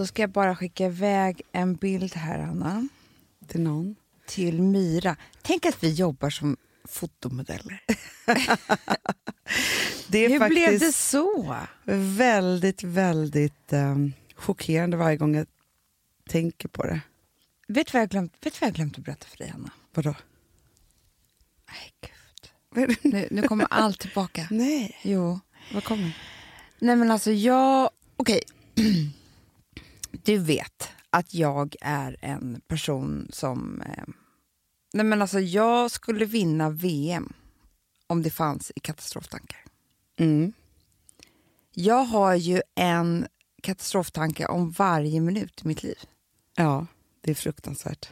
Då 0.00 0.06
ska 0.06 0.22
jag 0.22 0.30
bara 0.30 0.56
skicka 0.56 0.86
iväg 0.86 1.42
en 1.52 1.74
bild 1.74 2.14
här, 2.14 2.38
Anna. 2.38 2.88
Till 3.46 3.60
någon? 3.60 3.96
Till 4.26 4.62
Myra. 4.62 5.16
Tänk 5.42 5.66
att 5.66 5.82
vi 5.82 5.92
jobbar 5.92 6.30
som 6.30 6.56
fotomodeller. 6.84 7.82
det 10.08 10.18
är 10.24 10.28
Hur 10.28 10.48
blev 10.48 10.78
det 10.78 10.92
så? 10.92 11.56
väldigt, 12.16 12.82
väldigt 12.82 13.72
um, 13.72 14.12
chockerande 14.34 14.96
varje 14.96 15.16
gång 15.16 15.34
jag 15.34 15.46
tänker 16.28 16.68
på 16.68 16.86
det. 16.86 17.00
Vet 17.68 17.86
du 17.86 17.92
vad 17.92 18.02
jag 18.02 18.08
glömt, 18.08 18.34
vet 18.40 18.60
vad 18.60 18.68
jag 18.68 18.74
glömt 18.74 18.98
att 18.98 19.04
berätta 19.04 19.26
för 19.26 19.38
dig, 19.38 19.52
Anna? 19.54 19.70
Vadå? 19.94 20.14
Nej, 21.70 21.92
gud. 22.00 22.96
Nu, 23.02 23.28
nu 23.30 23.42
kommer 23.42 23.66
allt 23.70 23.98
tillbaka. 23.98 24.46
Nej, 24.50 24.98
Jo. 25.02 25.40
vad 25.72 25.84
kommer? 25.84 26.16
Nej, 26.78 26.96
men 26.96 27.10
alltså 27.10 27.30
jag... 27.32 27.90
Okej. 28.16 28.42
Du 30.24 30.38
vet 30.38 30.88
att 31.10 31.34
jag 31.34 31.76
är 31.80 32.16
en 32.20 32.60
person 32.68 33.28
som... 33.32 33.80
Eh, 33.82 34.04
nej, 34.92 35.04
men 35.06 35.22
alltså 35.22 35.40
jag 35.40 35.90
skulle 35.90 36.24
vinna 36.24 36.70
VM 36.70 37.32
om 38.06 38.22
det 38.22 38.30
fanns 38.30 38.72
i 38.76 38.80
katastroftankar. 38.80 39.64
Mm. 40.18 40.52
Jag 41.74 42.04
har 42.04 42.34
ju 42.34 42.62
en 42.74 43.26
katastroftanke 43.62 44.46
om 44.46 44.70
varje 44.70 45.20
minut 45.20 45.60
i 45.64 45.68
mitt 45.68 45.82
liv. 45.82 45.98
Ja, 46.56 46.86
det 47.20 47.30
är 47.30 47.34
fruktansvärt. 47.34 48.10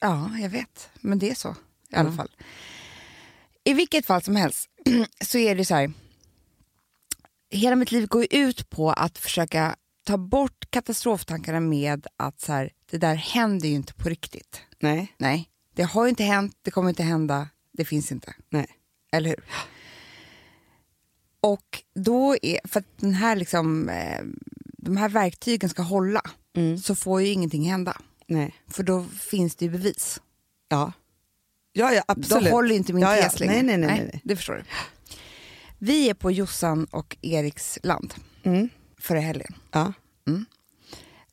Ja, 0.00 0.30
jag 0.38 0.48
vet. 0.50 0.88
Men 1.00 1.18
det 1.18 1.30
är 1.30 1.34
så 1.34 1.56
i 1.90 1.96
alla 1.96 2.08
Ja. 2.10 2.16
fall. 2.16 2.30
I 3.64 3.72
vilket 3.72 4.06
fall 4.06 4.22
som 4.22 4.36
helst 4.36 4.68
så 5.24 5.38
är 5.38 5.54
det 5.54 5.64
så 5.64 5.74
här. 5.74 5.92
Hela 7.50 7.76
mitt 7.76 7.92
liv 7.92 8.06
går 8.06 8.26
ut 8.30 8.70
på 8.70 8.90
att 8.90 9.18
försöka 9.18 9.76
ta 10.06 10.16
bort 10.16 10.70
katastroftankarna 10.70 11.60
med 11.60 12.06
att 12.16 12.40
så 12.40 12.52
här, 12.52 12.72
det 12.90 12.98
där 12.98 13.14
händer 13.14 13.68
ju 13.68 13.74
inte 13.74 13.94
på 13.94 14.08
riktigt. 14.08 14.60
Nej, 14.80 15.12
Nej, 15.18 15.48
det 15.74 15.82
har 15.82 16.04
ju 16.04 16.08
inte 16.10 16.24
hänt, 16.24 16.58
det 16.62 16.70
kommer 16.70 16.88
inte 16.88 17.02
hända, 17.02 17.48
det 17.72 17.84
finns 17.84 18.12
inte. 18.12 18.34
nej. 18.50 18.66
Eller 19.12 19.28
hur? 19.30 19.44
Och 21.40 21.82
då 21.94 22.36
är, 22.42 22.60
för 22.68 22.80
att 22.80 22.86
den 23.00 23.14
här 23.14 23.36
liksom, 23.36 23.88
eh, 23.88 24.20
de 24.78 24.96
här 24.96 25.08
verktygen 25.08 25.70
ska 25.70 25.82
hålla 25.82 26.20
Mm. 26.56 26.78
så 26.78 26.94
får 26.94 27.22
ju 27.22 27.28
ingenting 27.28 27.70
hända. 27.70 27.96
nej. 28.26 28.54
För 28.68 28.82
då 28.82 29.04
finns 29.04 29.56
det 29.56 29.64
ju 29.64 29.70
bevis. 29.70 30.20
Ja. 30.68 30.92
Ja, 31.72 31.92
ja, 31.92 32.02
absolut. 32.08 32.44
Då 32.44 32.50
håller 32.50 32.74
inte 32.74 32.92
min 32.92 33.02
ja, 33.02 33.16
ja. 33.16 33.22
tes 33.22 33.40
längre. 33.40 33.52
Nej, 33.54 33.62
nej, 33.62 33.78
nej. 33.78 33.88
nej, 33.88 34.08
nej. 34.12 34.20
Det 34.24 34.36
förstår 34.36 34.54
du. 34.54 34.62
Vi 35.78 36.10
är 36.10 36.14
på 36.14 36.30
Jossan 36.30 36.84
och 36.84 37.16
Eriks 37.22 37.78
land 37.82 38.14
Mm. 38.42 38.68
Förra 39.06 39.20
helgen. 39.20 39.54
Ja. 39.72 39.92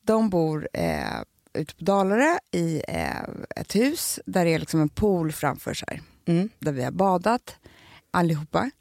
De 0.01 0.29
bor 0.29 0.67
eh, 0.73 1.21
ute 1.53 1.75
på 1.75 1.83
Dalarö 1.83 2.37
i 2.51 2.83
eh, 2.87 3.23
ett 3.55 3.75
hus 3.75 4.19
där 4.25 4.45
det 4.45 4.51
är 4.53 4.59
liksom 4.59 4.81
en 4.81 4.89
pool 4.89 5.31
framför 5.31 5.73
sig. 5.73 6.01
Mm. 6.25 6.49
Där 6.59 6.71
vi 6.71 6.83
har 6.83 6.91
badat 6.91 7.55
allihopa. 8.11 8.71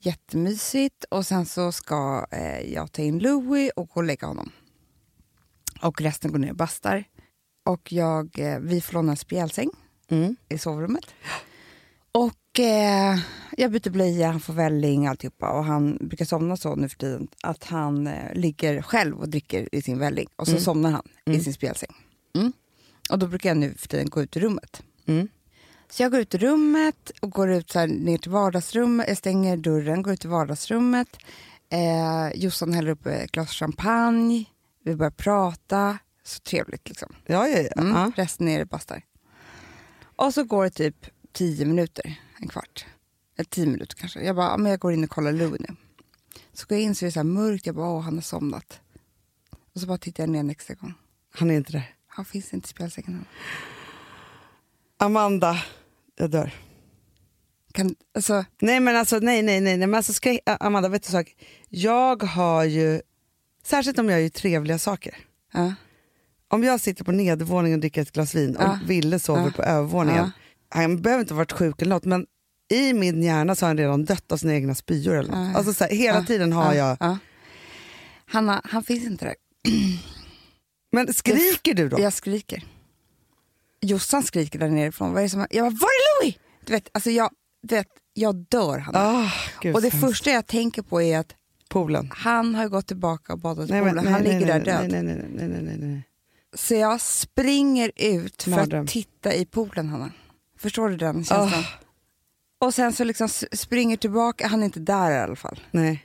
Jättemysigt. 0.00 1.04
Och 1.04 1.26
sen 1.26 1.46
så 1.46 1.72
ska 1.72 2.26
eh, 2.30 2.60
jag 2.72 2.92
ta 2.92 3.02
in 3.02 3.18
Louie 3.18 3.70
och 3.76 3.88
gå 3.88 3.94
och 4.00 4.04
lägga 4.04 4.26
honom. 4.26 4.52
Och 5.82 6.00
resten 6.00 6.32
går 6.32 6.38
ner 6.38 6.50
och 6.50 6.56
bastar. 6.56 7.04
Och 7.66 7.92
jag, 7.92 8.38
eh, 8.38 8.58
vi 8.58 8.80
får 8.80 8.92
låna 8.94 9.12
en 9.12 9.16
spjälsäng 9.16 9.70
Mm. 10.08 10.36
i 10.48 10.58
sovrummet. 10.58 11.04
Och 12.12 12.60
eh, 12.60 13.18
jag 13.56 13.70
byter 13.72 13.90
blöja, 13.90 14.30
han 14.30 14.40
får 14.40 14.52
välling 14.52 15.06
alltihopa 15.06 15.50
och 15.50 15.64
han 15.64 15.98
brukar 16.00 16.24
somna 16.24 16.56
så 16.56 16.74
nu 16.74 16.88
för 16.88 16.96
tiden 16.98 17.28
att 17.42 17.64
han 17.64 18.06
eh, 18.06 18.34
ligger 18.34 18.82
själv 18.82 19.20
och 19.20 19.28
dricker 19.28 19.68
i 19.74 19.82
sin 19.82 19.98
välling 19.98 20.28
och 20.36 20.46
så 20.46 20.52
Mm. 20.52 20.62
somnar 20.64 20.90
han 20.90 21.08
i 21.26 21.30
Mm. 21.30 21.42
sin 21.42 21.54
spjälsäng. 21.54 21.94
Mm. 22.34 22.52
Och 23.10 23.18
då 23.18 23.26
brukar 23.26 23.50
jag 23.50 23.56
nu 23.56 23.74
för 23.74 23.88
tiden 23.88 24.10
gå 24.10 24.22
ut 24.22 24.36
ur 24.36 24.40
rummet. 24.40 24.82
Mm. 25.06 25.28
Så 25.90 26.02
jag 26.02 26.10
går 26.12 26.20
ut 26.20 26.34
ur 26.34 26.38
rummet 26.38 27.10
och 27.20 27.30
går 27.30 27.50
ut 27.50 27.70
så 27.70 27.78
här 27.78 27.86
ner 27.86 28.18
till 28.18 28.30
vardagsrummet, 28.30 29.08
jag 29.08 29.16
stänger 29.16 29.56
dörren, 29.56 30.02
går 30.02 30.12
ut 30.12 30.20
till 30.20 30.30
vardagsrummet. 30.30 31.08
Eh, 31.68 32.40
Jossan 32.40 32.72
häller 32.72 32.90
upp 32.90 33.06
ett 33.06 33.32
glas 33.32 33.50
champagne, 33.50 34.44
vi 34.84 34.96
börjar 34.96 35.10
prata, 35.10 35.98
så 36.24 36.40
trevligt 36.40 36.88
liksom. 36.88 37.14
Ja, 37.26 37.48
ja, 37.48 37.58
ja. 37.76 37.82
Mm. 37.82 38.12
Resten 38.16 38.48
är 38.48 38.58
det 38.58 38.64
bastar. 38.66 39.02
Och 40.16 40.34
så 40.34 40.44
går 40.44 40.64
det 40.64 40.70
typ 40.70 41.06
tio 41.32 41.64
minuter, 41.66 42.14
en 42.40 42.48
kvart. 42.48 42.86
Eller 43.36 43.44
tio 43.44 43.66
minuter 43.66 43.96
kanske. 43.96 44.20
Jag 44.20 44.36
bara, 44.36 44.46
ja, 44.50 44.56
men 44.56 44.70
jag 44.70 44.80
går 44.80 44.92
in 44.92 45.04
och 45.04 45.10
kollar 45.10 45.32
Louie 45.32 45.56
nu. 45.68 45.76
Så 46.52 46.66
går 46.66 46.78
jag 46.78 46.82
in 46.84 46.94
så 46.94 47.04
är 47.04 47.06
det 47.06 47.12
så 47.12 47.24
mörkt, 47.24 47.66
jag 47.66 47.74
bara, 47.74 47.88
åh 47.90 48.00
han 48.00 48.14
har 48.14 48.22
somnat. 48.22 48.80
Och 49.74 49.80
så 49.80 49.86
bara 49.86 49.98
tittar 49.98 50.22
jag 50.22 50.30
ner 50.30 50.40
en 50.40 50.50
extra 50.50 50.74
gång. 50.74 50.94
Han 51.34 51.50
är 51.50 51.54
inte 51.54 51.72
där. 51.72 51.94
Han 52.06 52.24
finns 52.24 52.52
inte 52.54 52.66
i 52.66 52.68
spjälsängen. 52.68 53.24
Amanda, 54.98 55.62
jag 56.16 56.30
dör. 56.30 56.54
Kan, 57.72 57.94
alltså, 58.14 58.44
Nej 58.60 58.80
men 58.80 58.96
alltså 58.96 59.18
nej 59.18 59.42
nej 59.42 59.60
nej, 59.60 59.76
nej. 59.76 59.86
Men 59.86 59.94
alltså, 59.94 60.12
ska 60.12 60.32
jag, 60.32 60.40
Amanda 60.60 60.88
vet 60.88 61.02
du 61.02 61.06
en 61.06 61.12
sak? 61.24 61.36
Jag 61.68 62.22
har 62.22 62.64
ju, 62.64 63.00
särskilt 63.64 63.98
om 63.98 64.08
jag 64.08 64.22
gör 64.22 64.28
trevliga 64.28 64.78
saker. 64.78 65.16
ja. 65.52 65.74
Om 66.48 66.64
jag 66.64 66.80
sitter 66.80 67.04
på 67.04 67.12
nedervåningen 67.12 67.76
och 67.78 67.80
dricker 67.80 68.02
ett 68.02 68.12
glas 68.12 68.34
vin 68.34 68.56
Ja. 68.60 68.70
och 68.82 68.90
Ville 68.90 69.18
sover 69.18 69.42
Ja. 69.44 69.50
på 69.56 69.62
övervåningen. 69.62 70.30
Han 70.68 71.02
behöver 71.02 71.20
inte 71.20 71.34
ha 71.34 71.38
varit 71.38 71.52
sjuk 71.52 71.82
eller 71.82 71.94
något 71.94 72.04
men 72.04 72.26
i 72.68 72.92
min 72.92 73.22
hjärna 73.22 73.54
så 73.54 73.64
har 73.64 73.68
han 73.70 73.78
redan 73.78 74.04
dött 74.04 74.32
av 74.32 74.36
sina 74.36 74.54
egna 74.54 74.74
spyor 74.74 75.14
eller 75.16 75.30
något. 75.30 75.50
Ja. 75.52 75.56
Alltså, 75.58 75.72
så 75.74 75.84
här, 75.84 75.90
hela 75.90 76.18
Ja. 76.18 76.24
tiden 76.24 76.52
har 76.52 76.74
jag, 76.74 76.96
Ja. 77.00 77.18
Hanna, 78.26 78.60
han 78.64 78.82
finns 78.82 79.04
inte 79.04 79.24
där. 79.24 79.34
men 80.92 81.14
skriker 81.14 81.74
du 81.74 81.88
då? 81.88 82.00
Jag 82.00 82.12
skriker. 82.12 82.64
Jossan 83.80 84.22
skriker 84.22 84.58
där 84.58 84.68
nerifrån. 84.68 85.12
Vad 85.12 85.22
är 85.24 85.28
som, 85.28 85.46
jag 85.50 85.64
bara, 85.64 85.70
var 85.80 85.88
är 85.88 86.22
Louie? 86.24 86.38
Du 86.64 86.72
vet, 86.72 86.88
alltså 86.92 87.10
jag, 87.10 87.30
du 87.62 87.74
vet, 87.74 87.86
jag 88.14 88.36
dör 88.36 88.78
Hanna. 88.78 88.98
Ah, 88.98 89.32
gud, 89.60 89.74
och 89.74 89.82
det 89.82 89.90
första 89.90 90.30
jag 90.30 90.46
tänker 90.46 90.82
på 90.82 91.02
är 91.02 91.18
att 91.18 91.34
Poolen. 91.68 92.10
han 92.14 92.54
har 92.54 92.68
gått 92.68 92.86
tillbaka 92.86 93.32
och 93.32 93.38
badat 93.38 93.70
i 93.70 93.72
poolen. 93.72 93.94
nej, 94.04 94.12
Han 94.12 94.22
nej, 94.22 94.32
ligger 94.32 94.46
nej, 94.46 94.60
där 94.60 94.64
död. 94.64 94.90
Nej, 94.90 95.02
nej, 95.02 95.14
nej, 95.34 95.48
nej, 95.48 95.62
nej, 95.62 95.76
nej. 95.78 96.02
Så 96.54 96.74
jag 96.74 97.00
springer 97.00 97.92
ut 97.96 98.42
för 98.42 98.50
Mardröm. 98.50 98.84
att 98.84 98.90
titta 98.90 99.34
i 99.34 99.46
poolen, 99.46 99.88
Hanna. 99.88 100.10
Förstår 100.58 100.88
du 100.88 100.96
den 100.96 101.24
känslan? 101.24 101.64
Och 102.58 102.74
sen 102.74 102.92
så 102.92 103.04
liksom 103.04 103.28
springer 103.52 103.96
tillbaka, 103.96 104.46
han 104.46 104.60
är 104.60 104.64
inte 104.64 104.80
där 104.80 105.10
i 105.10 105.18
alla 105.18 105.36
fall. 105.36 105.60
nej. 105.70 106.02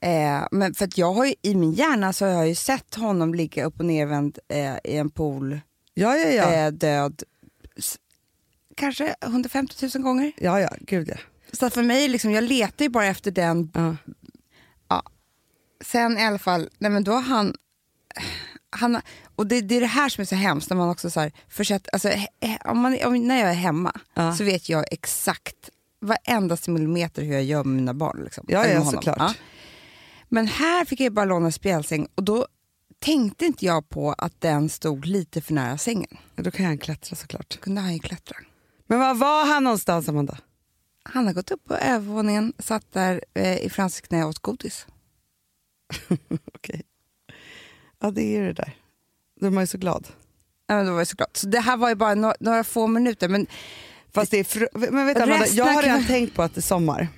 Eh, 0.00 0.46
men 0.50 0.74
för 0.74 0.84
att 0.84 0.98
jag 0.98 1.12
har 1.12 1.24
ju, 1.24 1.34
i 1.42 1.54
min 1.54 1.72
hjärna 1.72 2.12
så 2.12 2.24
har 2.24 2.32
jag 2.32 2.48
ju 2.48 2.54
sett 2.54 2.94
honom 2.94 3.34
ligga 3.34 3.64
upp 3.64 3.78
och 3.78 3.84
nervänd 3.84 4.38
eh, 4.48 4.76
i 4.84 4.96
en 4.96 5.10
pool, 5.10 5.60
Ja, 5.94 6.16
ja, 6.16 6.28
ja. 6.28 6.52
eh, 6.52 6.72
död, 6.72 7.22
kanske 8.74 9.14
150 9.22 9.88
000 9.94 10.02
gånger. 10.04 10.32
ja, 10.36 10.60
ja, 10.60 10.68
gud 10.80 11.08
ja. 11.08 11.16
Så 11.52 11.70
för 11.70 11.82
mig, 11.82 12.08
liksom, 12.08 12.30
jag 12.30 12.44
letar 12.44 12.84
ju 12.84 12.88
bara 12.88 13.06
efter 13.06 13.30
den 13.30 13.70
ja. 14.88 15.02
sen 15.84 16.18
i 16.18 16.24
alla 16.24 16.38
fall, 16.38 16.68
nej 16.78 16.90
men 16.90 17.04
då 17.04 17.12
har 17.12 17.20
han, 17.22 17.54
han 18.76 19.00
och 19.36 19.46
det, 19.46 19.60
det 19.60 19.76
är 19.76 19.80
det 19.80 19.86
här 19.86 20.08
som 20.08 20.22
är 20.22 20.26
så 20.26 20.34
hemskt 20.34 20.70
när 20.70 20.76
man 20.76 20.88
också 20.88 21.10
så 21.10 21.20
här, 21.20 21.32
försett, 21.48 21.88
alltså, 21.92 22.12
om 22.64 22.78
man, 22.80 22.98
om, 23.04 23.26
när 23.28 23.40
jag 23.40 23.50
är 23.50 23.54
hemma 23.54 23.92
Ja. 24.14 24.34
så 24.36 24.44
vet 24.44 24.68
jag 24.68 24.84
exakt 24.90 25.70
varenda 26.00 26.56
millimeter 26.66 27.22
hur 27.22 27.32
jag 27.32 27.44
gör 27.44 27.64
med 27.64 27.76
mina 27.76 27.94
barn. 27.94 28.20
Liksom, 28.24 28.44
Ja, 28.48 28.66
ja, 28.66 28.84
såklart. 28.84 29.36
Men 30.28 30.46
här 30.46 30.84
fick 30.84 31.00
jag 31.00 31.12
bara 31.12 31.24
låna 31.24 31.50
spjälsäng 31.52 32.08
och 32.14 32.22
då 32.22 32.46
tänkte 32.98 33.46
inte 33.46 33.64
jag 33.66 33.88
på 33.88 34.12
att 34.12 34.40
den 34.40 34.68
stod 34.68 35.06
lite 35.06 35.40
för 35.40 35.54
nära 35.54 35.78
sängen. 35.78 36.16
Då 36.36 36.50
kan 36.50 36.66
han 36.66 36.78
klättra 36.78 37.16
såklart. 37.16 37.50
Då 37.50 37.56
kunde 37.56 37.80
han 37.80 37.92
ju 37.92 37.98
klättra. 37.98 38.36
Men 38.86 38.98
var 38.98 39.14
var 39.14 39.46
han 39.46 39.64
någonstans 39.64 40.08
Amanda? 40.08 40.38
Han 41.02 41.26
har 41.26 41.32
gått 41.32 41.50
upp 41.50 41.64
på 41.64 41.74
övervåningen, 41.74 42.52
satt 42.58 42.92
där 42.92 43.24
eh, 43.34 43.58
i 43.58 43.70
Frances 43.70 44.00
knä 44.00 44.22
och 44.24 44.30
åt 44.30 44.38
godis. 44.38 44.86
Okej. 46.54 46.82
Ja, 48.02 48.10
det 48.10 48.36
är 48.36 48.42
det 48.42 48.52
där. 48.52 48.76
Då 49.40 49.46
är 49.46 49.50
man 49.50 49.62
ju 49.62 49.66
så 49.66 49.78
glad. 49.78 50.08
Ja, 50.66 50.82
då 50.82 50.92
var 50.92 50.98
jag 50.98 51.08
så 51.08 51.16
glad. 51.16 51.30
Så 51.32 51.46
det 51.46 51.60
här 51.60 51.76
var 51.76 51.88
ju 51.88 51.94
bara 51.94 52.14
några, 52.14 52.34
några 52.40 52.64
få 52.64 52.86
minuter 52.86 53.28
men 53.28 53.46
Fast 54.12 54.30
det 54.30 54.38
är 54.56 54.90
men 54.90 55.06
vet 55.06 55.16
du, 55.16 55.22
Amanda, 55.22 55.46
jag 55.46 55.64
har 55.64 55.82
redan 55.82 56.06
tänkt 56.06 56.34
på 56.34 56.42
att 56.42 56.54
det 56.54 56.58
är 56.58 56.62
sommar. 56.62 57.08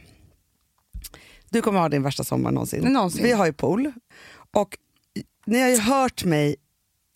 Du 1.50 1.62
kommer 1.62 1.80
ha 1.80 1.88
din 1.88 2.02
värsta 2.02 2.24
sommar 2.24 2.50
någonsin. 2.50 2.92
Någonsin. 2.92 3.22
Vi 3.22 3.32
har 3.32 3.46
ju 3.46 3.52
pool. 3.52 3.92
Och 4.54 4.78
ni 5.46 5.60
har 5.60 5.68
ju 5.68 5.78
hört 5.78 6.24
mig 6.24 6.56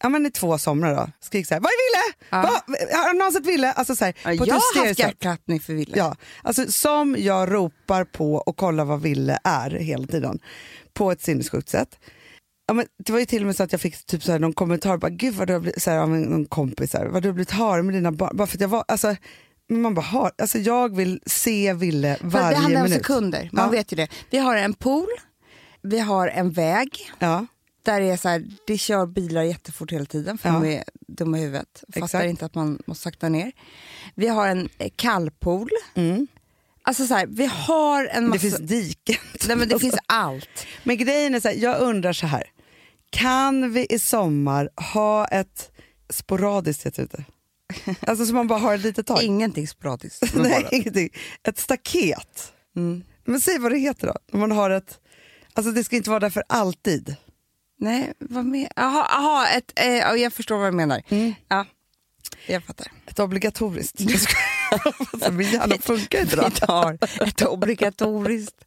ja, 0.02 0.08
men 0.08 0.26
i 0.26 0.30
två 0.30 0.58
somrar 0.58 0.96
då, 0.96 1.10
skrik 1.20 1.46
så 1.46 1.54
här, 1.54 1.60
vad 1.60 1.70
är 1.70 1.76
Ville? 1.76 2.16
Ja. 2.30 2.42
Va? 2.42 2.76
Har 2.98 3.14
någon 3.14 3.32
sett 3.32 3.46
Ville? 3.46 3.72
Alltså, 3.72 3.96
så 3.96 4.04
här, 4.04 4.14
Ja, 4.24 4.38
på 4.38 4.46
jag 4.46 4.54
har 4.54 4.86
haft 4.86 4.98
hjärtklappning 4.98 5.60
för 5.60 5.72
Wille. 5.72 5.98
Ja, 5.98 6.16
alltså 6.42 6.72
som 6.72 7.16
jag 7.18 7.52
ropar 7.52 8.04
på 8.04 8.34
och 8.34 8.56
kollar 8.56 8.84
vad 8.84 9.00
Ville 9.02 9.38
är 9.44 9.70
hela 9.70 10.06
tiden. 10.06 10.38
På 10.92 11.12
ett 11.12 11.22
sinnessjukt 11.22 11.68
sätt. 11.68 11.98
Ja, 12.72 12.76
men 12.76 12.86
det 13.04 13.12
var 13.12 13.18
ju 13.20 13.26
till 13.26 13.42
och 13.42 13.46
med 13.46 13.56
så 13.56 13.62
att 13.62 13.72
jag 13.72 13.80
fick 13.80 14.06
typ 14.06 14.22
så 14.22 14.32
här 14.32 14.38
någon 14.38 14.52
kommentar, 14.52 14.96
bara, 14.96 15.10
gud 15.10 15.34
vad 15.34 15.46
du 15.46 15.52
har 15.52 15.60
blivit, 15.60 15.82
så 15.82 15.90
här, 15.90 15.98
av 15.98 16.14
en- 16.14 16.22
någon 16.22 16.44
kompis, 16.46 16.90
så 16.90 16.98
här, 16.98 17.06
vad 17.06 17.22
du 17.22 17.28
har 17.28 17.32
blivit 17.34 17.50
hare 17.50 17.82
med 17.82 17.94
dina 17.94 18.12
barn. 18.12 18.36
Bara 18.36 18.46
för 18.46 18.60
jag 18.60 18.68
var, 18.68 18.84
alltså, 18.88 19.16
man 19.70 19.94
bara 19.94 20.00
har, 20.06 20.32
alltså 20.38 20.58
jag 20.58 20.96
vill 20.96 21.20
se 21.26 21.72
Ville 21.72 22.16
varje 22.20 22.48
det 22.50 22.56
handlar 22.56 22.80
om 22.80 22.84
minut. 22.84 22.98
sekunder, 22.98 23.48
man 23.52 23.64
Ja. 23.64 23.70
vet 23.70 23.92
ju 23.92 23.96
det. 23.96 24.08
Vi 24.30 24.38
har 24.38 24.56
en 24.56 24.74
pool, 24.74 25.06
vi 25.82 25.98
har 26.00 26.28
en 26.28 26.50
väg, 26.50 27.12
Ja, 27.18 27.46
Där 27.84 28.00
är 28.00 28.16
så 28.16 28.28
här, 28.28 28.44
det 28.66 28.78
kör 28.78 29.06
bilar 29.06 29.42
jättefort 29.42 29.92
hela 29.92 30.04
tiden 30.04 30.38
för 30.38 30.48
Ja. 30.48 30.54
de 30.60 30.68
är 30.76 30.84
dumma 31.08 31.38
i 31.38 31.40
huvudet. 31.40 31.84
Fattar 31.94 32.04
Exakt. 32.04 32.24
inte 32.24 32.44
att 32.46 32.54
man 32.54 32.78
måste 32.86 33.02
sakta 33.02 33.28
ner. 33.28 33.52
Vi 34.14 34.28
har 34.28 34.48
en 34.48 34.68
eh, 34.78 34.90
kallpool. 34.96 35.68
Mm. 35.94 36.26
Alltså 36.84 37.06
så 37.06 37.14
här, 37.14 37.26
vi 37.26 37.46
har 37.46 38.04
en 38.06 38.22
Det 38.22 38.28
massa... 38.28 38.40
finns 38.40 38.58
diken. 38.58 39.16
Nej, 39.48 39.56
men 39.56 39.68
det 39.68 39.78
finns 39.78 39.94
allt. 40.06 40.66
Men 40.84 40.96
grejen 40.96 41.34
är 41.34 41.40
så 41.40 41.48
här, 41.48 41.54
jag 41.54 41.80
undrar 41.80 42.12
så 42.12 42.26
här. 42.26 42.44
Kan 43.12 43.72
vi 43.72 43.86
i 43.90 43.98
sommar 43.98 44.68
ha 44.92 45.26
ett 45.26 45.70
sporadiskt 46.10 46.86
heter 46.86 47.08
det? 47.10 47.24
Alltså 48.00 48.26
så 48.26 48.34
man 48.34 48.46
bara 48.46 48.58
har 48.58 48.74
ett 48.74 48.80
litet 48.80 49.06
tag. 49.06 49.22
Ingenting 49.22 49.68
sporadiskt. 49.68 50.22
Nej, 50.34 50.68
ingenting. 50.70 51.10
Ett 51.48 51.58
staket. 51.58 52.52
Mm. 52.76 53.04
Men 53.24 53.40
säg 53.40 53.58
vad 53.58 53.72
det 53.72 53.78
heter 53.78 54.06
då. 54.06 54.14
Om 54.32 54.40
man 54.40 54.50
har 54.50 54.70
ett, 54.70 54.98
alltså 55.52 55.72
det 55.72 55.84
ska 55.84 55.96
inte 55.96 56.10
vara 56.10 56.20
där 56.20 56.30
för 56.30 56.42
alltid. 56.48 57.16
Nej, 57.78 58.12
vad? 58.18 58.66
Jaha, 58.76 59.04
aha, 59.04 59.46
ett, 59.46 59.72
eh, 59.76 59.86
ja, 59.86 60.16
jag 60.16 60.32
förstår 60.32 60.58
vad 60.58 60.66
du 60.72 60.76
menar. 60.76 61.02
Mm. 61.08 61.34
Ja, 61.48 61.66
jag 62.46 62.64
fattar. 62.64 62.86
Ett 63.06 63.18
obligatoriskt. 63.18 64.00
alltså, 65.12 65.32
min 65.32 65.50
hjärna 65.50 65.74
funkar 65.80 66.20
inte 66.20 66.36
då. 66.36 66.44
Vi 66.44 66.50
tar 66.50 66.98
ett 67.20 67.42
obligatoriskt 67.42 68.64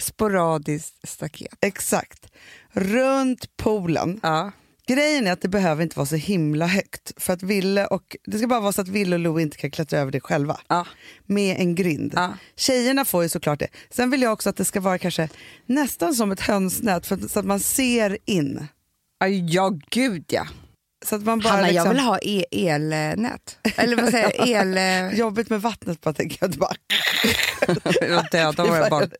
sporadiskt 0.00 1.08
staket. 1.08 1.54
Exakt. 1.60 2.26
Runt 2.72 3.56
poolen. 3.56 4.20
Ja. 4.22 4.52
Grejen 4.86 5.26
är 5.26 5.32
att 5.32 5.42
det 5.42 5.48
behöver 5.48 5.82
inte 5.82 5.98
vara 5.98 6.06
så 6.06 6.16
himla 6.16 6.66
högt. 6.66 7.12
För 7.16 7.32
att 7.32 7.42
Ville 7.42 7.86
och, 7.86 8.16
det 8.24 8.38
ska 8.38 8.46
bara 8.46 8.60
vara 8.60 8.72
så 8.72 8.80
att 8.80 8.88
Ville 8.88 9.16
och 9.16 9.20
Lo 9.20 9.40
inte 9.40 9.56
kan 9.56 9.70
klättra 9.70 9.98
över 9.98 10.12
det 10.12 10.20
själva. 10.20 10.60
Ja. 10.68 10.86
Med 11.26 11.60
en 11.60 11.74
grind. 11.74 12.12
Ja. 12.16 12.34
Tjejerna 12.56 13.04
får 13.04 13.22
ju 13.22 13.28
såklart 13.28 13.58
det. 13.58 13.68
Sen 13.90 14.10
vill 14.10 14.22
jag 14.22 14.32
också 14.32 14.50
att 14.50 14.56
det 14.56 14.64
ska 14.64 14.80
vara 14.80 14.98
kanske 14.98 15.28
nästan 15.66 16.14
som 16.14 16.32
ett 16.32 16.40
hönsnät 16.40 17.06
för 17.06 17.28
så 17.28 17.38
att 17.38 17.46
man 17.46 17.60
ser 17.60 18.18
in. 18.24 18.66
Ja, 19.48 19.78
gud 19.90 20.24
ja. 20.28 20.46
Så 21.04 21.14
att 21.16 21.22
man 21.22 21.38
bara 21.40 21.48
Hanna, 21.52 21.62
jag 21.62 21.72
liksom, 21.72 21.88
vill 21.88 21.98
ha 22.00 22.18
e 22.22 22.44
elnät. 22.52 23.58
Eller 23.76 23.96
vad 23.96 24.10
säger 24.10 24.32
jag? 24.38 24.48
El... 24.48 24.78
eh, 24.78 25.18
Jobbigt 25.18 25.50
med 25.50 25.62
vattnet 25.62 26.00
bara 26.00 26.14
tänker 26.14 26.38
jag. 26.40 26.50
Bara, 26.50 26.74
Jag 28.00 28.26
dödar 28.30 28.66
våra 28.66 28.88
barn. 28.90 29.10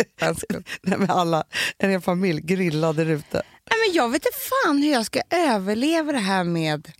Nej, 0.83 0.99
men 0.99 1.11
alla, 1.11 1.45
en 1.79 1.91
hel 1.91 2.01
familj 2.01 2.41
grillade 2.41 3.03
ute. 3.03 3.43
Nej, 3.71 3.79
men 3.87 3.95
jag 3.97 4.09
vet 4.09 4.27
inte 4.27 4.39
fan 4.65 4.83
hur 4.83 4.93
jag 4.93 5.07
ska 5.07 5.21
överleva 5.31 6.13
det 6.13 6.19
här 6.19 6.45
med... 6.45 6.93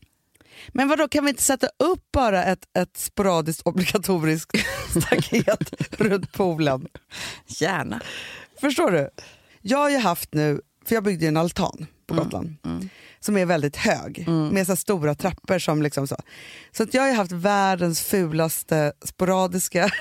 Men 0.69 0.89
vad 0.89 0.99
då 0.99 1.09
kan 1.09 1.25
vi 1.25 1.31
inte 1.31 1.43
sätta 1.43 1.67
upp 1.79 2.13
bara 2.13 2.45
ett, 2.45 2.65
ett 2.79 2.97
sporadiskt 2.97 3.63
obligatoriskt 3.65 4.59
staket 5.03 5.75
runt 6.01 6.33
poolen? 6.33 6.87
Gärna. 7.47 8.01
Förstår 8.61 8.91
du? 8.91 9.11
Jag 9.63 9.79
har 9.79 9.91
ju 9.91 9.99
haft 9.99 10.35
nu, 10.35 10.61
för 10.87 10.95
jag 10.95 11.05
byggde 11.05 11.27
en 11.27 11.37
altan 11.37 11.87
på 12.07 12.15
Gotland 12.15 12.57
som 13.29 13.37
är 13.37 13.47
väldigt 13.47 13.77
hög 13.77 14.29
med 14.29 14.67
så 14.67 14.77
stora 14.77 15.15
trappor 15.15 15.59
som 15.59 15.83
liksom 15.83 16.07
så. 16.07 16.17
Så 16.73 16.83
att 16.83 16.95
jag 16.95 17.03
har 17.03 17.13
haft 17.13 17.33
världens 17.33 18.03
fulaste 18.03 18.93
sporadiska 19.05 19.91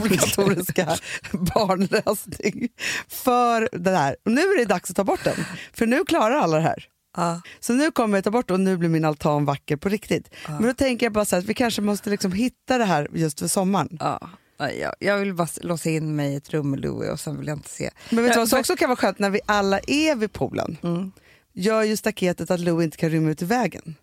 obligatoriska 0.00 0.96
barnlösning 1.32 2.68
för 3.08 3.68
det 3.72 3.90
här. 3.90 4.16
Och 4.24 4.32
nu 4.32 4.40
är 4.40 4.58
det 4.58 4.64
dags 4.64 4.90
att 4.90 4.96
ta 4.96 5.04
bort 5.04 5.24
den, 5.24 5.44
för 5.72 5.86
nu 5.86 6.04
klarar 6.04 6.36
alla 6.36 6.56
det 6.56 6.62
här. 6.62 6.88
Ja. 7.16 7.40
Så 7.60 7.72
nu 7.72 7.90
kommer 7.90 8.16
jag 8.16 8.24
ta 8.24 8.30
bort 8.30 8.50
och 8.50 8.60
nu 8.60 8.76
blir 8.76 8.88
min 8.88 9.04
altan 9.04 9.44
vacker 9.44 9.76
på 9.76 9.88
riktigt. 9.88 10.34
Men 10.46 10.62
då 10.62 10.74
tänker 10.74 11.06
jag 11.06 11.12
bara 11.12 11.24
så 11.24 11.36
här, 11.36 11.42
att 11.42 11.48
vi 11.48 11.54
kanske 11.54 11.82
måste 11.82 12.10
liksom 12.10 12.32
hitta 12.32 12.78
det 12.78 12.84
här 12.84 13.08
just 13.12 13.40
för 13.40 13.48
sommaren. 13.48 13.96
Ja. 14.00 14.20
Jag, 14.58 14.94
jag 14.98 15.18
vill 15.18 15.34
bara 15.34 15.48
låsa 15.60 15.90
in 15.90 16.16
mig 16.16 16.32
i 16.32 16.36
ett 16.36 16.50
rum 16.50 16.70
med 16.70 16.80
Louie 16.80 17.10
och 17.10 17.20
sen 17.20 17.38
vill 17.38 17.46
jag 17.48 17.58
inte 17.58 17.68
se. 17.68 17.90
Men 18.10 18.24
vet 18.24 18.32
du 18.32 18.38
vad 18.38 18.48
som 18.48 18.58
också 18.58 18.76
kan 18.76 18.88
vara 18.88 18.96
skönt 18.96 19.18
när 19.18 19.30
vi 19.30 19.40
alla 19.46 19.78
är 19.86 20.16
vid 20.16 20.32
poolen? 20.32 20.76
Mm. 20.82 21.12
Gör 21.52 21.82
ju 21.82 21.96
staketet 21.96 22.50
att 22.50 22.60
Lou 22.60 22.82
inte 22.84 22.96
kan 22.96 23.10
rymma 23.10 23.30
ut 23.30 23.42
i 23.42 23.44
vägen. 23.44 23.94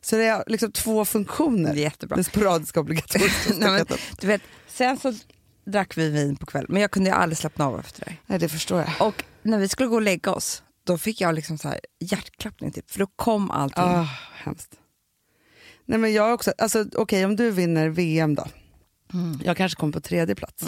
Så 0.00 0.16
det 0.16 0.24
är 0.24 0.44
liksom 0.46 0.72
två 0.72 1.04
funktioner. 1.04 1.74
Det 1.74 1.80
är 1.80 1.82
jättebra. 1.82 2.16
Det 2.16 2.24
sporadiska 2.24 2.80
obligatoriska 2.80 3.54
Nej, 3.58 3.70
men, 3.70 3.84
staketet. 3.84 4.20
du 4.20 4.26
vet, 4.26 4.42
sen 4.68 4.98
så 4.98 5.14
drack 5.64 5.96
vi 5.96 6.10
vin 6.10 6.36
på 6.36 6.46
kvällen, 6.46 6.66
men 6.72 6.82
jag 6.82 6.90
kunde 6.90 7.10
ju 7.10 7.16
aldrig 7.16 7.38
slappna 7.38 7.66
av 7.66 7.80
efter 7.80 8.04
det. 8.04 8.16
Nej, 8.26 8.38
det 8.38 8.48
förstår 8.48 8.78
jag. 8.80 9.08
Och 9.08 9.24
när 9.42 9.58
vi 9.58 9.68
skulle 9.68 9.88
gå 9.88 9.94
och 9.94 10.02
lägga 10.02 10.30
oss, 10.32 10.62
då 10.84 10.98
fick 10.98 11.20
jag 11.20 11.34
liksom 11.34 11.58
så 11.58 11.68
här 11.68 11.80
hjärtklappning, 12.00 12.70
typ, 12.72 12.90
för 12.90 12.98
då 12.98 13.06
kom 13.06 13.50
allting. 13.50 13.84
Ah, 13.84 14.06
hemskt. 14.34 14.74
Nej, 15.86 15.98
men 15.98 16.12
jag 16.12 16.34
också, 16.34 16.52
alltså, 16.58 16.84
okej 16.94 17.24
om 17.24 17.36
du 17.36 17.50
vinner 17.50 17.88
VM 17.88 18.34
då. 18.34 18.46
Mm. 19.12 19.40
Jag 19.44 19.56
kanske 19.56 19.80
kommer 19.80 19.92
på 19.92 20.00
tredje 20.00 20.34
plats. 20.34 20.64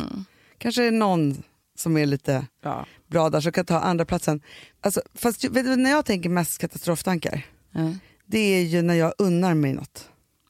Kanske 0.58 0.84
är 0.84 0.90
någon 0.90 1.42
som 1.76 1.96
är 1.96 2.06
lite 2.06 2.46
Ja. 2.62 2.86
bra 3.06 3.30
där 3.30 3.40
som 3.40 3.52
kan 3.52 3.64
ta 3.66 3.78
andra 3.80 4.04
platsen. 4.04 4.40
Alltså, 4.84 5.02
fast 5.14 5.44
vet 5.44 5.64
du, 5.64 5.76
när 5.76 5.90
jag 5.90 6.04
tänker 6.04 6.28
mest 6.28 6.58
katastroftankar, 6.58 7.46
Mm. 7.74 7.98
det 8.26 8.38
är 8.38 8.62
ju 8.62 8.82
när 8.82 8.94
jag 8.94 9.14
unnar 9.18 9.54
mig 9.54 9.72
något. 9.72 10.08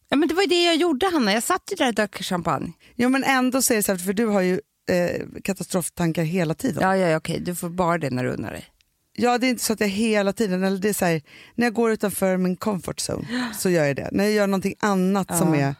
Ja, 0.09 0.17
men 0.17 0.29
det 0.29 0.35
var 0.35 0.43
ju 0.43 0.49
det 0.49 0.65
jag 0.65 0.77
gjorde, 0.77 1.07
Hanna. 1.13 1.33
Jag 1.33 1.43
satt 1.43 1.63
ju 1.73 1.77
där 1.77 1.89
och 1.89 1.95
drack 1.95 2.23
champagne. 2.23 2.73
Jo 2.95 3.09
men 3.09 3.25
ändå 3.25 3.59
det 3.59 3.83
så 3.83 3.93
här, 3.93 3.97
för 3.99 4.13
du 4.13 4.27
har 4.27 4.41
ju 4.41 4.61
eh, 4.91 5.23
katastroftankar 5.45 6.23
hela 6.23 6.55
tiden. 6.55 6.83
Ja, 6.83 6.97
ja, 6.97 7.09
ja, 7.09 7.17
okej. 7.17 7.41
Du 7.41 7.55
får 7.55 7.69
bara 7.69 7.99
det 7.99 8.11
när 8.11 8.25
du 8.25 8.31
unnar 8.31 8.53
dig. 8.53 8.65
Ja, 9.17 9.39
det 9.39 9.47
är 9.47 9.49
inte 9.51 9.65
så 9.65 9.73
att 9.73 9.81
jag 9.81 9.89
hela 9.89 10.33
tiden, 10.33 10.63
eller 10.63 10.79
det 10.79 10.89
är 10.89 10.93
så 10.93 11.05
här, 11.05 11.23
när 11.55 11.67
jag 11.67 11.75
går 11.75 11.91
utanför 11.93 12.37
min 12.37 12.57
comfort 12.57 12.97
zone 13.11 13.49
så 13.59 13.71
gör 13.71 13.85
jag 13.85 13.97
det. 13.97 14.09
När 14.13 14.25
jag 14.25 14.33
gör 14.33 14.47
någonting 14.47 14.75
annat 14.81 15.39
som 15.39 15.55
Ja. 15.55 15.61
är, 15.61 15.75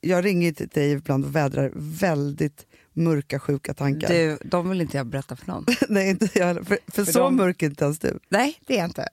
jag 0.00 0.24
ringer 0.24 0.52
till 0.52 0.68
dig 0.68 0.92
ibland 0.92 1.24
och 1.24 1.36
vädrar 1.36 1.70
väldigt 1.74 2.66
mörka 2.94 3.38
sjuka 3.40 3.74
tankar. 3.74 4.08
Du, 4.08 4.38
de 4.44 4.70
vill 4.70 4.80
inte 4.80 4.96
jag 4.96 5.06
berätta 5.06 5.36
för 5.36 5.46
någon. 5.46 5.66
Nej, 5.88 6.10
inte 6.10 6.28
jag 6.34 6.46
heller, 6.46 6.62
för, 6.62 6.78
för, 6.92 7.04
För 7.04 7.12
så 7.12 7.18
de- 7.18 7.36
mörk 7.36 7.62
är 7.62 7.66
inte 7.66 7.84
ens 7.84 7.98
du. 7.98 8.18
Nej, 8.28 8.58
det 8.66 8.74
är 8.74 8.78
jag 8.78 8.86
inte. 8.88 9.08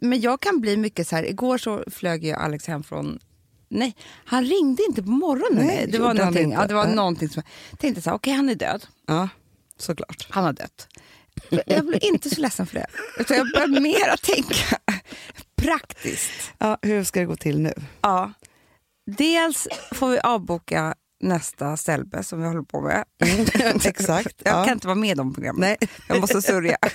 Men 0.00 0.20
jag 0.20 0.40
kan 0.40 0.60
bli 0.60 0.76
mycket 0.76 1.08
så 1.08 1.16
här, 1.16 1.24
igår 1.30 1.58
så 1.58 1.84
flög 1.90 2.24
ju 2.24 2.32
Alex 2.32 2.66
hem 2.66 2.82
från 2.82 3.18
Nej, 3.68 3.96
han 4.24 4.44
ringde 4.44 4.82
inte 4.88 5.02
på 5.02 5.10
morgonen. 5.10 5.66
Nej, 5.66 5.86
det, 5.92 5.98
var 5.98 6.14
någonting, 6.14 6.52
ja, 6.52 6.66
det 6.66 6.74
var 6.74 6.86
Nej. 6.86 6.94
någonting 6.96 7.28
som 7.28 7.42
jag 7.70 7.78
tänkte 7.78 8.02
så 8.02 8.10
här, 8.10 8.16
okej 8.16 8.32
han 8.32 8.48
är 8.48 8.54
död. 8.54 8.86
Ja, 9.06 9.28
såklart. 9.78 10.26
Han 10.30 10.44
har 10.44 10.52
dött. 10.52 10.88
Jag 11.66 11.86
blev 11.86 11.98
inte 12.02 12.30
så 12.30 12.40
ledsen 12.40 12.66
för 12.66 12.74
det. 12.74 12.86
Utan 13.18 13.36
jag 13.36 13.46
började 13.54 13.80
mera 13.80 14.16
tänka 14.16 14.78
praktiskt. 15.56 16.30
Ja, 16.58 16.78
hur 16.82 17.04
ska 17.04 17.20
det 17.20 17.26
gå 17.26 17.36
till 17.36 17.60
nu? 17.60 17.72
Ja. 18.00 18.32
Dels 19.16 19.68
får 19.94 20.08
vi 20.10 20.18
avboka 20.18 20.94
nästa 21.28 21.76
Ställbe 21.76 22.22
som 22.22 22.40
vi 22.42 22.46
håller 22.48 22.62
på 22.62 22.80
med. 22.80 23.04
Exakt. 23.84 24.34
Jag 24.44 24.54
ja. 24.60 24.64
kan 24.64 24.72
inte 24.72 24.86
vara 24.86 24.94
med 24.94 25.10
i 25.10 25.14
de 25.14 25.34
programmen. 25.34 25.60
Nej, 25.60 25.76
Jag 26.08 26.20
måste 26.20 26.42
sörja. 26.42 26.76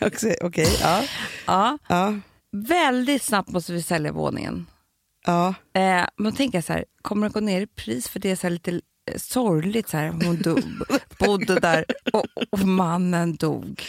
Okej, 0.00 0.36
okej, 0.42 0.78
ja. 0.80 1.02
Ja. 1.46 1.78
Ja, 1.88 2.14
Väldigt 2.52 3.22
snabbt 3.22 3.48
måste 3.48 3.72
vi 3.72 3.82
sälja 3.82 4.12
våningen. 4.12 4.66
ja. 5.26 5.54
Eh, 5.74 6.04
men 6.16 6.32
tänker 6.32 6.60
så 6.60 6.72
här, 6.72 6.84
kommer 7.02 7.28
det 7.28 7.32
gå 7.32 7.40
ner 7.40 7.60
i 7.60 7.66
pris 7.66 8.08
för 8.08 8.20
det 8.20 8.30
är 8.30 8.36
så 8.36 8.48
lite 8.48 8.70
eh, 8.70 9.16
sorgligt 9.16 9.88
så 9.88 9.96
här, 9.96 10.08
hon 10.08 10.42
dog, 10.42 10.62
bodde 11.18 11.60
där 11.60 11.84
och, 12.12 12.24
och 12.50 12.58
mannen 12.58 13.36
dog. 13.36 13.82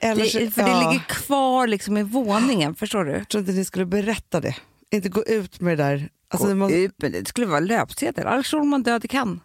Eller 0.00 0.24
Det, 0.24 0.30
så- 0.30 0.50
för 0.50 0.62
det 0.62 0.68
ja. 0.70 0.90
ligger 0.90 1.04
kvar 1.04 1.66
liksom 1.66 1.96
i 1.96 2.02
våningen, 2.02 2.74
förstår 2.74 3.04
du? 3.04 3.12
Jag 3.12 3.28
tror 3.28 3.40
inte 3.40 3.52
ni 3.52 3.64
skulle 3.64 3.86
berätta 3.86 4.40
det. 4.40 4.56
Inte 4.90 5.08
gå 5.08 5.24
ut 5.24 5.60
med 5.60 5.78
det 5.78 5.84
där. 5.84 6.08
Alltså, 6.30 6.48
det 6.48 6.54
måste, 6.54 6.90
det. 6.96 7.28
skulle 7.28 7.46
vara 7.46 7.60
löpsedel. 7.60 8.26
Alex 8.26 8.48
Schulman 8.50 8.82
död 8.82 9.04
i 9.04 9.08
Cannes. 9.08 9.40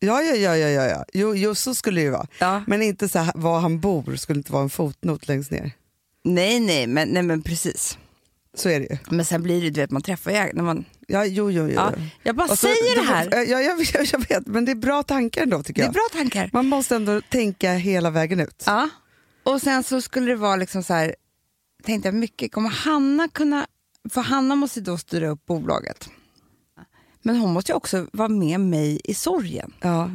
ja, 0.00 0.22
ja, 0.22 0.34
ja, 0.56 0.68
ja, 0.68 0.84
ja. 0.86 1.04
Jo, 1.12 1.34
jo, 1.36 1.54
så 1.54 1.74
skulle 1.74 2.00
det 2.00 2.04
ju 2.04 2.10
vara. 2.10 2.26
Ja. 2.38 2.62
Men 2.66 2.82
inte 2.82 3.08
så 3.08 3.18
här, 3.18 3.32
var 3.36 3.60
han 3.60 3.80
bor 3.80 4.16
skulle 4.16 4.36
inte 4.38 4.52
vara 4.52 4.62
en 4.62 4.70
fotnot 4.70 5.28
längst 5.28 5.50
ner. 5.50 5.72
Nej, 6.24 6.60
nej 6.60 6.86
men, 6.86 7.08
nej, 7.08 7.22
men 7.22 7.42
precis. 7.42 7.98
Så 8.54 8.68
är 8.68 8.80
det 8.80 8.86
ju. 8.86 8.96
Men 9.10 9.24
sen 9.24 9.42
blir 9.42 9.62
det, 9.62 9.70
du 9.70 9.80
vet, 9.80 9.90
man 9.90 10.02
träffar 10.02 10.30
ju 10.30 10.52
när 10.52 10.62
man... 10.62 10.84
Ja, 11.06 11.24
jo, 11.24 11.50
jo, 11.50 11.62
jo. 11.68 11.74
Ja, 11.74 11.92
jag 12.22 12.36
bara 12.36 12.48
så- 12.48 12.56
säger 12.56 12.96
det 12.96 13.06
här. 13.06 13.28
Ja, 13.32 13.42
jag, 13.60 13.80
jag, 13.94 14.04
jag 14.12 14.28
vet, 14.28 14.46
men 14.46 14.64
det 14.64 14.70
är 14.72 14.76
bra 14.76 15.02
tankar 15.02 15.42
ändå 15.42 15.62
tycker 15.62 15.82
Det 15.82 15.84
är 15.84 15.86
jag. 15.86 15.92
bra 15.94 16.08
tankar. 16.12 16.50
Man 16.52 16.66
måste 16.66 16.96
ändå 16.96 17.20
tänka 17.20 17.72
hela 17.72 18.10
vägen 18.10 18.40
ut. 18.40 18.62
Ja. 18.66 18.88
Och 19.42 19.62
sen 19.62 19.82
så 19.84 20.00
skulle 20.02 20.26
det 20.30 20.36
vara 20.36 20.56
liksom 20.56 20.82
så 20.82 20.94
här, 20.94 21.14
tänkte 21.84 22.08
jag 22.08 22.14
mycket, 22.14 22.52
kommer 22.52 22.70
Hanna 22.70 23.28
kunna, 23.28 23.66
för 24.10 24.20
Hanna 24.20 24.54
måste 24.54 24.80
då 24.80 24.98
styra 24.98 25.28
upp 25.28 25.46
bolaget. 25.46 26.08
Men 27.22 27.36
hon 27.36 27.52
måste 27.52 27.72
ju 27.72 27.76
också 27.76 28.06
vara 28.12 28.28
med 28.28 28.60
mig 28.60 29.00
i 29.04 29.14
sorgen. 29.14 29.72
Ja, 29.80 30.10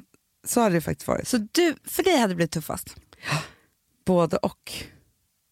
så 0.45 0.61
hade 0.61 0.75
det 0.75 0.81
faktiskt 0.81 1.07
varit. 1.07 1.27
Så 1.27 1.37
du, 1.51 1.75
för 1.85 2.03
dig 2.03 2.17
hade 2.17 2.31
det 2.31 2.35
blivit 2.35 2.51
tuffast. 2.51 2.95
Både 4.05 4.37
och. 4.37 4.73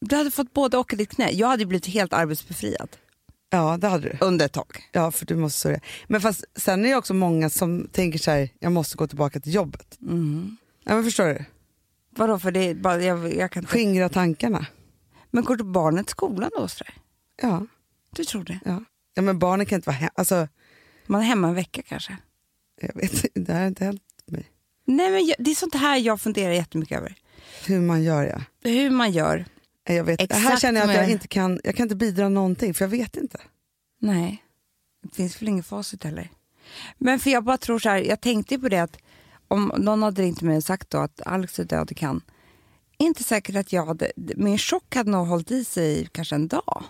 Du 0.05 0.15
hade 0.15 0.31
fått 0.31 0.53
både 0.53 0.77
och 0.77 0.93
i 0.93 0.96
ditt 0.96 1.10
knä. 1.10 1.31
Jag 1.31 1.48
hade 1.48 1.65
blivit 1.65 1.86
helt 1.86 2.13
arbetsbefriad 2.13 2.89
Ja, 3.50 3.77
det 3.77 3.88
hade 3.88 4.10
du. 4.10 4.17
under 4.25 4.46
ett 4.46 4.53
tag. 4.53 4.89
Ja, 4.91 5.12
för 5.12 5.25
du 5.25 5.36
måste 5.36 5.60
sörja. 5.60 5.79
Men 6.08 6.22
fast 6.22 6.46
sen 6.55 6.86
är 6.86 6.89
det 6.89 6.96
också 6.96 7.13
många 7.13 7.50
som 7.50 7.88
tänker 7.91 8.20
så 8.20 8.31
här, 8.31 8.50
jag 8.60 8.72
måste 8.72 8.98
gå 8.98 9.08
tillbaka 9.08 9.39
till 9.39 9.53
jobbet. 9.53 9.98
Mm. 10.01 10.58
Ja, 10.84 10.96
men 10.96 11.03
förstår 11.03 11.25
du? 11.25 11.46
Vadå, 12.15 12.39
för 12.39 12.51
det 12.51 12.60
är 12.60 12.75
bara, 12.75 13.01
jag, 13.03 13.36
jag 13.36 13.51
kan 13.51 13.63
inte... 13.63 13.74
Skingra 13.74 14.10
tankarna. 14.10 14.65
Men 15.31 15.43
går 15.43 15.55
du 15.55 15.63
barnet 15.63 16.08
till 16.08 16.12
skolan 16.12 16.51
då? 16.58 16.67
Så 16.67 16.84
där? 16.84 16.93
Ja, 17.41 17.65
Du 18.15 18.24
tror 18.24 18.43
det? 18.43 18.60
ja. 18.65 18.84
ja 19.13 19.22
men 19.22 19.39
barnen 19.39 19.65
kan 19.65 19.75
inte 19.75 19.89
vara 19.89 19.98
hemma. 19.98 20.12
Alltså, 20.15 20.48
Man 21.05 21.22
är 21.22 21.25
hemma 21.25 21.48
en 21.48 21.55
vecka 21.55 21.81
kanske? 21.81 22.17
jag 22.81 22.96
vet 22.96 23.25
det 23.34 23.53
här 23.53 23.60
har 23.62 23.67
inte 23.67 23.86
hänt 23.86 24.01
mig. 24.25 24.51
Nej, 24.86 25.12
men 25.12 25.25
jag, 25.25 25.36
det 25.39 25.51
är 25.51 25.55
sånt 25.55 25.75
här 25.75 25.98
jag 25.98 26.22
funderar 26.22 26.53
jättemycket 26.53 26.98
över. 26.98 27.15
Hur 27.65 27.81
man 27.81 28.03
gör 28.03 28.24
ja. 28.24 28.70
Hur 28.70 28.89
man 28.89 29.12
gör. 29.12 29.46
Jag, 29.84 30.03
vet, 30.03 30.20
här 30.20 30.25
Exakt 30.25 30.62
känner 30.62 30.81
jag 30.81 30.89
att 30.89 30.96
jag 30.96 31.10
inte 31.10 31.27
kan, 31.27 31.60
jag 31.63 31.75
kan 31.75 31.84
inte 31.84 31.96
bidra 31.96 32.29
någonting 32.29 32.74
för 32.74 32.86
jag 32.86 32.89
vet 32.89 33.17
inte. 33.17 33.41
Nej, 34.00 34.43
det 35.03 35.15
finns 35.15 35.41
väl 35.41 35.50
ingen 35.50 35.63
facit 35.63 36.03
heller. 36.03 36.29
Men 36.98 37.20
för 37.20 37.29
jag 37.29 37.43
bara 37.43 37.58
tror 37.58 37.79
så 37.79 37.89
här, 37.89 37.98
jag 37.98 38.22
tänkte 38.22 38.60
på 38.60 38.70
det 38.70 38.79
att 38.79 38.98
om 39.48 39.72
någon 39.77 40.03
hade 40.03 40.22
ringt 40.22 40.41
mig 40.41 40.58
och 40.58 40.63
sagt 40.63 40.89
då 40.89 40.98
att 40.98 41.22
Alex 41.25 41.60
är 41.60 41.63
död 41.63 41.91
i 41.91 41.96
Cannes, 41.96 42.24
inte 42.98 43.24
säkert 43.24 43.55
att 43.55 43.74
jag 43.74 43.86
hade, 43.86 44.12
min 44.15 44.58
chock 44.58 44.96
hade 44.96 45.12
nog 45.12 45.27
hållit 45.27 45.51
i 45.51 45.65
sig 45.65 46.10
kanske 46.12 46.36
en 46.36 46.48
dag. 46.48 46.84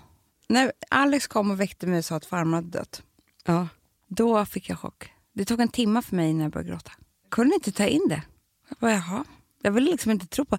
När 0.48 0.72
Alex 0.90 1.28
kom 1.28 1.52
och 1.52 1.60
väckte 1.60 1.88
mig 1.88 1.98
och 1.98 2.06
sa 2.06 2.16
att 2.16 2.26
farmor 2.26 2.56
hade 2.56 2.70
dött, 2.70 3.04
Ja. 3.46 3.68
Då 4.16 4.46
fick 4.46 4.70
jag 4.70 4.80
chock. 4.80 5.12
Det 5.34 5.46
tog 5.46 5.60
en 5.60 5.68
timme 5.68 6.02
för 6.02 6.16
mig 6.16 6.30
innan 6.30 6.42
jag 6.42 6.52
började 6.52 6.70
gråta. 6.70 6.92
Kunde 7.30 7.56
inte 7.56 7.72
ta 7.72 7.86
in 7.86 8.06
det. 8.10 8.24
Jag 8.70 8.78
bara, 8.80 8.92
jaha. 8.92 9.24
Jag 9.62 9.72
ville 9.72 9.92
liksom 9.92 10.12
inte 10.12 10.28
tro 10.28 10.46
på. 10.46 10.58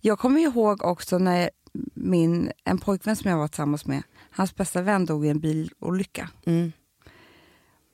Jag 0.00 0.18
kommer 0.18 0.40
ihåg 0.40 0.84
också 0.84 1.18
när 1.18 1.50
min, 1.94 2.52
en 2.64 2.78
pojkvän 2.78 3.16
som 3.16 3.30
jag 3.30 3.38
var 3.38 3.48
tillsammans 3.48 3.86
med, 3.86 4.02
hans 4.30 4.56
bästa 4.56 4.82
vän 4.82 5.06
dog 5.06 5.26
i 5.26 5.28
en 5.28 5.40
bilolycka. 5.40 6.30
Mm. 6.46 6.72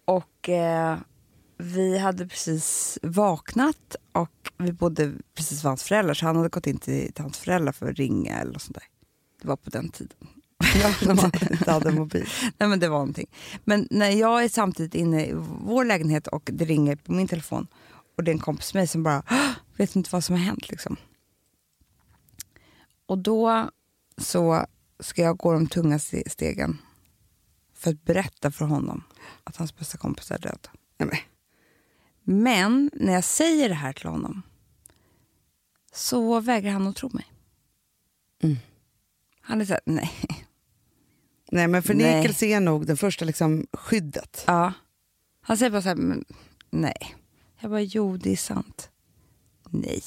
Och 0.04 0.48
eh, 0.48 0.98
vi 1.56 1.98
hade 1.98 2.28
precis 2.28 2.98
vaknat 3.02 3.96
och 4.12 4.52
vi 4.56 4.72
bodde 4.72 5.12
precis 5.34 5.64
vid 5.64 5.68
hans 5.68 5.82
föräldrar 5.82 6.14
så 6.14 6.26
han 6.26 6.36
hade 6.36 6.48
gått 6.48 6.66
in 6.66 6.78
till, 6.78 7.12
till 7.12 7.22
hans 7.22 7.38
föräldrar 7.38 7.72
för 7.72 7.90
att 7.90 7.96
ringa 7.96 8.38
eller 8.38 8.58
sånt 8.58 8.74
där. 8.74 8.84
Det 9.42 9.48
var 9.48 9.56
på 9.56 9.70
den 9.70 9.88
tiden. 9.88 10.16
Ja, 10.74 10.94
när 11.06 11.14
man 11.14 11.30
inte 11.50 11.70
hade 11.72 11.92
mobil. 11.92 12.28
Nej 12.58 12.68
men 12.68 12.80
det 12.80 12.88
var 12.88 12.98
någonting. 12.98 13.26
Men 13.64 13.88
när 13.90 14.10
jag 14.10 14.44
är 14.44 14.48
samtidigt 14.48 14.94
inne 14.94 15.26
i 15.26 15.32
vår 15.64 15.84
lägenhet 15.84 16.26
och 16.26 16.50
det 16.52 16.64
ringer 16.64 16.96
på 16.96 17.12
min 17.12 17.28
telefon 17.28 17.66
och 18.16 18.24
det 18.24 18.30
är 18.30 18.32
en 18.32 18.38
kompis 18.38 18.74
med 18.74 18.80
mig 18.80 18.86
som 18.86 19.02
bara 19.02 19.22
"Åh, 19.30 19.50
vet 19.76 19.96
inte 19.96 20.10
vad 20.12 20.24
som 20.24 20.34
har 20.36 20.42
hänt 20.42 20.68
liksom. 20.68 20.96
Och 23.06 23.18
då 23.18 23.70
så 24.18 24.66
ska 25.00 25.22
jag 25.22 25.36
gå 25.36 25.52
de 25.52 25.66
tunga 25.66 25.98
ste- 25.98 26.28
stegen 26.28 26.78
för 27.74 27.90
att 27.90 28.04
berätta 28.04 28.50
för 28.50 28.64
honom 28.64 29.02
att 29.44 29.56
hans 29.56 29.76
bästa 29.76 29.98
kompis 29.98 30.30
är 30.30 30.38
död. 30.38 30.68
Nej, 30.98 31.08
men. 31.08 31.18
Men 32.42 32.90
när 32.94 33.12
jag 33.12 33.24
säger 33.24 33.68
det 33.68 33.74
här 33.74 33.92
till 33.92 34.08
honom 34.08 34.42
så 35.92 36.40
vägrar 36.40 36.70
han 36.72 36.86
att 36.86 36.96
tro 36.96 37.10
mig. 37.12 37.32
Mm. 38.42 38.56
Han 39.40 39.60
är 39.60 39.64
såhär, 39.64 39.80
nej. 39.84 40.10
Nej 41.52 41.68
men 41.68 41.82
förnekelse 41.82 42.46
är 42.46 42.60
nog 42.60 42.86
det 42.86 42.96
första 42.96 43.24
liksom, 43.24 43.66
skyddet. 43.72 44.44
Ja. 44.46 44.72
Han 45.42 45.56
säger 45.56 45.70
bara 45.70 45.82
så 45.82 45.88
här, 45.88 45.96
men, 45.96 46.24
nej. 46.70 47.16
Jag 47.60 47.70
bara, 47.70 47.80
jo 47.80 48.16
det 48.16 48.32
är 48.32 48.36
sant. 48.36 48.90
Nej. 49.70 50.02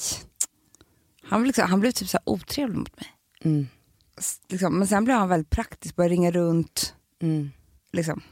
Han 1.22 1.44
liksom, 1.46 1.68
han 1.68 1.80
blev 1.80 1.90
typ 1.90 2.08
så 2.08 2.18
otrevlig 2.24 2.78
mot 2.78 2.96
mig. 2.96 3.08
Mm. 3.42 3.66
Liksom, 4.48 4.78
men 4.78 4.88
sen 4.88 5.04
blev 5.04 5.16
han 5.16 5.28
väldigt 5.28 5.50
praktisk, 5.50 5.96
började 5.96 6.14
ringa 6.14 6.30
runt. 6.30 6.94
Mm. 7.22 7.50
Liksom. 7.92 8.22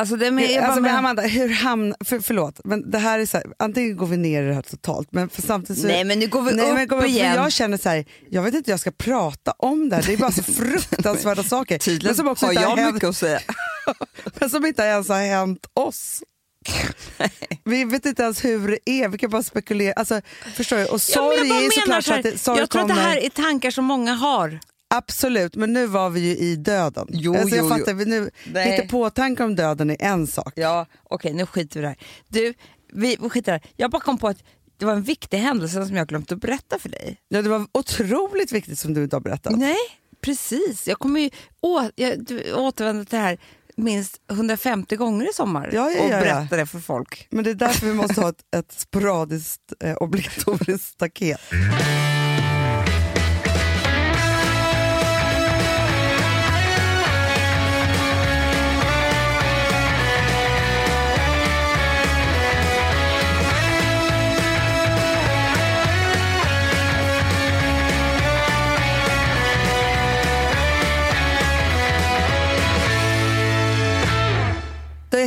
Alltså, 0.00 0.16
det, 0.16 0.30
men, 0.30 0.48
bara, 0.48 0.66
alltså, 0.66 0.80
men 0.80 0.96
Amanda, 0.96 1.22
hur 1.22 1.48
hamn, 1.48 1.94
för, 2.04 2.20
förlåt, 2.20 2.60
men 2.64 2.90
det 2.90 2.98
här 2.98 3.18
är 3.18 3.26
så 3.26 3.36
här, 3.36 3.46
antingen 3.58 3.96
går 3.96 4.06
vi 4.06 4.16
ner 4.16 4.42
i 4.42 4.46
det 4.46 4.54
här 4.54 4.62
totalt, 4.62 5.08
men 5.12 5.28
för 5.28 5.42
samtidigt 5.42 5.82
så... 5.82 5.88
nej 5.88 6.04
men 6.04 6.18
nu 6.18 6.26
går 6.28 6.42
vi 6.42 6.54
Nej, 6.54 6.70
upp 6.70 6.90
men 6.90 7.00
för 7.00 7.08
igen. 7.08 7.34
jag 7.34 7.52
känner 7.52 7.76
så 7.76 7.88
här, 7.88 8.04
jag 8.30 8.42
vet 8.42 8.54
inte 8.54 8.70
hur 8.70 8.72
jag 8.72 8.80
ska 8.80 8.90
prata 8.90 9.52
om 9.58 9.88
det 9.88 9.96
här. 9.96 10.02
Det 10.02 10.12
är 10.12 10.16
bara 10.16 10.32
så 10.32 10.42
fruktansvärda 10.52 11.42
saker. 11.42 11.78
Tydligen 11.78 12.06
men 12.08 12.16
som 12.16 12.28
också 12.28 12.46
har 12.46 12.52
jag 12.52 12.76
hänt, 12.76 12.94
mycket 12.94 13.08
att 13.08 13.16
säga. 13.16 13.40
men 14.40 14.50
som 14.50 14.66
inte 14.66 14.82
ens 14.82 15.08
har 15.08 15.20
hänt 15.20 15.66
oss. 15.74 16.22
Vi 17.64 17.84
vet 17.84 18.06
inte 18.06 18.22
ens 18.22 18.44
hur 18.44 18.68
det 18.68 18.90
är, 18.90 19.08
vi 19.08 19.18
kan 19.18 19.30
bara 19.30 19.42
spekulera. 19.42 19.92
Alltså, 19.92 20.20
förstår 20.54 20.76
du? 20.76 20.84
Och 20.84 20.92
Ja, 20.92 20.98
sorg 20.98 21.48
bara 21.48 21.58
är 21.58 21.70
såklart 21.80 22.04
så 22.04 22.14
att 22.14 22.22
det, 22.22 22.38
sorg 22.38 22.58
jag 22.58 22.70
tror 22.70 22.82
att 22.82 22.88
kommer. 22.88 23.02
det 23.02 23.08
här 23.08 23.16
är 23.16 23.30
tankar 23.30 23.70
som 23.70 23.84
många 23.84 24.14
har. 24.14 24.60
Absolut, 24.90 25.56
men 25.56 25.72
nu 25.72 25.86
var 25.86 26.10
vi 26.10 26.20
ju 26.20 26.36
i 26.36 26.56
döden. 26.56 27.06
Jo, 27.10 27.36
alltså, 27.36 27.56
jag 27.56 27.64
jo, 27.64 27.68
fattar, 27.68 27.94
vi 27.94 28.04
nu, 28.04 28.30
Nej. 28.52 28.70
Lite 28.70 28.88
påtankar 28.88 29.44
om 29.44 29.56
döden 29.56 29.90
är 29.90 30.02
en 30.02 30.26
sak. 30.26 30.52
Ja, 30.56 30.86
okej 31.02 31.32
nu 31.32 31.46
skiter 31.46 31.80
vi 31.80 31.80
i 31.80 31.82
det 31.82 31.88
här. 31.88 31.98
Du, 32.28 32.54
vi, 32.92 33.16
vi 33.20 33.28
skiter 33.28 33.52
här. 33.52 33.62
Jag 33.76 33.90
bara 33.90 34.02
kom 34.02 34.18
på 34.18 34.28
att 34.28 34.42
det 34.76 34.84
var 34.84 34.92
en 34.92 35.02
viktig 35.02 35.38
händelse 35.38 35.86
som 35.86 35.96
jag 35.96 36.08
glömt 36.08 36.32
att 36.32 36.40
berätta 36.40 36.78
för 36.78 36.88
dig. 36.88 37.16
Ja, 37.28 37.42
det 37.42 37.48
var 37.48 37.66
otroligt 37.72 38.52
viktigt 38.52 38.78
som 38.78 38.94
du 38.94 39.04
inte 39.04 39.16
har 39.16 39.20
berättat. 39.20 39.58
Nej, 39.58 39.76
precis. 40.20 40.88
Jag 40.88 40.98
kommer 40.98 41.20
ju 41.20 41.30
å, 41.60 41.90
jag, 41.94 42.24
du, 42.24 42.52
återvända 42.52 43.04
till 43.04 43.16
det 43.18 43.22
här 43.22 43.38
minst 43.76 44.20
150 44.30 44.96
gånger 44.96 45.30
i 45.30 45.32
sommar 45.32 45.70
Ja, 45.72 45.90
ja, 45.90 46.02
och 46.02 46.10
ja, 46.10 46.14
ja. 46.14 46.20
berätta 46.20 46.56
det 46.56 46.66
för 46.66 46.78
folk. 46.80 47.26
Men 47.30 47.44
det 47.44 47.50
är 47.50 47.54
därför 47.54 47.86
vi 47.86 47.94
måste 47.94 48.20
ha 48.20 48.28
ett, 48.28 48.42
ett 48.56 48.72
sporadiskt 48.72 49.72
eh, 49.80 49.96
obligatoriskt 49.96 50.88
staket. 50.88 51.40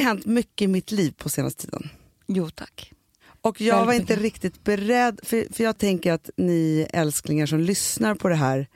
Hänt 0.02 0.26
mycket 0.26 0.62
i 0.62 0.68
mitt 0.68 0.92
liv 0.92 1.14
på 1.18 1.30
senaste 1.30 1.66
tiden. 1.66 1.90
Jo 2.28 2.50
tack. 2.50 2.94
Och 3.42 3.62
jag 3.62 3.86
var 3.86 3.94
inte 3.94 4.16
riktigt 4.16 4.64
beredd, 4.64 5.20
för, 5.24 5.54
för 5.54 5.64
jag 5.64 5.78
tänker 5.78 6.14
att 6.14 6.30
ni 6.38 6.88
älsklingar 6.94 7.46
som 7.46 7.60
lyssnar 7.60 8.16
på 8.16 8.30
det 8.30 8.36
här, 8.36 8.68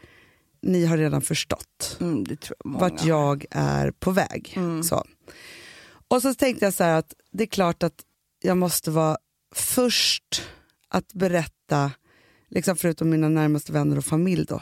ni 0.61 0.85
har 0.85 0.97
redan 0.97 1.21
förstått 1.21 1.97
Mm, 1.99 2.25
jag 2.29 2.37
vart 2.65 3.05
jag 3.05 3.45
är 3.51 3.91
på 3.91 4.11
väg. 4.11 4.53
Mm. 4.55 4.83
Så. 4.83 5.05
Och 6.07 6.21
så 6.21 6.33
tänkte 6.33 6.65
jag 6.65 6.73
så 6.73 6.83
här 6.83 6.97
att 6.99 7.13
det 7.31 7.43
är 7.43 7.47
klart 7.47 7.83
att 7.83 8.03
jag 8.41 8.57
måste 8.57 8.91
vara 8.91 9.17
först 9.55 10.43
att 10.89 11.13
berätta, 11.13 11.91
liksom 12.49 12.75
förutom 12.75 13.09
mina 13.09 13.29
närmaste 13.29 13.71
vänner 13.71 13.97
och 13.97 14.05
familj 14.05 14.45
då, 14.45 14.61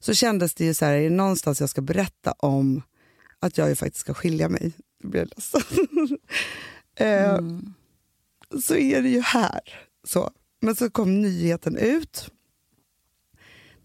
så 0.00 0.14
kändes 0.14 0.54
det 0.54 0.64
ju 0.64 0.74
så 0.74 0.84
här, 0.84 0.92
är 0.92 1.02
det 1.02 1.16
någonstans 1.16 1.60
jag 1.60 1.70
ska 1.70 1.80
berätta 1.80 2.32
om 2.32 2.82
att 3.38 3.58
jag 3.58 3.68
ju 3.68 3.76
faktiskt 3.76 4.00
ska 4.00 4.14
skilja 4.14 4.48
mig, 4.48 4.72
blir 5.08 5.20
jag 5.20 5.30
ledsen. 5.36 5.62
Eh, 6.96 7.34
Mm. 7.34 7.74
så 8.64 8.76
är 8.76 9.02
det 9.02 9.08
ju 9.08 9.20
här. 9.20 9.60
Så. 10.04 10.30
Men 10.60 10.76
så 10.76 10.90
kom 10.90 11.22
nyheten 11.22 11.76
ut. 11.76 12.30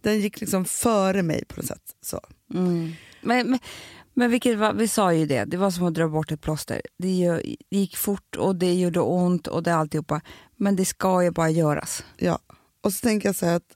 Den 0.01 0.19
gick 0.19 0.39
liksom 0.41 0.65
före 0.65 1.23
mig 1.23 1.45
på 1.45 1.55
något 1.55 1.65
sätt. 1.65 1.95
Så. 2.01 2.21
Mm. 2.53 2.91
Men, 3.21 3.49
men, 3.49 3.59
men 4.13 4.31
vilket 4.31 4.57
var, 4.57 4.73
vi 4.73 4.87
sa 4.87 5.13
ju 5.13 5.25
det, 5.25 5.45
det 5.45 5.57
var 5.57 5.71
som 5.71 5.85
att 5.85 5.93
dra 5.93 6.07
bort 6.07 6.31
ett 6.31 6.41
plåster. 6.41 6.81
Det, 6.97 7.41
gick 7.69 7.97
fort 7.97 8.35
och 8.35 8.55
det 8.55 8.73
gjorde 8.73 8.99
ont 8.99 9.47
och 9.47 9.63
det 9.63 9.75
alltihopa. 9.75 10.21
Men 10.55 10.75
det 10.75 10.85
ska 10.85 11.23
ju 11.23 11.31
bara 11.31 11.49
göras. 11.49 12.03
Ja. 12.17 12.39
Och 12.81 12.93
så 12.93 12.99
tänker 13.01 13.29
jag 13.29 13.35
så 13.35 13.45
här 13.45 13.55
att 13.55 13.75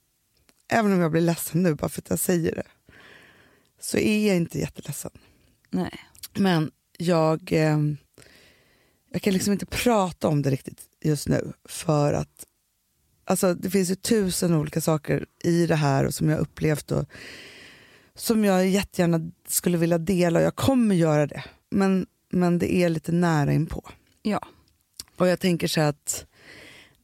även 0.71 0.93
om 0.93 1.00
jag 1.00 1.12
blir 1.12 1.21
ledsen 1.21 1.63
nu 1.63 1.75
bara 1.75 1.89
för 1.89 2.01
att 2.01 2.09
jag 2.09 2.19
säger 2.19 2.55
det 2.55 2.67
så 3.79 3.97
är 3.97 4.27
jag 4.27 4.35
inte 4.35 4.59
jätteledsen. 4.59 5.12
Nej. 5.69 6.00
Men 6.33 6.71
jag, 6.97 7.51
eh, 7.51 7.79
jag 9.12 9.21
kan 9.21 9.33
liksom 9.33 9.53
inte 9.53 9.65
prata 9.65 10.27
om 10.27 10.41
det 10.41 10.50
riktigt 10.50 10.81
just 11.03 11.27
nu 11.27 11.53
för 11.65 12.13
att 12.13 12.45
alltså, 13.25 13.53
det 13.53 13.69
finns 13.69 13.91
ju 13.91 13.95
tusen 13.95 14.53
olika 14.53 14.81
saker 14.81 15.25
i 15.43 15.65
det 15.65 15.75
här 15.75 16.05
och 16.05 16.13
som 16.13 16.29
jag 16.29 16.39
upplevt 16.39 16.91
och 16.91 17.05
som 18.15 18.45
jag 18.45 18.67
jättegärna 18.67 19.31
skulle 19.47 19.77
vilja 19.77 19.97
dela 19.97 20.39
och 20.39 20.45
jag 20.45 20.55
kommer 20.55 20.95
göra 20.95 21.27
det. 21.27 21.43
Men, 21.69 22.05
men 22.31 22.59
det 22.59 22.75
är 22.75 22.89
lite 22.89 23.12
nära 23.12 23.53
inpå. 23.53 23.89
Ja. 24.21 24.47
Och 25.17 25.27
jag 25.27 25.39
tänker 25.39 25.67
så 25.67 25.81
att 25.81 26.25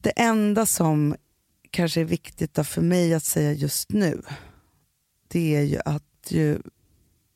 det 0.02 0.10
enda 0.10 0.66
som 0.66 1.16
kanske 1.72 2.02
är 2.02 2.06
viktigt 2.06 2.60
för 2.68 2.82
mig 2.82 3.14
att 3.14 3.24
säga 3.24 3.54
just 3.54 3.92
nu 3.92 4.22
det 5.30 5.56
är 5.56 5.62
ju 5.62 5.80
att 5.86 6.04
ju, 6.28 6.60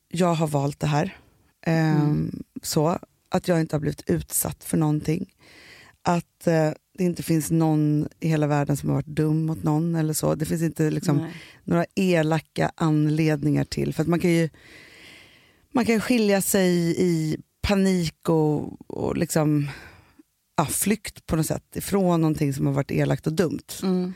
jag 0.07 0.33
har 0.33 0.47
valt 0.47 0.79
det 0.79 0.87
här. 0.87 1.17
Ehm, 1.65 2.43
så 2.61 2.99
Att 3.29 3.47
jag 3.47 3.59
inte 3.59 3.75
har 3.75 3.81
blivit 3.81 4.09
utsatt 4.09 4.63
för 4.63 4.77
någonting. 4.77 5.33
Att 6.01 6.47
eh, 6.47 6.71
det 6.97 7.03
inte 7.03 7.23
finns 7.23 7.51
någon 7.51 8.07
i 8.19 8.27
hela 8.27 8.47
världen 8.47 8.77
som 8.77 8.89
har 8.89 8.95
varit 8.95 9.05
dum 9.05 9.45
mot 9.45 9.63
någon 9.63 9.95
eller 9.95 10.13
så. 10.13 10.35
Det 10.35 10.45
finns 10.45 10.61
inte 10.61 10.89
liksom, 10.91 11.27
några 11.63 11.85
elaka 11.95 12.71
anledningar 12.75 13.63
till. 13.63 13.93
För 13.93 14.01
att 14.01 14.07
man 14.07 14.19
kan 14.19 14.31
ju 14.31 14.49
man 15.71 15.85
kan 15.85 16.01
skilja 16.01 16.41
sig 16.41 16.95
i 16.97 17.37
panik 17.61 18.29
och, 18.29 18.81
och 18.91 19.17
liksom, 19.17 19.69
ja, 20.57 20.65
flykt 20.65 21.25
på 21.25 21.35
något 21.35 21.45
sätt 21.45 21.75
ifrån 21.75 22.21
någonting 22.21 22.53
som 22.53 22.65
har 22.65 22.73
varit 22.73 22.91
elakt 22.91 23.27
och 23.27 23.33
dumt. 23.33 23.67
Mm. 23.83 24.13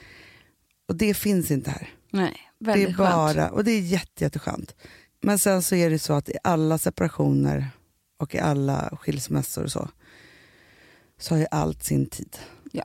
Och 0.88 0.96
det 0.96 1.14
finns 1.14 1.52
inte 1.52 1.70
här. 1.70 1.90
Nej. 2.12 2.38
Det 2.60 2.72
är 2.72 2.86
skönt. 2.86 2.98
bara, 2.98 3.50
och 3.50 3.64
det 3.64 3.72
är 3.72 3.82
jätte, 3.82 4.24
jätteskönt. 4.24 4.76
Men 5.22 5.40
sen 5.40 5.62
så 5.62 5.76
är 5.76 5.90
det 5.90 6.00
så 6.00 6.14
att 6.14 6.30
i 6.30 6.34
alla 6.44 6.78
separationer 6.78 7.68
och 8.20 8.36
i 8.36 8.40
alla 8.40 8.98
skilsmässor 9.02 9.64
och 9.64 9.72
så, 9.72 9.90
så 11.20 11.34
har 11.34 11.40
ju 11.40 11.46
allt 11.52 11.84
sin 11.84 12.06
tid. 12.10 12.38
Ja. 12.72 12.84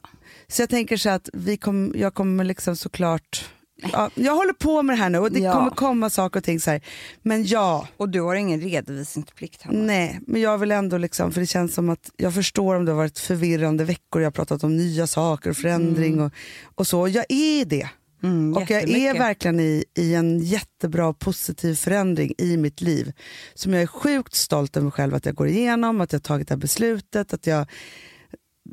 Så 0.49 0.62
jag 0.62 0.71
tänker 0.71 0.97
så 0.97 1.11
att 1.11 1.29
vi 1.33 1.57
kom, 1.57 1.93
jag 1.97 2.15
kommer 2.15 2.45
liksom 2.45 2.77
såklart, 2.77 3.51
ja, 3.93 4.11
jag 4.15 4.35
håller 4.35 4.53
på 4.53 4.83
med 4.83 4.97
det 4.97 5.03
här 5.03 5.11
nu 5.11 5.19
och 5.19 5.33
det 5.33 5.41
Ja. 5.41 5.53
kommer 5.53 5.71
komma 5.71 6.11
saker 6.11 6.41
och 6.41 6.45
ting 6.45 6.61
så 6.61 6.71
här. 6.71 6.81
Men 7.23 7.45
ja, 7.47 7.89
Och 7.97 8.09
du 8.09 8.21
har 8.21 8.35
ingen 8.35 8.61
redovisningsplikt, 8.61 9.62
Hanna. 9.62 9.79
nej, 9.79 10.21
men 10.27 10.41
jag 10.41 10.59
vill 10.59 10.73
ändå 10.73 10.99
liksom, 10.99 11.33
för 11.33 11.41
det 11.41 11.47
känns 11.47 11.75
som 11.75 11.91
att 11.91 12.11
jag 12.17 12.35
förstår 12.35 12.75
om 12.77 12.85
det 12.85 12.93
har 12.93 12.97
varit 12.97 13.19
förvirrande 13.19 13.85
veckor, 13.85 14.23
jag 14.23 14.27
har 14.27 14.33
pratat 14.33 14.65
om 14.65 14.77
nya 14.77 15.07
saker 15.07 15.51
och 15.51 15.57
förändring 15.57 16.21
och, 16.21 16.33
och 16.75 16.87
så. 16.87 17.09
Jag 17.09 17.25
är 17.29 17.65
det. 17.65 17.89
Mm, 18.23 18.57
Och 18.57 18.71
jag 18.71 18.83
är 18.91 19.19
verkligen 19.19 19.61
i, 19.61 19.85
i 19.95 20.14
en 20.14 20.38
jättebra 20.41 21.12
positiv 21.12 21.75
förändring 21.75 22.35
i 22.38 22.57
mitt 22.57 22.81
liv. 22.81 23.12
Som 23.55 23.73
jag 23.73 23.83
är 23.83 23.87
sjukt 23.87 24.35
stolt 24.35 24.76
över 24.76 24.85
mig 24.85 24.93
själv 24.93 25.14
att 25.14 25.26
jag 25.26 25.35
går 25.35 25.49
igenom, 25.49 26.00
att 26.00 26.12
jag 26.12 26.19
har 26.19 26.23
tagit 26.23 26.49
det 26.49 26.55
här 26.55 26.61
beslutet, 26.61 27.33
att 27.33 27.47
jag 27.47 27.67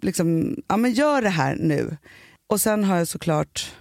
liksom, 0.02 0.56
ja, 0.68 0.78
men 0.78 0.94
gör 0.94 1.22
det 1.22 1.30
här 1.30 1.56
nu. 1.56 1.98
Och 2.48 2.62
sen 2.62 2.84
har 2.84 2.98
jag 2.98 3.08
såklart 3.08 3.74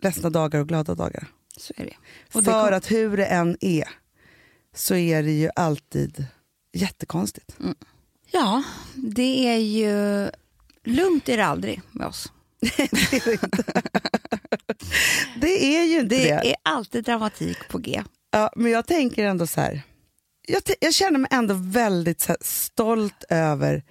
ledsna 0.00 0.30
dagar 0.30 0.60
och 0.60 0.68
glada 0.68 0.94
dagar. 0.94 1.26
Så 1.56 1.72
är 1.76 1.84
det. 1.84 1.96
För 2.30 2.38
Och 2.38 2.44
det 2.44 2.50
kom- 2.50 2.74
att 2.74 2.90
hur 2.90 3.16
det 3.16 3.26
än 3.26 3.56
är 3.60 3.88
så 4.74 4.94
är 4.94 5.22
det 5.22 5.32
ju 5.32 5.50
alltid 5.56 6.26
jättekonstigt. 6.72 7.56
Ja, 8.30 8.62
det 8.94 9.48
är 9.48 9.56
ju... 9.58 10.28
Lugnt 10.84 11.28
är 11.28 11.36
det 11.36 11.44
aldrig 11.46 11.80
med 11.92 12.06
oss. 12.06 12.32
Det 15.40 15.64
är 15.76 15.84
ju 15.84 16.00
inte 16.00 16.14
Det 16.16 16.24
det. 16.24 16.50
är 16.50 16.56
alltid 16.62 17.04
dramatik 17.04 17.58
på 17.68 17.78
G. 17.78 18.02
Ja, 18.30 18.50
men 18.56 18.72
jag 18.72 18.86
tänker 18.86 19.24
ändå 19.24 19.46
så 19.46 19.60
här. 19.60 19.82
Jag, 20.48 20.62
jag 20.80 20.94
känner 20.94 21.18
mig 21.18 21.28
ändå 21.32 21.54
väldigt 21.54 22.20
så 22.20 22.28
här, 22.28 22.36
stolt 22.40 23.24
över 23.28 23.82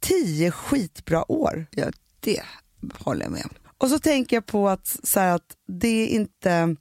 tio 0.00 0.50
skitbra 0.50 1.32
år. 1.32 1.66
Ja, 1.70 1.86
det 2.20 2.42
håller 2.98 3.22
jag 3.22 3.32
med 3.32 3.44
om. 3.44 3.50
Och 3.78 3.88
så 3.88 3.98
tänker 3.98 4.36
jag 4.36 4.46
på 4.46 4.68
att, 4.68 4.96
så 5.02 5.20
här, 5.20 5.34
att 5.34 5.56
det 5.68 5.88
är 5.88 6.06
inte... 6.06 6.76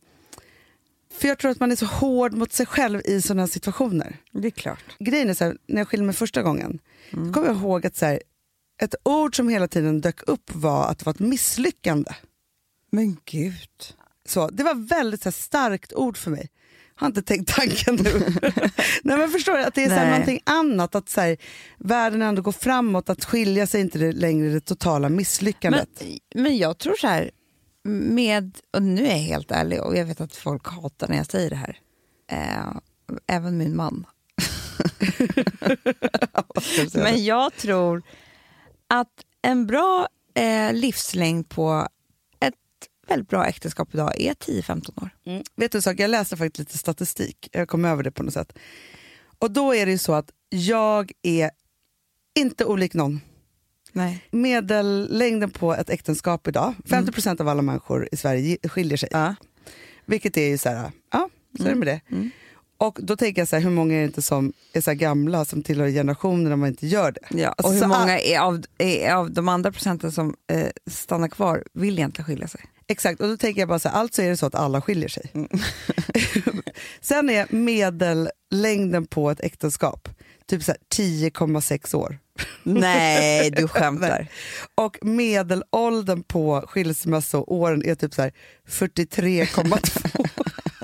För 1.19 1.27
jag 1.27 1.37
tror 1.39 1.51
att 1.51 1.59
man 1.59 1.71
är 1.71 1.75
så 1.75 1.85
hård 1.85 2.33
mot 2.33 2.53
sig 2.53 2.65
själv 2.65 3.01
i 3.05 3.21
sådana 3.21 3.47
situationer. 3.47 4.17
Det 4.31 4.47
är 4.47 4.51
klart. 4.51 4.83
Grejen 4.99 5.29
är 5.29 5.33
så 5.33 5.43
här, 5.43 5.57
när 5.67 5.77
jag 5.81 5.87
skilde 5.87 6.05
mig 6.05 6.15
första 6.15 6.41
gången, 6.41 6.79
då 7.11 7.33
kommer 7.33 7.47
jag 7.47 7.55
ihåg 7.55 7.85
att 7.85 7.95
så 7.95 8.05
här, 8.05 8.21
ett 8.81 8.95
ord 9.03 9.35
som 9.35 9.49
hela 9.49 9.67
tiden 9.67 10.01
dök 10.01 10.29
upp 10.29 10.55
var 10.55 10.85
att 10.85 10.99
det 10.99 11.05
var 11.05 11.13
ett 11.13 11.19
misslyckande. 11.19 12.11
Men 12.91 13.17
gud. 13.25 13.69
Så, 14.25 14.49
det 14.49 14.63
var 14.63 14.87
väldigt 14.87 15.21
så 15.21 15.29
här, 15.29 15.33
starkt 15.33 15.93
ord 15.93 16.17
för 16.17 16.31
mig. 16.31 16.49
Jag 16.95 17.01
har 17.01 17.07
inte 17.07 17.21
tänkt 17.21 17.55
tanken 17.55 17.95
nu. 17.95 18.11
Nej, 19.03 19.17
men 19.17 19.29
förstår 19.29 19.57
du? 19.57 19.63
Att 19.63 19.75
det 19.75 19.83
är 19.83 19.89
så 19.89 19.95
här, 19.95 20.09
någonting 20.09 20.39
annat. 20.43 20.95
Att 20.95 21.09
så 21.09 21.21
här, 21.21 21.37
världen 21.77 22.21
ändå 22.21 22.41
går 22.41 22.51
framåt. 22.51 23.09
Att 23.09 23.25
skilja 23.25 23.67
sig 23.67 23.81
inte 23.81 23.97
längre 23.97 24.49
det 24.49 24.59
totala 24.59 25.09
misslyckandet. 25.09 26.03
Men, 26.35 26.43
men 26.43 26.57
jag 26.57 26.77
tror 26.77 26.95
så 26.95 27.07
här, 27.07 27.31
med, 27.83 28.57
och 28.73 28.83
nu 28.83 29.07
är 29.07 29.11
jag 29.11 29.17
helt 29.17 29.51
ärlig 29.51 29.81
och 29.81 29.97
jag 29.97 30.05
vet 30.05 30.21
att 30.21 30.35
folk 30.35 30.67
hatar 30.67 31.07
när 31.07 31.17
jag 31.17 31.25
säger 31.25 31.49
det 31.49 31.55
här. 31.55 31.79
Eh, 32.31 32.77
även 33.27 33.57
min 33.57 33.75
man. 33.75 34.05
Men 36.93 37.25
jag 37.25 37.55
tror 37.55 38.03
att 38.87 39.25
en 39.41 39.67
bra 39.67 40.07
eh, 40.33 40.73
livslängd 40.73 41.49
på 41.49 41.87
ett 42.39 42.53
väldigt 43.07 43.29
bra 43.29 43.45
äktenskap 43.45 43.93
idag 43.93 44.21
är 44.21 44.33
10-15 44.33 45.03
år. 45.03 45.09
Mm. 45.25 45.43
Vet 45.55 45.71
du 45.71 45.77
en 45.77 45.81
sak? 45.81 45.99
Jag 45.99 46.09
läste 46.09 46.37
faktiskt 46.37 46.59
lite 46.59 46.77
statistik. 46.77 47.49
Jag 47.51 47.67
kom 47.67 47.85
över 47.85 48.03
det 48.03 48.11
på 48.11 48.23
något 48.23 48.33
sätt. 48.33 48.57
Och 49.39 49.51
då 49.51 49.75
är 49.75 49.85
det 49.85 49.91
ju 49.91 49.97
så 49.97 50.13
att 50.13 50.31
jag 50.49 51.11
är 51.21 51.51
inte 52.35 52.65
olik 52.65 52.93
någon. 52.93 53.21
Nej. 53.91 54.23
Medellängden 54.31 55.51
på 55.51 55.73
ett 55.73 55.89
äktenskap 55.89 56.47
idag, 56.47 56.73
50% 56.85 57.41
av 57.41 57.47
alla 57.47 57.61
människor 57.61 58.09
i 58.11 58.17
Sverige 58.17 58.57
skiljer 58.63 58.97
sig. 58.97 59.09
Ja. 59.11 59.35
Vilket 60.05 60.37
är 60.37 60.47
ju 60.47 60.57
så 60.57 60.69
här, 60.69 60.91
ja, 61.11 61.29
så 61.57 61.65
är 61.65 61.69
det 61.69 61.75
med 61.75 61.87
det. 61.87 62.01
Mm. 62.09 62.31
Och 62.77 62.99
då 63.01 63.15
tänker 63.15 63.41
jag 63.41 63.47
så 63.47 63.55
här, 63.55 63.63
hur 63.63 63.69
många 63.69 63.95
är 63.95 63.99
det 63.99 64.05
inte 64.05 64.21
som 64.21 64.53
är 64.73 64.81
så 64.81 64.93
gamla 64.93 65.45
som 65.45 65.63
tillhör 65.63 65.89
generationen 65.89 66.43
när 66.43 66.55
man 66.55 66.69
inte 66.69 66.87
gör 66.87 67.11
det? 67.11 67.41
Ja, 67.41 67.47
Alltså, 67.57 67.67
och 67.67 67.73
hur 67.73 67.87
många 67.87 68.19
är 68.19 68.39
av, 68.39 68.63
är 68.77 69.13
av 69.13 69.31
de 69.31 69.49
andra 69.49 69.71
procenten 69.71 70.11
som 70.11 70.35
eh, 70.51 70.67
stannar 70.91 71.27
kvar 71.27 71.63
vill 71.73 71.99
egentligen 71.99 72.25
skilja 72.25 72.47
sig? 72.47 72.61
Exakt, 72.87 73.21
och 73.21 73.27
då 73.27 73.37
tänker 73.37 73.61
jag 73.61 73.69
bara 73.69 73.79
så 73.79 73.89
här, 73.89 73.95
alltså 73.95 74.21
är 74.21 74.29
det 74.29 74.37
så 74.37 74.45
att 74.45 74.55
alla 74.55 74.81
skiljer 74.81 75.09
sig. 75.09 75.31
Mm. 75.33 75.49
Sen 77.01 77.29
är 77.29 77.47
medellängden 77.49 79.05
på 79.05 79.31
ett 79.31 79.39
äktenskap 79.39 80.09
typ 80.47 80.63
så 80.63 80.71
här 80.71 80.79
10,6 80.95 81.95
år. 81.95 82.17
Nej, 82.63 83.51
du 83.51 83.67
skämtar. 83.67 84.27
Och 84.75 84.97
medelåldern 85.01 86.23
på 86.23 86.63
skilsmässoåren 86.67 87.85
är 87.85 87.95
typ 87.95 88.13
så 88.13 88.21
här 88.21 88.33
43,2. 88.69 90.27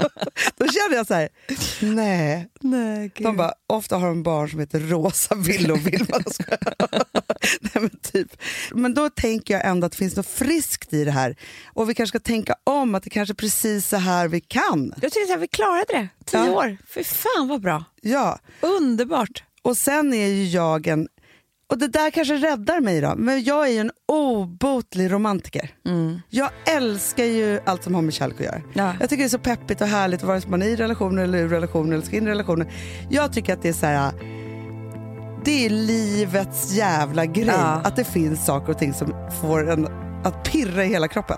Då 0.57 0.67
känner 0.67 0.95
jag 0.95 1.07
så 1.07 1.13
här, 1.13 1.29
nej. 1.81 2.49
Nej, 2.61 3.11
De 3.19 3.37
bara, 3.37 3.53
ofta 3.67 3.97
har 3.97 4.07
de 4.07 4.23
barn 4.23 4.49
som 4.49 4.59
heter 4.59 4.79
Rosa, 4.79 5.35
Ville 5.35 5.73
och 5.73 5.87
Vilma. 5.87 6.17
Nej, 7.61 7.71
men, 7.73 7.89
typ. 8.01 8.37
men 8.71 8.93
då 8.93 9.09
tänker 9.09 9.53
jag 9.53 9.65
ändå 9.67 9.85
att 9.85 9.91
det 9.91 9.97
finns 9.97 10.15
något 10.15 10.27
friskt 10.27 10.93
i 10.93 11.03
det 11.05 11.11
här. 11.11 11.35
Och 11.73 11.89
vi 11.89 11.93
kanske 11.93 12.19
ska 12.19 12.23
tänka 12.23 12.55
om 12.63 12.95
att 12.95 13.03
det 13.03 13.09
kanske 13.09 13.31
är 13.31 13.35
precis 13.35 13.87
så 13.87 13.97
här 13.97 14.27
vi 14.27 14.41
kan. 14.41 14.93
Jag 15.01 15.11
tycker 15.11 15.33
att 15.33 15.41
vi 15.41 15.47
klarade 15.47 15.85
det. 15.89 16.07
Tio 16.25 16.45
Ja. 16.45 16.51
år. 16.51 16.77
Fy 16.93 17.03
fan 17.03 17.47
vad 17.47 17.61
bra. 17.61 17.83
Ja, 18.01 18.39
Underbart. 18.61 19.43
och 19.61 19.77
sen 19.77 20.13
är 20.13 20.27
ju 20.27 20.45
jag 20.47 20.87
en, 20.87 21.07
och 21.73 21.79
det 21.79 21.87
där 21.87 22.11
kanske 22.11 22.33
räddar 22.33 22.79
mig 22.79 23.01
då, 23.01 23.13
men 23.17 23.43
jag 23.43 23.67
är 23.67 23.71
ju 23.71 23.77
en 23.77 23.91
obotlig 24.07 25.11
romantiker. 25.11 25.71
Jag 26.29 26.49
älskar 26.65 27.23
ju 27.23 27.59
allt 27.65 27.83
som 27.83 27.95
har 27.95 28.01
med 28.01 28.13
kärlek 28.13 28.39
att 28.39 28.45
göra. 28.45 28.61
Ja. 28.73 28.93
Jag 28.99 29.09
tycker 29.09 29.23
det 29.23 29.27
är 29.27 29.29
så 29.29 29.39
peppigt 29.39 29.81
och 29.81 29.87
härligt 29.87 30.23
vare 30.23 30.41
sig 30.41 30.49
man 30.49 30.61
är 30.61 30.65
i 30.65 30.75
relationer 30.75 31.23
eller 31.23 31.37
ur 31.37 31.49
relationer 31.49 31.93
eller 31.93 32.05
ska 32.05 32.15
in 32.17 32.27
i 32.27 32.29
relationer. 32.29 32.73
Jag 33.09 33.33
tycker 33.33 33.53
att 33.53 33.61
det 33.61 33.69
är 33.69 33.73
så 33.73 33.85
här. 33.85 34.11
Det 35.45 35.65
är 35.65 35.69
livets 35.69 36.73
jävla 36.73 37.25
grej. 37.25 37.45
Ja. 37.45 37.81
Att 37.83 37.95
det 37.95 38.03
finns 38.03 38.45
saker 38.45 38.71
och 38.71 38.79
ting 38.79 38.93
som 38.93 39.13
får 39.41 39.71
en 39.71 39.87
att 40.23 40.43
pirra 40.51 40.85
i 40.85 40.87
hela 40.87 41.07
kroppen. 41.07 41.37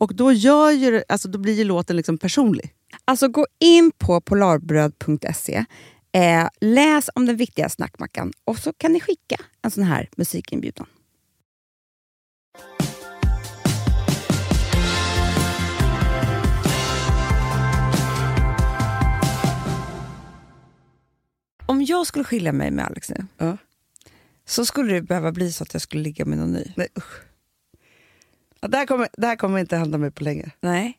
Och 0.00 0.14
då, 0.14 0.32
gör 0.32 0.70
ju, 0.70 1.02
alltså, 1.08 1.28
då 1.28 1.38
blir 1.38 1.54
ju 1.54 1.64
låten 1.64 1.96
liksom 1.96 2.18
personlig. 2.18 2.74
Alltså 3.04 3.28
gå 3.28 3.46
in 3.58 3.90
på 3.98 4.20
polarbröd.se, 4.20 5.64
eh, 6.12 6.48
läs 6.60 7.10
om 7.14 7.26
den 7.26 7.36
viktiga 7.36 7.68
snackmackan 7.68 8.32
och 8.44 8.58
så 8.58 8.72
kan 8.72 8.92
ni 8.92 9.00
skicka 9.00 9.36
en 9.62 9.70
sån 9.70 9.84
här 9.84 10.08
musikinbjudan. 10.16 10.86
Om 21.66 21.82
jag 21.82 22.06
skulle 22.06 22.24
skilja 22.24 22.52
mig 22.52 22.70
med 22.70 22.84
Alex 22.84 23.10
nu 23.10 23.26
Ja. 23.38 23.56
så 24.44 24.66
skulle 24.66 24.92
det 24.94 25.02
behöva 25.02 25.32
bli 25.32 25.52
så 25.52 25.62
att 25.64 25.72
jag 25.72 25.82
skulle 25.82 26.02
ligga 26.02 26.24
med 26.24 26.38
någon 26.38 26.52
ny. 26.52 26.72
Nej, 26.76 26.88
usch. 26.98 27.29
Det, 28.60 28.76
här 28.76 28.86
kommer, 28.86 29.08
det 29.12 29.26
här 29.26 29.36
kommer 29.36 29.58
inte 29.58 29.76
hända 29.76 29.98
mig 29.98 30.10
på 30.10 30.24
länge. 30.24 30.50
Nej. 30.60 30.96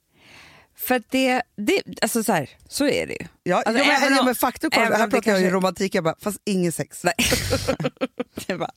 För 0.75 0.95
att 0.95 1.03
det, 1.09 1.41
det 1.55 1.83
alltså 2.01 2.23
så 2.23 2.33
här, 2.33 2.49
så 2.67 2.87
är 2.87 3.07
det 3.07 3.13
ju. 3.13 3.27
Ja, 3.43 3.55
Alltså, 3.65 3.83
jo, 3.83 3.91
men, 3.91 4.03
även 4.03 4.19
om- 4.19 4.25
men 4.25 4.35
faktum 4.35 4.69
även 4.73 4.99
här 4.99 5.07
pratar 5.07 5.31
jag 5.31 5.39
ju 5.39 5.43
kanske- 5.43 5.49
romantik, 5.57 5.95
jag 5.95 6.03
bara, 6.03 6.15
fast 6.19 6.41
inget 6.45 6.75
sex. 6.75 7.03
Nej. 7.03 7.13
Var, 8.57 8.71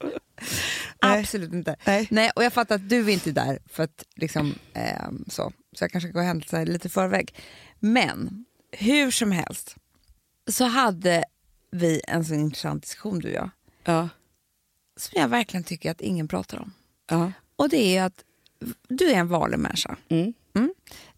Nej. 1.03 1.21
absolut 1.21 1.53
inte. 1.53 1.77
Nej. 1.87 2.09
Nej, 2.11 2.31
och 2.37 2.45
jag 2.45 2.53
fattar 2.53 2.75
att 2.75 2.89
du 2.89 2.99
är 3.09 3.09
inte 3.13 3.33
där 3.33 3.59
för 3.67 3.83
att 3.83 4.05
liksom, 4.17 4.55
ehm, 4.75 5.25
så. 5.29 5.53
Så 5.77 5.85
jag 5.85 5.91
kanske 5.91 6.11
går 6.11 6.23
händelserna 6.23 6.65
lite 6.65 6.89
i 6.89 6.91
förväg. 6.91 7.35
Men 7.79 8.45
hur 8.73 9.11
som 9.11 9.33
helst 9.33 9.77
så 10.51 10.65
hade 10.65 11.25
vi 11.71 12.01
en 12.09 12.25
så 12.25 12.35
intressant 12.35 12.83
diskussion 12.83 13.19
du 13.19 13.29
och 13.29 13.35
jag. 13.35 13.51
Ja. 13.85 14.09
Som 14.97 15.21
jag 15.21 15.29
verkligen 15.29 15.65
tycker 15.65 15.91
att 15.91 16.01
ingen 16.01 16.29
pratar 16.29 16.59
om. 16.59 16.73
Ja. 17.11 17.33
Och 17.57 17.69
det 17.69 17.97
är 17.97 18.03
att 18.05 18.25
du 18.89 19.11
är 19.11 19.15
en 19.15 19.29
vanlig 19.29 19.59
människa. 19.59 19.97
Mm. 20.09 20.35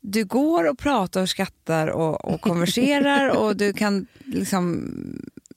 Du 0.00 0.24
går 0.24 0.68
och 0.68 0.78
pratar 0.78 1.22
och 1.22 1.28
skrattar 1.28 1.88
och, 1.88 2.24
och 2.24 2.40
konverserar 2.40 3.28
och 3.36 3.56
du 3.56 3.72
kan 3.72 4.06
liksom, 4.24 4.90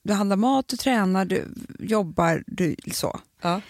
du 0.04 0.14
handlar 0.14 0.36
mat, 0.36 0.68
du 0.68 0.78
tränar, 0.78 1.26
du 1.26 1.48
jobbar, 1.80 2.44
du 2.48 2.76
så. 2.92 3.20
Ja. 3.42 3.62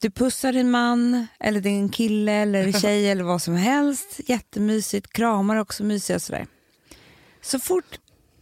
Du 0.00 0.10
pussar 0.10 0.52
din 0.52 0.70
man, 0.70 1.26
eller 1.40 1.60
din 1.60 1.88
kille 1.88 2.32
eller 2.32 2.72
tjej 2.72 3.10
eller 3.10 3.24
vad 3.24 3.42
som 3.42 3.54
helst. 3.54 4.20
Jättemysigt, 4.26 5.12
kramar 5.12 5.56
också 5.56 5.84
mysiga 5.84 6.20
sådär. 6.20 6.46
Så 7.40 7.58
fort 7.58 7.98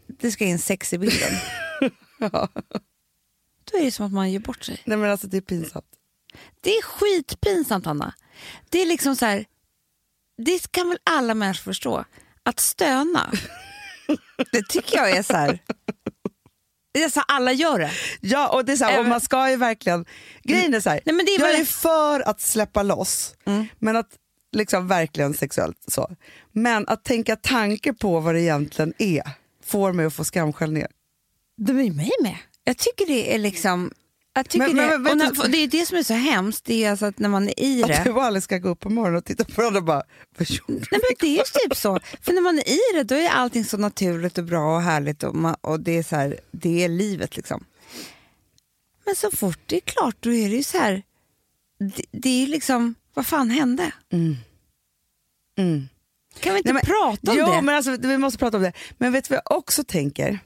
det 0.07 0.31
ska 0.31 0.45
in 0.45 0.59
sex 0.59 0.93
i 0.93 0.99
bilden, 0.99 1.33
då 3.71 3.79
är 3.79 3.85
det 3.85 3.91
som 3.91 4.07
att 4.07 4.13
man 4.13 4.33
ger 4.33 4.39
bort 4.39 4.65
sig. 4.65 4.83
Nej 4.85 4.99
men 4.99 5.11
alltså 5.11 5.27
det 5.27 5.37
är 5.37 5.41
pinsamt. 5.41 5.87
Det 6.61 6.71
är 6.71 6.83
skitpinsamt 6.83 7.87
Hanna. 7.87 8.15
Det 8.71 8.83
är 8.83 8.87
liksom 8.87 9.17
så 9.17 9.27
här, 9.27 9.45
det 10.43 10.73
kan 10.73 10.89
väl 10.89 10.99
alla 11.05 11.35
människor 11.35 11.63
förstå. 11.63 12.05
Att 12.43 12.61
stöna, 12.61 13.33
det 14.53 14.63
tycker 14.69 14.97
jag 14.97 15.11
är 15.11 15.23
så 15.23 15.33
här, 15.37 15.59
det 16.93 17.03
är 17.03 17.09
så 17.09 17.21
här 17.21 17.37
alla 17.37 17.53
gör 17.53 17.79
det. 17.79 17.91
Ja, 18.21 18.49
och 18.49 18.65
det 18.65 18.73
är 18.73 18.77
så 18.77 18.85
här, 18.85 18.99
och 19.01 19.07
man 19.07 19.21
ska 19.21 19.51
ju 19.51 19.57
verkligen... 19.57 20.05
Grejen 20.43 20.75
är 20.75 20.81
så 20.81 20.91
här, 20.91 21.01
Nej, 21.05 21.15
men 21.15 21.27
det 21.27 21.33
är 21.35 21.41
jag 21.41 21.47
väl- 21.49 21.61
är 21.61 21.65
för 21.65 22.21
att 22.29 22.41
släppa 22.41 22.83
loss, 22.83 23.35
Mm. 23.47 23.67
men 23.79 23.97
att 23.97 24.09
liksom 24.53 24.89
verkligen 24.89 25.35
sexuellt 25.35 25.79
så. 25.89 26.17
Men 26.53 26.89
att 26.89 27.05
tänka 27.05 27.37
tanke 27.37 27.93
på 27.93 28.21
vad 28.21 28.35
det 28.35 28.41
egentligen 28.41 28.93
är 28.99 29.23
får 29.65 29.93
mig 29.93 30.07
att 30.07 30.15
få 30.15 30.25
skamskällningar. 30.25 30.91
De 31.57 31.73
är 31.73 31.91
mig 31.91 32.11
med. 32.23 32.37
Jag 32.65 32.79
tycker 32.79 33.07
det 33.07 33.35
är 33.35 33.39
liksom... 33.39 33.91
Jag 34.37 34.49
tycker 34.49 34.67
Men- 34.75 34.77
det, 34.91 34.99
men 34.99 35.19
när, 35.19 35.31
du- 35.43 35.49
det 35.49 35.59
är 35.59 35.69
det 35.69 35.87
som 35.87 35.99
är 35.99 36.03
så 36.03 36.15
hemskt, 36.15 36.65
det 36.65 36.85
är 36.85 36.91
alltså 36.91 37.07
att 37.07 37.19
när 37.19 37.29
man 37.29 37.49
är 37.49 37.61
i 37.61 37.83
Att 37.83 37.89
det... 37.89 38.03
du 38.05 38.11
och 38.11 38.25
Alice 38.25 38.45
ska 38.45 38.59
gå 38.59 38.69
upp 38.69 38.81
på 38.81 38.91
morgonen 38.91 39.17
och 39.19 39.25
titta 39.25 39.45
på 39.45 39.53
varandra 39.57 39.79
och 39.79 39.85
bara, 39.85 40.03
vad 40.39 40.51
gjorde 40.51 40.73
Nej, 40.73 40.87
men 40.91 41.01
det 41.21 41.39
är 41.39 41.45
typ 41.69 41.77
så. 41.77 42.01
För 42.23 42.33
när 42.33 42.41
man 42.43 42.59
är 42.59 42.69
i 42.69 42.81
det, 42.95 43.03
då 43.03 43.15
är 43.15 43.29
allting 43.29 43.65
så 43.65 43.77
naturligt 43.77 44.39
och 44.39 44.45
bra 44.45 44.77
och 44.77 44.83
härligt 44.83 45.23
och, 45.23 45.35
man, 45.35 45.55
och 45.61 45.81
det, 45.81 45.99
är 45.99 46.03
så 46.03 46.17
här, 46.17 46.41
det 46.53 46.85
är 46.85 46.89
livet 46.89 47.37
liksom. 47.37 47.65
Men 49.07 49.17
så 49.17 49.31
fort 49.31 49.59
det 49.67 49.77
är 49.77 49.81
klart, 49.81 50.17
då 50.21 50.33
är 50.33 50.49
det 50.49 50.57
ju 50.57 50.63
så 50.63 50.79
här... 50.79 51.03
Det, 51.79 52.05
det 52.11 52.43
är 52.43 52.47
liksom, 52.47 52.95
vad 53.15 53.27
fan 53.27 53.51
hände? 53.51 53.93
Mm. 54.13 54.37
Mm. 55.59 55.89
Kan 56.41 56.53
vi 56.55 56.59
inte 56.59 56.73
Nej, 56.73 56.83
men- 56.87 56.95
prata 56.97 57.31
om 57.33 57.39
jo, 57.39 57.47
det? 57.47 57.63
men 57.63 57.75
alltså, 57.75 57.97
vi 57.97 58.19
måste 58.19 58.39
prata 58.39 58.57
om 58.57 58.63
det. 58.63 58.73
Men 58.99 59.13
vet 59.13 59.29
du 59.29 59.35
vad 59.35 59.43
jag 59.45 59.59
också 59.59 59.85
tänker? 59.85 60.39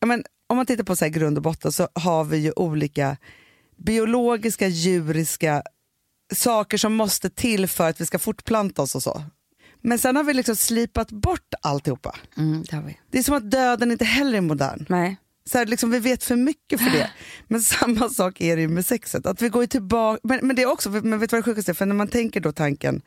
Ja, 0.00 0.06
men, 0.06 0.24
om 0.48 0.56
man 0.56 0.66
tittar 0.66 0.84
på 0.84 0.96
så 0.96 1.08
grund 1.08 1.38
och 1.38 1.42
botten 1.42 1.72
så 1.72 1.88
har 1.94 2.24
vi 2.24 2.36
ju 2.36 2.52
olika 2.56 3.16
biologiska, 3.76 4.68
djuriska 4.68 5.62
saker 6.34 6.76
som 6.76 6.94
måste 6.94 7.30
till 7.30 7.66
för 7.66 7.88
att 7.88 8.00
vi 8.00 8.06
ska 8.06 8.18
fortplanta 8.18 8.82
oss 8.82 8.94
och 8.94 9.02
så. 9.02 9.22
Men 9.80 9.98
sen 9.98 10.16
har 10.16 10.24
vi 10.24 10.34
liksom 10.34 10.56
slipat 10.56 11.10
bort 11.10 11.54
alltihopa. 11.62 12.16
Mm, 12.36 12.64
det 12.70 12.76
har 12.76 12.82
vi. 12.82 12.98
Det 13.10 13.18
är 13.18 13.22
som 13.22 13.34
att 13.34 13.50
döden 13.50 13.90
inte 13.90 14.04
heller 14.04 14.38
är 14.38 14.40
modern. 14.40 14.86
Nej. 14.88 15.16
Så 15.44 15.58
här, 15.58 15.66
liksom, 15.66 15.90
vi 15.90 15.98
vet 15.98 16.24
för 16.24 16.36
mycket 16.36 16.80
för 16.80 16.90
det. 16.90 17.10
Men 17.48 17.62
samma 17.62 18.08
sak 18.08 18.40
är 18.40 18.56
det 18.56 18.62
ju 18.62 18.68
med 18.68 18.86
sexet. 18.86 19.26
Att 19.26 19.42
vi 19.42 19.48
går 19.48 19.66
tillbaka, 19.66 20.20
men, 20.22 20.46
men 20.46 20.56
det 20.56 20.62
är 20.62 20.72
också, 20.72 20.90
men 20.90 21.18
vet 21.18 21.30
du 21.30 21.36
vad 21.36 21.44
det 21.44 21.50
sjukaste 21.50 21.72
är? 21.72 21.74
För 21.74 21.86
när 21.86 21.94
man 21.94 22.08
tänker 22.08 22.40
då 22.40 22.52
tanken 22.52 23.02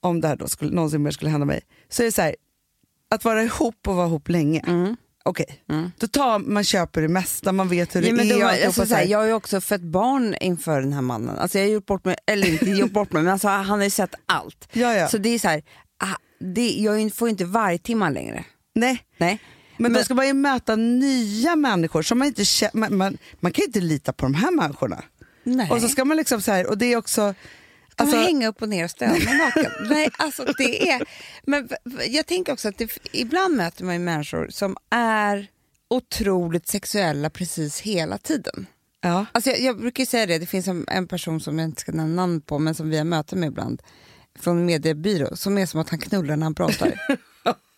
om 0.00 0.20
det 0.20 0.28
här 0.28 0.36
då 0.36 0.48
skulle, 0.48 0.70
någonsin 0.70 1.02
mer 1.02 1.10
skulle 1.10 1.30
hända 1.30 1.46
mig, 1.46 1.60
så 1.88 2.02
är 2.02 2.06
det 2.06 2.12
så 2.12 2.22
här, 2.22 2.36
att 3.10 3.24
vara 3.24 3.42
ihop 3.42 3.88
och 3.88 3.94
vara 3.94 4.06
ihop 4.06 4.28
länge. 4.28 4.60
Mm. 4.66 4.96
Okej, 5.26 5.62
Mm. 5.70 5.90
då 5.98 6.06
tar 6.06 6.38
man 6.38 6.64
köper 6.64 7.02
det 7.02 7.08
mesta, 7.08 7.52
man 7.52 7.68
vet 7.68 7.96
hur 7.96 8.00
det 8.02 8.08
Ja, 8.08 8.14
men 8.14 8.30
är. 8.30 8.40
då, 8.40 8.46
alltså, 8.46 8.72
så 8.82 8.86
så 8.88 8.94
här. 8.94 9.02
här, 9.02 9.10
jag 9.10 9.18
har 9.18 9.26
ju 9.26 9.32
också 9.32 9.60
fött 9.60 9.80
barn 9.80 10.34
inför 10.40 10.80
den 10.80 10.92
här 10.92 11.00
mannen. 11.00 11.38
Alltså, 11.38 11.58
jag 11.58 11.64
har 11.66 11.72
gjort 11.72 11.86
bort 11.86 12.04
mig, 12.04 12.16
eller 12.26 12.46
inte 12.48 12.64
gjort 12.70 12.90
bort 12.90 13.12
mig, 13.12 13.22
men 13.22 13.32
alltså, 13.32 13.48
han 13.48 13.66
har 13.66 13.82
ju 13.84 13.90
sett 13.90 14.14
allt. 14.26 14.68
ja, 14.72 14.94
ja. 14.94 15.08
Så 15.08 15.18
det 15.18 15.28
är 15.28 15.38
så 15.38 15.48
här, 15.48 15.62
ah, 15.98 16.16
det, 16.54 16.70
jag 16.70 17.12
får 17.14 17.28
ju 17.28 17.30
inte 17.30 17.44
vargtimman 17.44 18.12
längre. 18.12 18.44
Nej, 18.74 18.98
Nej. 19.18 19.38
men, 19.76 19.92
då 19.92 19.96
Men- 19.98 20.04
ska 20.04 20.14
man 20.14 20.26
ju 20.26 20.32
möta 20.32 20.76
nya 20.76 21.56
människor 21.56 22.02
som 22.02 22.18
man 22.18 22.28
inte 22.28 22.44
man, 22.74 22.96
man, 22.96 23.18
man 23.40 23.52
kan 23.52 23.62
ju 23.62 23.66
inte 23.66 23.80
lita 23.80 24.12
på 24.12 24.26
de 24.26 24.34
här 24.34 24.50
människorna. 24.50 25.02
Nej. 25.44 25.70
Och 25.70 25.80
så 25.80 25.88
ska 25.88 26.04
man 26.04 26.16
liksom 26.16 26.40
så 26.42 26.52
här, 26.52 26.66
och 26.66 26.78
det 26.78 26.86
är 26.92 26.96
också... 26.96 27.34
Alltså, 27.96 28.16
man 28.16 28.24
hänga 28.24 28.48
upp 28.48 28.62
och 28.62 28.68
ner 28.68 28.84
och 28.84 28.90
stöna 28.90 29.12
naken? 29.12 29.72
Nej, 29.90 30.10
alltså 30.18 30.44
det 30.58 30.90
är... 30.90 31.02
Men 31.44 31.68
jag 32.08 32.26
tänker 32.26 32.52
också 32.52 32.68
att 32.68 32.78
det, 32.78 32.98
ibland 33.12 33.56
möter 33.56 33.84
man 33.84 34.04
människor 34.04 34.48
som 34.50 34.76
är 34.90 35.46
otroligt 35.90 36.66
sexuella 36.68 37.30
precis 37.30 37.80
hela 37.80 38.18
tiden. 38.18 38.66
ja. 39.00 39.26
Alltså 39.32 39.50
jag, 39.50 39.60
jag 39.60 39.80
brukar 39.80 40.04
säga 40.04 40.26
det, 40.26 40.38
det 40.38 40.46
finns 40.46 40.68
en, 40.68 40.84
en 40.88 41.08
person 41.08 41.40
som 41.40 41.58
jag 41.58 41.68
inte 41.68 41.80
ska 41.80 41.92
nämna 41.92 42.22
namn 42.22 42.40
på, 42.40 42.58
men 42.58 42.74
som 42.74 42.90
vi 42.90 42.96
har 42.98 43.04
möten 43.04 43.40
med 43.40 43.46
ibland, 43.46 43.82
från 44.38 44.58
en 44.58 44.66
mediebyrå, 44.66 45.36
som 45.36 45.58
är 45.58 45.66
som 45.66 45.80
att 45.80 45.90
han 45.90 45.98
knullar 45.98 46.36
när 46.36 46.44
han 46.44 46.54
pratar, 46.54 47.00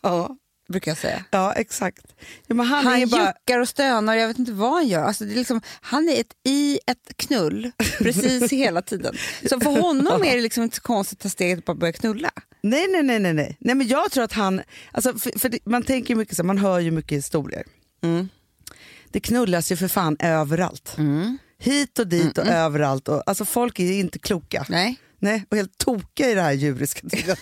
Ja, 0.02 0.36
brukar 0.68 0.90
jag 0.90 0.98
säga. 0.98 1.24
ja, 1.30 1.52
exakt. 1.52 2.06
Ja, 2.46 2.54
men 2.54 2.66
han, 2.66 2.86
Han 2.86 3.08
bara... 3.08 3.26
juckar 3.26 3.58
och 3.58 3.68
stönar, 3.68 4.14
jag 4.14 4.28
vet 4.28 4.38
inte 4.38 4.52
vad 4.52 4.72
han 4.72 4.88
gör. 4.88 5.02
Alltså 5.02 5.24
det 5.24 5.32
är 5.32 5.36
liksom, 5.36 5.60
han 5.80 6.08
är 6.08 6.20
ett, 6.20 6.32
i 6.44 6.78
ett 6.86 7.16
knull 7.16 7.70
precis 7.98 8.52
hela 8.52 8.82
tiden. 8.82 9.16
Så 9.48 9.60
för 9.60 9.80
honom 9.80 10.22
är 10.22 10.34
det 10.34 10.40
liksom 10.40 10.62
inte 10.62 10.76
så 10.76 10.82
konstigt 10.82 11.18
att 11.18 11.22
ta 11.22 11.28
steget 11.28 11.58
och 11.58 11.64
bara 11.64 11.74
börja 11.76 11.92
knulla. 11.92 12.30
Nej, 12.60 12.86
nej, 12.88 13.02
nej, 13.02 13.18
nej, 13.18 13.34
nej. 13.34 13.56
nej 13.60 13.74
men 13.74 13.88
jag 13.88 14.10
tror 14.10 14.24
att 14.24 14.32
han, 14.32 14.62
alltså, 14.92 15.18
för, 15.18 15.38
för 15.38 15.48
det, 15.48 15.58
man 15.66 15.82
tänker 15.82 16.14
mycket 16.14 16.36
så, 16.36 16.44
man 16.44 16.58
hör 16.58 16.80
ju 16.80 16.90
mycket 16.90 17.18
historier. 17.18 17.64
Mm. 18.02 18.28
Det 19.10 19.20
knullas 19.20 19.72
ju 19.72 19.76
för 19.76 19.88
fan 19.88 20.16
överallt. 20.20 20.96
Hit 21.58 21.98
och 21.98 22.06
dit 22.06 22.38
och 22.38 22.46
överallt. 22.46 23.08
Och, 23.08 23.22
alltså 23.26 23.44
folk 23.44 23.78
är 23.78 23.92
inte 23.92 24.18
kloka. 24.18 24.66
Nej. 24.68 24.96
Nej, 25.18 25.44
och 25.48 25.56
helt 25.56 25.78
tokiga 25.78 26.30
i 26.30 26.34
det 26.34 26.40
här 26.40 26.52
djuriska. 26.52 27.06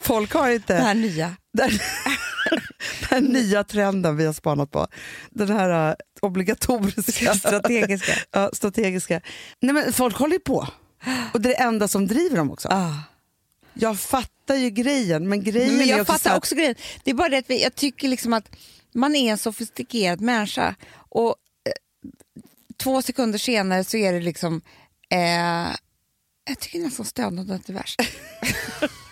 folk 0.00 0.32
har 0.32 0.50
inte 0.50 0.74
Det 0.74 0.80
här 0.82 0.94
nya. 0.94 1.36
den, 1.52 1.70
den 3.10 3.24
nya 3.24 3.64
trenden 3.64 4.16
vi 4.16 4.26
har 4.26 4.32
spanat 4.32 4.70
på. 4.70 4.86
Den 5.30 5.48
här 5.50 5.90
uh, 5.90 5.94
obligatoriska, 6.20 7.34
Strategiska. 7.38 8.12
ja, 8.30 8.50
strategiska. 8.52 9.20
Nej, 9.60 9.74
men 9.74 9.92
folk 9.92 10.16
håller 10.16 10.32
ju 10.34 10.40
på. 10.40 10.68
Och 11.34 11.40
det 11.40 11.48
är 11.54 11.58
det 11.58 11.62
enda 11.62 11.88
som 11.88 12.06
driver 12.06 12.36
dem 12.36 12.50
också. 12.50 12.68
Ah. 12.70 12.94
Jag 13.74 13.98
fattar 14.00 14.54
ju 14.54 14.70
grejen, 14.70 15.28
men 15.28 15.44
grejen 15.44 15.72
Men 15.76 15.80
är 15.86 15.90
jag 15.90 16.00
också 16.00 16.12
så 16.12 16.18
fattar 16.18 16.30
att- 16.30 16.38
också 16.38 16.54
grejen. 16.54 16.74
Det 17.04 17.10
är 17.10 17.14
bara 17.14 17.28
det 17.28 17.38
att 17.38 17.50
jag 17.62 17.74
tycker 17.74 18.08
liksom 18.08 18.32
att 18.32 18.56
man 18.94 19.14
är 19.16 19.30
en 19.32 19.38
sofistikerad 19.38 20.20
människa 20.20 20.74
och 20.94 21.28
eh, 21.68 21.72
två 22.76 23.02
sekunder 23.02 23.38
senare 23.38 23.84
så 23.84 23.96
är 23.96 24.12
det 24.12 24.20
liksom... 24.20 24.60
Eh, 25.10 25.68
jag 26.48 26.58
tycker 26.60 26.78
nästan 26.78 27.06
stönandet 27.06 27.68
är 27.68 27.72
värst. 27.72 28.00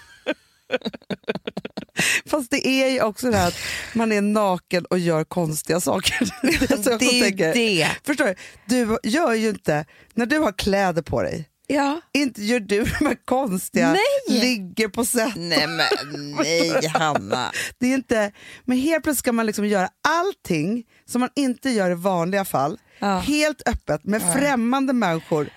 Fast 2.26 2.50
det 2.50 2.66
är 2.68 2.88
ju 2.90 3.02
också 3.02 3.30
det 3.30 3.36
här 3.36 3.48
att 3.48 3.58
man 3.94 4.12
är 4.12 4.20
naken 4.20 4.84
och 4.84 4.98
gör 4.98 5.24
konstiga 5.24 5.80
saker. 5.80 6.30
det 6.42 6.48
är, 6.98 6.98
Det 6.98 7.38
är 7.48 7.54
det. 7.54 7.88
Förstår 8.06 8.24
du? 8.24 8.34
Du 8.66 8.98
gör 9.10 9.32
ju 9.34 9.48
inte, 9.48 9.84
när 10.14 10.26
du 10.26 10.38
har 10.38 10.52
kläder 10.52 11.02
på 11.02 11.22
dig, 11.22 11.48
Ja. 11.66 12.00
inte 12.12 12.42
gör 12.42 12.60
du 12.60 12.84
de 12.98 13.06
här 13.06 13.24
konstiga, 13.24 13.92
Nej. 13.92 14.40
ligger 14.40 14.88
på 14.88 15.04
sätt. 15.04 15.32
Nej 15.36 15.66
men 15.66 16.32
nej 16.36 16.86
Hanna. 16.88 17.52
Det 17.78 17.86
är 17.86 17.94
inte, 17.94 18.32
men 18.64 18.78
helt 18.78 19.02
plötsligt 19.04 19.18
ska 19.18 19.32
man 19.32 19.46
liksom 19.46 19.66
göra 19.66 19.88
allting 20.08 20.84
som 21.06 21.20
man 21.20 21.30
inte 21.36 21.70
gör 21.70 21.90
i 21.90 21.94
vanliga 21.94 22.44
fall, 22.44 22.78
Ja. 22.98 23.18
helt 23.18 23.68
öppet 23.68 24.04
med 24.04 24.22
främmande 24.34 24.92
människor, 24.92 25.48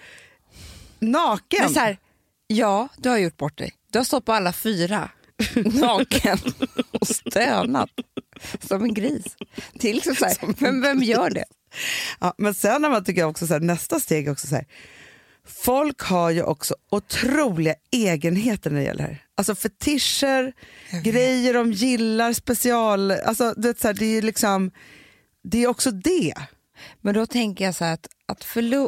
naken. 0.99 1.59
Men 1.63 1.73
så 1.73 1.79
här, 1.79 1.97
ja, 2.47 2.87
du 2.97 3.09
har 3.09 3.17
gjort 3.17 3.37
bort 3.37 3.57
dig. 3.57 3.73
Du 3.91 3.99
har 3.99 4.03
stått 4.03 4.25
på 4.25 4.33
alla 4.33 4.53
fyra 4.53 5.09
naken 5.55 6.37
och 6.91 7.07
stönat 7.07 7.89
som 8.59 8.83
en 8.83 8.93
gris. 8.93 9.35
Det 9.73 9.89
är 9.89 9.93
liksom 9.93 10.15
så 10.15 10.25
här, 10.25 10.37
men 10.57 10.81
vem 10.81 11.03
gör 11.03 11.29
det? 11.29 11.45
Ja, 12.19 12.33
men 12.37 12.53
sen 12.53 12.81
när 12.81 12.89
man 12.89 13.03
tycker 13.03 13.21
jag 13.21 13.29
också 13.29 13.47
så 13.47 13.53
här, 13.53 13.59
nästa 13.59 13.99
steg 13.99 14.27
är 14.27 14.31
också 14.31 14.47
så 14.47 14.55
här, 14.55 14.65
folk 15.45 16.01
har 16.01 16.29
ju 16.29 16.43
också 16.43 16.75
otroliga 16.89 17.75
egenheter 17.91 18.69
när 18.69 18.77
det 18.77 18.85
gäller 18.85 19.03
det 19.03 19.09
här. 19.09 19.23
Alltså 19.35 19.55
fetischer, 19.55 20.53
grejer 21.03 21.53
de 21.53 21.71
gillar, 21.71 22.33
special, 22.33 23.11
alltså 23.11 23.53
du 23.57 23.67
vet, 23.67 23.79
så 23.79 23.87
här, 23.87 23.93
det 23.93 24.05
är 24.05 24.21
liksom, 24.21 24.71
det 25.43 25.63
är 25.63 25.67
också 25.67 25.91
det. 25.91 26.33
Men 27.01 27.13
då 27.13 27.25
tänker 27.25 27.65
jag 27.65 27.75
så 27.75 27.85
här 27.85 27.93
att, 27.93 28.07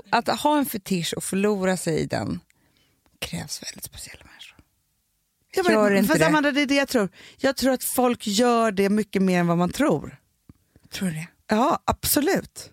att, 0.10 0.28
att 0.28 0.40
ha 0.40 0.58
en 0.58 0.66
fetisch 0.66 1.14
och 1.18 1.24
förlora 1.24 1.78
sig 1.78 2.00
i 2.00 2.06
den 2.06 2.40
krävs 3.20 3.64
väldigt 3.64 3.84
speciella 3.84 4.29
människor. 5.56 5.74
Ja, 5.74 5.84
men, 5.84 5.94
Gör 5.94 6.02
inte 6.02 6.18
det. 6.18 6.28
Amanda, 6.28 6.52
det 6.52 6.62
är 6.62 6.66
det 6.66 6.76
jag 6.76 6.88
tror. 6.88 7.10
Jag 7.38 7.56
tror 7.56 7.74
att 7.74 7.84
folk 7.84 8.28
gör 8.28 8.72
det 8.72 8.90
mycket 8.90 9.22
mer 9.22 9.40
än 9.40 9.48
vad 9.48 9.58
man 9.58 9.70
tror. 9.72 10.18
Tror 10.94 11.08
du 11.08 11.14
det? 11.14 11.28
Ja, 11.48 11.84
absolut. 11.86 12.70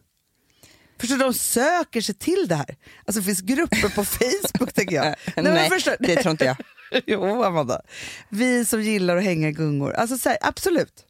Förstår 1.01 1.17
de 1.17 1.35
söker 1.35 2.01
sig 2.01 2.15
till 2.15 2.47
det 2.49 2.55
här. 2.55 2.77
Alltså 3.05 3.21
det 3.21 3.25
finns 3.27 3.41
grupper 3.41 3.89
på 3.95 4.05
Facebook 4.55 4.73
tänker 4.73 4.97
jag. 4.97 5.05
Nej, 5.05 5.45
Nej, 5.55 5.69
förstår- 5.71 5.97
det 6.01 6.17
tror 6.17 6.31
inte 6.31 6.45
jag. 6.45 6.57
jo, 7.07 7.43
Amanda. 7.43 7.81
Vi 8.29 8.65
som 8.65 8.83
gillar 8.83 9.17
att 9.17 9.25
hänga 9.25 9.49
i 9.49 9.53
gungor. 9.53 9.93
Alltså, 9.93 10.19
så 10.19 10.29
här, 10.29 10.39
absolut. 10.43 11.05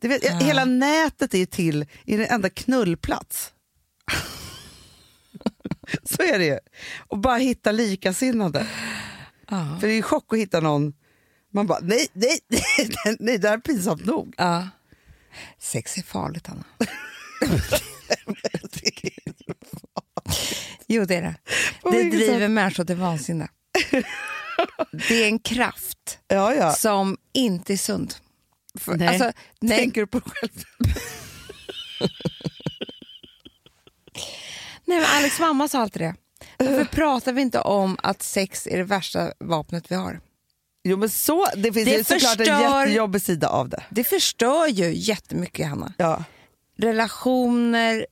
Det 0.00 0.08
vet, 0.08 0.42
Hela 0.42 0.64
nätet 0.64 1.34
är 1.34 1.38
ju 1.38 1.46
till 1.46 1.86
i 2.04 2.14
en 2.14 2.20
enda 2.26 2.50
knullplats. 2.50 3.52
så 6.04 6.22
är 6.22 6.38
det 6.38 6.44
ju. 6.44 6.58
Och 6.98 7.18
bara 7.18 7.36
hitta 7.36 7.72
likasinnade. 7.72 8.66
För 9.48 9.86
det 9.86 9.92
är 9.92 9.96
ju 9.96 10.02
chock 10.02 10.32
att 10.32 10.38
hitta 10.38 10.60
någon, 10.60 10.92
man 11.52 11.66
bara 11.66 11.78
nej, 11.82 12.06
nej, 12.12 12.38
nej, 12.48 13.16
nej 13.20 13.38
det 13.38 13.48
här 13.48 13.56
är 13.56 13.60
pinsamt 13.60 14.04
nog. 14.06 14.34
ja. 14.38 14.68
Sex 15.58 15.98
är 15.98 16.02
farligt, 16.02 16.48
Anna. 16.48 16.64
Jo, 20.86 21.04
det 21.04 21.16
är 21.16 21.22
det. 21.22 21.34
Det 21.82 22.10
driver 22.10 22.48
människor 22.48 22.84
till 22.84 22.96
vansinne. 22.96 23.48
Det 25.08 25.22
är 25.22 25.26
en 25.26 25.38
kraft 25.38 26.18
Ja, 26.28 26.54
ja. 26.54 26.72
som 26.72 27.16
inte 27.32 27.72
är 27.72 27.76
sund. 27.76 28.14
För, 28.78 28.94
Nej. 28.96 29.08
Alltså, 29.08 29.32
nej, 29.60 29.78
Tänker 29.78 30.00
du 30.00 30.06
på 30.06 30.18
dig 30.18 30.30
själv? 30.34 30.50
nej, 34.84 34.98
men 35.00 35.04
Alex 35.04 35.40
mamma 35.40 35.68
sa 35.68 35.80
alltid 35.80 36.02
det. 36.02 36.14
Varför 36.58 36.84
pratar 36.84 37.32
vi 37.32 37.42
inte 37.42 37.60
om 37.60 37.96
att 38.02 38.22
sex 38.22 38.66
är 38.66 38.76
det 38.76 38.84
värsta 38.84 39.32
vapnet 39.40 39.84
vi 39.90 39.94
har? 39.94 40.20
Jo 40.84 40.96
men 40.96 41.10
så, 41.10 41.46
det 41.56 41.72
finns 41.72 41.84
Det 41.88 41.96
ju 41.96 42.04
såklart 42.04 42.22
en 42.40 42.46
förstör- 42.46 42.80
jättejobbig 42.86 43.22
sida 43.22 43.48
av 43.48 43.68
det. 43.68 43.84
Det 43.90 44.04
förstör 44.04 44.66
ju 44.66 44.92
jättemycket, 44.94 45.66
Hanna. 45.68 45.92
Ja. 45.98 46.24
Relationer, 46.76 48.06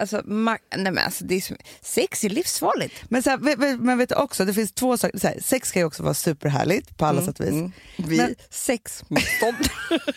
alltså, 0.00 0.22
nej, 0.26 0.58
men 0.76 0.98
alltså 0.98 1.24
det 1.24 1.34
är 1.34 1.56
sex 1.80 2.24
är 2.24 2.28
livsfarligt. 2.28 2.94
Men, 3.08 3.22
så 3.22 3.30
här, 3.30 3.76
men 3.76 3.98
vet 3.98 4.08
du 4.08 4.14
också, 4.14 4.44
det 4.44 4.54
finns 4.54 4.72
två 4.72 4.96
saker. 4.96 5.20
Här, 5.28 5.38
sex 5.42 5.70
kan 5.72 5.80
ju 5.82 5.86
också 5.86 6.02
vara 6.02 6.14
superhärligt 6.14 6.96
på 6.96 7.06
alla 7.06 7.22
sätt 7.24 7.40
och 7.40 7.46
vis. 7.46 7.52
Mm. 7.52 7.72
Vi 7.96 8.16
Men- 8.16 8.34
sexmotstånd. 8.50 9.56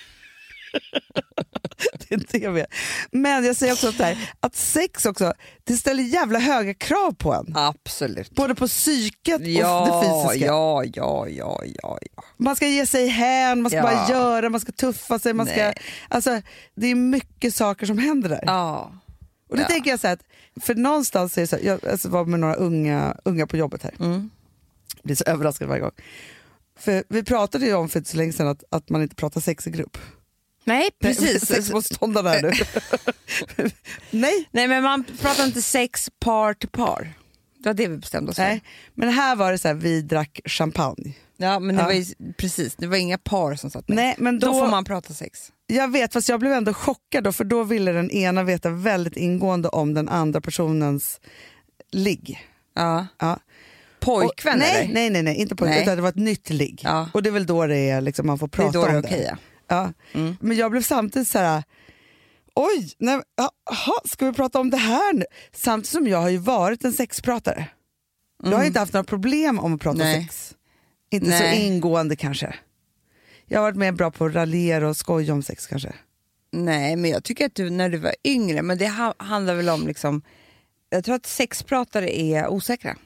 Det 2.10 2.16
är 2.16 2.26
det 2.32 2.38
jag 2.38 2.52
vet. 2.52 2.68
Men 3.12 3.46
jag 3.46 3.56
säger 3.56 3.74
också 3.74 3.88
att, 3.90 3.98
det 3.98 4.04
här, 4.04 4.32
att 4.40 4.56
sex 4.56 5.06
också, 5.06 5.34
det 5.64 5.74
ställer 5.78 6.04
jävla 6.04 6.40
höga 6.40 6.74
krav 6.74 7.12
på 7.14 7.34
en. 7.34 7.56
Absolut. 7.58 8.32
Både 8.36 8.56
på 8.56 8.68
psyket 8.68 9.36
och 9.36 9.42
det 9.42 9.52
Ja, 9.52 10.02
fysiska. 10.30 10.46
ja, 10.48 10.84
ja, 10.94 11.28
ja, 11.30 11.62
ja, 11.84 11.98
ja. 12.16 12.24
Man 12.38 12.56
ska 12.56 12.68
ge 12.68 12.86
sig 12.86 13.08
hän, 13.08 13.62
man 13.62 13.70
ska 13.70 13.78
Ja. 13.78 13.84
bara 13.84 14.10
göra, 14.10 14.50
man 14.50 14.60
ska 14.62 14.72
tuffa 14.72 15.20
sig. 15.20 15.34
Man 15.34 15.46
ska, 15.46 15.74
alltså, 16.10 16.42
det 16.76 16.88
är 16.88 16.96
mycket 16.96 17.56
saker 17.56 17.86
som 17.86 17.98
händer 17.98 18.30
där. 18.30 18.44
ja. 18.46 18.92
Och 19.50 19.58
då 19.58 19.64
Ja. 19.64 19.68
tänker 19.68 19.90
jag 19.92 20.00
så 20.00 20.08
här 20.08 20.14
att, 20.14 20.24
för 20.64 20.76
någonstans 20.76 21.38
är 21.38 21.42
det 21.42 21.48
så 21.48 21.56
här, 21.56 21.64
jag 21.64 21.86
alltså, 21.88 22.10
var 22.10 22.26
med 22.26 22.40
några 22.40 22.56
unga, 22.56 23.18
unga 23.26 23.48
på 23.48 23.58
jobbet 23.58 23.84
här, 23.84 23.94
Mm. 24.00 24.30
blir 25.04 25.16
så 25.16 25.24
överraskad 25.28 25.68
varje 25.68 25.82
gång. 25.82 25.92
För 26.80 27.04
vi 27.10 27.24
pratade 27.24 27.66
ju 27.66 27.74
om 27.74 27.90
för 27.90 28.00
inte 28.00 28.12
så 28.12 28.18
länge 28.18 28.34
sedan 28.34 28.48
att, 28.48 28.64
att 28.72 28.90
man 28.90 29.02
inte 29.02 29.16
pratar 29.16 29.42
sex 29.42 29.68
i 29.68 29.70
grupp. 29.72 29.98
Nej, 30.63 30.89
precis. 31.02 31.45
Sexmotståndarna 31.47 32.30
här 32.30 32.41
nu. 32.41 32.52
Nej, 34.12 34.49
Nej, 34.52 34.67
men 34.67 34.84
man 34.84 35.04
pratar 35.21 35.45
inte 35.45 35.62
sex 35.62 36.10
par 36.19 36.54
till 36.54 36.69
par. 36.69 37.13
Det 37.58 37.69
var 37.69 37.73
det 37.73 37.88
vi 37.88 37.97
bestämde 37.97 38.30
oss 38.32 38.36
för. 38.36 38.43
nej, 38.43 38.63
men 38.93 39.10
här 39.10 39.36
var 39.36 39.52
det 39.52 39.58
så 39.58 39.67
här, 39.67 39.76
vi 39.76 40.02
drack 40.02 40.39
champagne. 40.45 41.13
Ja, 41.38 41.60
men 41.60 41.76
det 41.76 41.82
Ja. 41.82 41.86
var 41.86 41.93
ju, 41.93 42.06
precis, 42.38 42.76
det 42.76 42.88
var 42.88 42.97
inga 42.97 43.17
par 43.17 43.56
som 43.56 43.69
satt 43.69 43.88
med. 43.88 43.95
Nej, 43.95 44.15
men 44.17 44.39
då, 44.39 44.47
då, 44.47 44.54
får 44.60 44.67
man 44.67 44.86
prata 44.86 45.13
sex. 45.13 45.52
Jag 45.67 45.91
vet, 45.91 46.13
fast 46.13 46.30
jag 46.30 46.39
blev 46.39 46.54
ändå 46.54 46.73
chockad 46.73 47.23
då, 47.23 47.32
för 47.32 47.43
då 47.43 47.63
ville 47.63 47.91
den 47.91 48.12
ena 48.12 48.43
veta 48.43 48.69
väldigt 48.69 49.17
ingående 49.17 49.69
om 49.69 49.93
den 49.93 50.10
andra 50.10 50.41
personens 50.41 51.21
ligg. 51.91 52.39
Ja. 52.76 53.08
Ja. 53.19 53.39
Pojkvän 53.99 54.54
och, 54.54 54.60
nej, 54.60 54.84
eller? 54.84 54.93
nej, 54.93 55.10
nej, 55.10 55.23
nej, 55.23 55.36
inte 55.36 55.56
pojkvän, 55.56 55.82
utan 55.84 55.95
det 55.95 56.02
var 56.02 56.10
ett 56.10 56.15
nytt 56.15 56.49
ligg. 56.49 56.82
Ja. 56.84 57.10
Och 57.13 57.23
det 57.23 57.30
är 57.30 57.32
väl 57.32 57.45
då 57.45 57.67
det 57.67 57.78
är, 57.89 58.02
liksom, 58.02 58.28
man 58.28 58.39
får 58.39 58.47
Det 58.47 58.56
är 58.58 58.58
prata 58.63 58.80
då 58.80 58.86
det 58.86 58.91
är 58.91 58.95
om 58.97 59.04
okej. 59.06 59.17
det. 59.19 59.23
ja. 59.26 59.38
Ja. 59.76 59.94
Mm. 60.14 60.36
Men 60.42 60.58
jag 60.58 60.72
blev 60.72 60.82
samtidigt 60.82 61.28
så 61.28 61.40
här, 61.40 61.64
oj, 62.56 62.92
nej, 62.98 63.22
aha, 63.72 64.02
ska 64.06 64.26
vi 64.26 64.34
prata 64.34 64.60
om 64.60 64.70
det 64.70 64.78
här 64.78 65.14
nu? 65.14 65.26
Samtidigt 65.52 65.90
som 65.92 66.08
jag 66.08 66.18
har 66.22 66.30
ju 66.30 66.38
varit 66.38 66.84
en 66.84 66.94
sexpratare. 66.94 67.68
Jag 68.44 68.58
har 68.58 68.64
inte 68.66 68.80
haft 68.80 68.94
några 68.94 69.04
problem 69.04 69.60
om 69.60 69.74
att 69.76 69.82
prata 69.82 69.96
Mm. 70.04 70.08
Nej. 70.14 70.24
sex. 70.24 70.56
Inte 71.12 71.26
så 71.26 71.44
Nej. 71.44 71.68
ingående 71.68 72.16
kanske. 72.16 72.56
Jag 73.46 73.60
har 73.60 73.64
varit 73.64 73.76
mer 73.78 73.92
bra 73.92 74.12
på 74.12 74.26
att 74.26 74.34
raljera 74.34 74.90
och 74.90 74.98
skoja 74.98 75.34
om 75.34 75.44
sex 75.44 75.68
kanske. 75.68 75.94
Nej, 76.52 76.96
men 76.96 77.12
jag 77.12 77.24
tycker 77.24 77.46
att 77.46 77.56
du 77.56 77.70
när 77.70 77.90
du 77.90 77.98
var 77.98 78.14
yngre, 78.24 78.62
men 78.62 78.78
det 78.78 78.88
ha, 78.88 79.14
handlar 79.18 79.56
väl 79.56 79.70
om 79.70 79.88
liksom, 79.88 80.22
jag 80.90 81.04
tror 81.04 81.16
att 81.16 81.26
sexpratare 81.26 82.20
är 82.20 82.48
osäkra. 82.48 82.98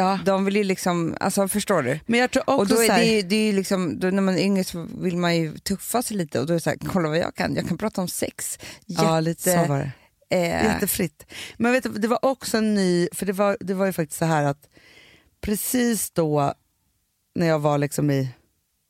Ja. 0.00 0.18
De 0.24 0.44
vill 0.44 0.56
ju 0.56 0.64
liksom, 0.64 1.16
alltså 1.20 1.48
förstår 1.48 1.82
du? 1.82 2.00
Men 2.06 2.20
jag 2.20 2.30
tror 2.30 2.42
också 2.42 2.54
Och 2.60 2.66
då 2.68 2.74
så 2.76 2.82
är 2.82 2.90
här, 2.90 2.98
det, 3.00 3.06
ju- 3.06 3.22
det 3.22 3.36
är 3.36 3.46
ju 3.46 3.52
liksom, 3.52 3.98
då 4.00 4.10
när 4.10 4.22
man 4.22 4.34
är 4.34 4.42
yngre 4.42 4.64
så 4.64 4.86
vill 5.00 5.16
man 5.16 5.36
ju 5.36 5.58
tuffa 5.58 6.02
sig 6.02 6.16
lite 6.16 6.40
och 6.40 6.46
då 6.46 6.52
är 6.52 6.54
det 6.54 6.60
så 6.60 6.70
här, 6.70 6.78
kolla 6.86 7.08
vad 7.08 7.18
jag 7.18 7.34
kan, 7.34 7.54
jag 7.54 7.68
kan 7.68 7.78
prata 7.78 8.00
om 8.00 8.08
sex. 8.08 8.58
ja, 8.86 9.20
lite 9.20 9.42
så 9.42 9.64
var 9.64 9.78
det. 9.78 9.90
eh, 10.36 10.64
Jättefritt. 10.64 11.26
Men 11.56 11.72
vet 11.72 11.84
du, 11.84 11.90
det 11.90 12.08
var 12.08 12.24
också 12.24 12.56
en 12.58 12.74
ny, 12.74 13.08
för 13.12 13.26
det 13.26 13.32
var, 13.32 13.56
det 13.60 13.74
var 13.74 13.86
ju 13.86 13.92
faktiskt 13.92 14.18
så 14.18 14.24
här 14.24 14.44
att 14.44 14.68
precis 15.40 16.10
då 16.10 16.54
när 17.34 17.46
jag 17.46 17.58
var 17.58 17.78
liksom 17.78 18.10
i 18.10 18.28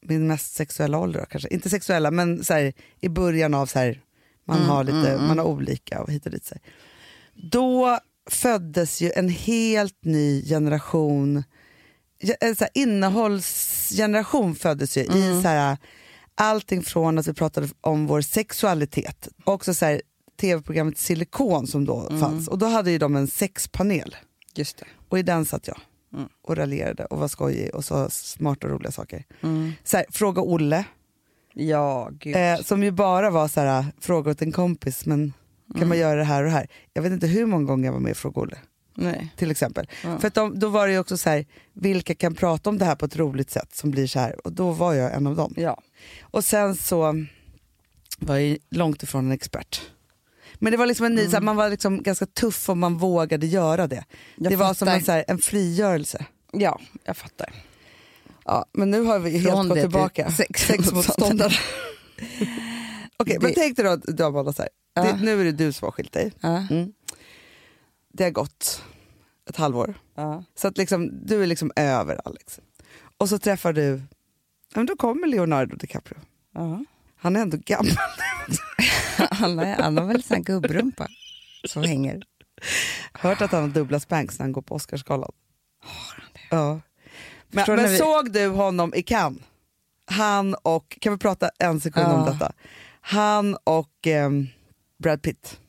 min 0.06 0.26
mest 0.26 0.54
sexuella 0.54 0.98
ålder, 0.98 1.20
då, 1.20 1.26
kanske 1.26 1.48
inte 1.48 1.70
sexuella 1.70 2.10
men 2.10 2.44
så 2.44 2.54
här, 2.54 2.72
i 3.00 3.08
början 3.08 3.54
av 3.54 3.66
så 3.66 3.78
här, 3.78 4.00
man, 4.44 4.56
Mm, 4.56 4.68
har 4.68 4.84
lite, 4.84 4.96
mm, 4.98 5.10
mm. 5.14 5.26
man 5.26 5.38
har 5.38 5.44
olika 5.46 6.02
och 6.02 6.10
hit 6.12 6.26
och 6.26 6.32
dit. 6.32 6.44
Så 6.44 6.54
här. 6.54 6.62
Då 7.50 7.98
föddes 8.32 9.00
ju 9.00 9.10
en 9.16 9.28
helt 9.28 10.04
ny 10.04 10.44
generation, 10.44 11.44
en 12.40 12.56
så 12.56 12.64
här, 12.64 12.70
innehållsgeneration 12.74 14.54
föddes 14.54 14.96
ju 14.96 15.04
Mm. 15.04 15.16
i 15.38 15.42
så 15.42 15.48
här, 15.48 15.76
allting 16.34 16.82
från 16.82 17.18
att 17.18 17.26
vi 17.28 17.34
pratade 17.34 17.68
om 17.80 18.06
vår 18.06 18.20
sexualitet, 18.20 19.28
också 19.44 19.74
så 19.74 19.84
här, 19.84 20.02
tv-programmet 20.40 20.98
Silikon 20.98 21.66
som 21.66 21.84
då 21.84 22.06
Mm. 22.06 22.20
fanns 22.20 22.48
och 22.48 22.58
då 22.58 22.66
hade 22.66 22.90
ju 22.90 22.98
de 22.98 23.16
en 23.16 23.26
sexpanel 23.28 24.16
Just 24.54 24.76
det. 24.78 24.84
och 25.08 25.18
i 25.18 25.22
den 25.22 25.44
satt 25.44 25.66
jag 25.66 25.78
Mm. 26.14 26.28
och 26.42 26.56
raljerade 26.56 27.04
och 27.04 27.18
var 27.18 27.28
skojig 27.28 27.74
och 27.74 27.84
sa 27.84 28.10
smarta 28.10 28.66
och 28.66 28.72
roliga 28.72 28.92
saker. 28.92 29.24
Mm. 29.42 29.72
Så 29.84 29.96
här, 29.96 30.06
fråga 30.10 30.42
Olle, 30.42 30.84
Ja, 31.54 32.10
eh, 32.24 32.60
som 32.60 32.82
ju 32.82 32.90
bara 32.90 33.30
var 33.30 33.48
så 33.48 33.60
här, 33.60 33.84
fråga 34.00 34.30
åt 34.30 34.42
en 34.42 34.52
kompis 34.52 35.06
men 35.06 35.32
kan 35.72 35.76
Mm. 35.76 35.88
man 35.88 35.98
göra 35.98 36.16
det 36.16 36.24
här 36.24 36.44
och 36.44 36.50
här? 36.50 36.66
Jag 36.92 37.02
vet 37.02 37.12
inte 37.12 37.26
hur 37.26 37.46
många 37.46 37.64
gånger 37.64 37.84
jag 37.84 37.92
var 37.92 38.00
med 38.00 38.10
i 38.10 38.14
Fråga 38.14 38.58
Nej. 38.94 39.28
till 39.36 39.50
exempel. 39.50 39.86
Ja. 40.04 40.18
För 40.18 40.30
de, 40.34 40.58
då 40.58 40.68
var 40.68 40.86
det 40.86 40.92
ju 40.92 40.98
också 40.98 41.16
så 41.16 41.30
här, 41.30 41.46
vilka 41.72 42.14
kan 42.14 42.34
prata 42.34 42.70
om 42.70 42.78
det 42.78 42.84
här 42.84 42.94
på 42.96 43.04
ett 43.04 43.16
roligt 43.16 43.50
sätt 43.50 43.74
som 43.76 43.90
blir 43.90 44.06
så 44.06 44.18
här 44.18 44.46
och 44.46 44.52
då 44.52 44.70
var 44.70 44.94
jag 44.94 45.14
en 45.14 45.26
av 45.26 45.36
dem. 45.36 45.54
Ja. 45.56 45.80
Och 46.22 46.44
sen 46.44 46.76
så 46.76 47.24
var 48.18 48.36
jag 48.36 48.58
långt 48.70 49.02
ifrån 49.02 49.26
en 49.26 49.32
expert. 49.32 49.80
Men 50.54 50.70
det 50.70 50.76
var 50.76 50.86
liksom 50.86 51.06
en 51.06 51.14
ny, 51.14 51.20
så 51.22 51.26
Mm. 51.28 51.32
här, 51.34 51.40
man 51.40 51.56
var 51.56 51.70
liksom 51.70 52.02
ganska 52.02 52.26
tuff 52.26 52.68
om 52.68 52.78
man 52.78 52.98
vågade 52.98 53.46
göra 53.46 53.86
det. 53.86 54.04
Jag 54.36 54.52
det 54.52 54.56
var 54.56 54.74
som 54.74 54.86
fattar. 54.86 54.98
en, 54.98 55.04
så 55.04 55.12
här, 55.12 55.24
en 55.28 55.38
frigörelse. 55.38 56.24
ja, 56.52 56.80
jag 57.04 57.16
fattar. 57.16 57.52
Ja, 58.44 58.66
men 58.72 58.90
nu 58.90 59.02
har 59.02 59.18
vi 59.18 59.30
Från 59.30 59.40
helt 59.40 59.68
gått 59.68 59.68
det 59.68 59.74
till 59.74 59.90
tillbaka. 59.90 60.30
sex- 60.30 60.60
Sexmotståndare. 60.66 61.52
Okej, 63.20 63.38
men 63.40 63.48
Det- 63.50 63.54
tänk 63.60 63.76
dig 63.76 63.84
då, 63.84 63.96
du 63.96 64.24
Amanda, 64.24 64.52
så 64.52 64.62
här. 64.62 64.68
Ja. 64.94 65.02
Det, 65.02 65.16
nu 65.22 65.40
är 65.40 65.44
det 65.44 65.52
du 65.52 65.72
som 65.72 65.86
har 65.86 65.92
skilt 65.92 66.12
dig. 66.12 66.32
Ja. 66.40 66.66
Mm. 66.70 66.92
Det 68.12 68.24
har 68.24 68.30
gått 68.30 68.82
ett 69.50 69.56
halvår. 69.56 69.94
Ja. 70.14 70.44
Så 70.54 70.68
att 70.68 70.78
liksom, 70.78 71.26
du 71.26 71.42
är 71.42 71.46
liksom 71.46 71.72
över 71.76 72.20
Alex. 72.24 72.60
Och 73.18 73.28
så 73.28 73.38
träffar 73.38 73.72
du, 73.72 74.02
ja, 74.72 74.78
men 74.78 74.86
då 74.86 74.96
kommer 74.96 75.26
Leonardo 75.26 75.76
DiCaprio. 75.76 76.18
Ja. 76.54 76.84
Han 77.16 77.36
är 77.36 77.40
ändå 77.40 77.56
gammal. 77.66 77.92
Han, 79.30 79.58
är, 79.58 79.82
han 79.82 79.98
har 79.98 80.04
väl 80.06 80.22
här 80.28 80.38
gubbrumpa 80.38 81.08
som 81.68 81.82
hänger. 81.82 82.22
Hört 83.12 83.40
att 83.42 83.52
han 83.52 83.62
har 83.62 83.68
dubbla 83.68 84.00
spanks 84.00 84.38
när 84.38 84.44
han 84.44 84.52
går 84.52 84.62
på 84.62 84.74
Oscarsgalan. 84.74 85.32
Ja. 86.50 86.80
Men, 87.48 87.58
Förstår 87.58 87.72
du 87.72 87.76
när 87.76 87.82
men 87.82 87.92
vi- 87.92 87.98
såg 87.98 88.32
du 88.32 88.46
honom 88.46 88.94
i 88.94 89.02
Cannes? 89.02 89.40
Han 90.06 90.54
och, 90.54 90.98
kan 91.00 91.12
vi 91.12 91.18
prata 91.18 91.50
en 91.58 91.80
sekund 91.80 92.06
om 92.06 92.24
Ja. 92.26 92.32
detta? 92.32 92.52
Han 93.10 93.56
och 93.64 94.06
ehm, 94.06 94.48
Brad 94.98 95.22
Pitt. 95.22 95.60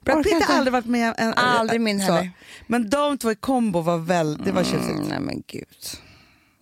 Brad 0.00 0.24
Pitt 0.24 0.44
har 0.44 0.54
aldrig 0.54 0.72
varit 0.72 0.86
med 0.86 1.14
en, 1.18 1.34
Aldrig 1.34 1.80
min 1.80 2.00
heller. 2.00 2.30
Men 2.66 2.90
de 2.90 3.18
två 3.18 3.30
i 3.30 3.34
kombo 3.34 3.80
var 3.80 3.98
väl, 3.98 4.38
det 4.44 4.52
var 4.52 4.64
tjusigt. 4.64 4.90
Mm, 4.90 5.08
nej 5.08 5.20
men 5.20 5.42
gud. 5.46 5.78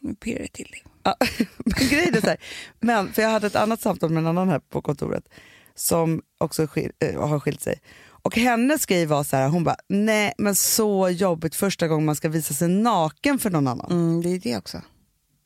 Nu 0.01 0.15
pirrar 0.15 0.43
det 0.43 0.49
till. 0.49 0.75
Ja, 1.03 1.17
men 1.57 1.89
grejen 1.89 2.15
är 2.15 2.21
så 2.21 2.27
här, 2.27 2.37
men 2.81 3.13
för 3.13 3.23
jag 3.23 3.31
hade 3.31 3.47
ett 3.47 3.57
annat 3.57 3.81
samtal 3.81 4.11
med 4.11 4.21
en 4.21 4.27
annan 4.27 4.49
här 4.49 4.59
på 4.59 4.83
kontoret 4.83 5.29
som 5.75 6.23
också 6.39 6.67
skil, 6.67 6.93
äh, 6.99 7.29
har 7.29 7.41
skilt 7.41 7.61
sig. 7.61 7.81
Och 8.07 8.37
hennes 8.37 8.87
grej 8.87 9.07
var 9.07 9.25
så 9.25 9.37
här, 9.37 9.49
hon 9.49 9.65
bara, 9.65 9.77
nej 9.89 10.33
men 10.39 10.55
så 10.55 11.09
jobbigt 11.09 11.55
första 11.55 11.89
gången 11.89 12.05
man 12.05 12.17
ska 12.17 12.29
visa 12.29 12.55
sig 12.55 12.69
naken 12.69 13.39
för 13.39 13.51
någon 13.51 13.69
annan. 13.69 13.91
Mm, 13.91 14.23
det 14.23 14.29
är 14.29 14.39
det 14.39 14.57
också. 14.57 14.83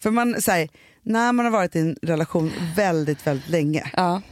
För 0.03 0.11
man 0.11 0.42
säger, 0.42 0.68
när 1.03 1.33
man 1.33 1.44
har 1.44 1.53
varit 1.53 1.77
i 1.77 1.81
en 1.81 1.97
relation 2.03 2.53
väldigt, 2.77 3.27
väldigt 3.27 3.49
länge 3.49 3.90
Ja. 3.97 4.23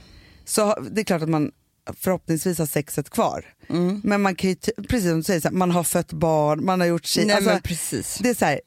Så 0.47 0.75
det 0.91 1.01
är 1.01 1.05
klart 1.05 1.23
att 1.23 1.29
man 1.29 1.53
förhoppningsvis 1.97 2.59
har 2.59 2.67
sexet 2.67 3.11
kvar. 3.11 3.45
Mm. 3.69 4.01
Men 4.05 4.23
man 4.23 4.35
kan 4.35 4.51
ju, 4.51 4.57
precis 4.89 5.09
som 5.09 5.17
du 5.17 5.23
säger, 5.23 5.43
här, 5.43 5.51
man 5.51 5.71
har 5.71 5.85
fött 5.85 6.13
barn, 6.13 6.65
man 6.65 6.81
har 6.81 6.87
gjort 6.87 7.09
Nej 7.17 7.33
alltså, 7.33 7.61
precis. 7.63 8.19
det 8.21 8.29
är 8.29 8.35
så 8.35 8.45
här, 8.45 8.61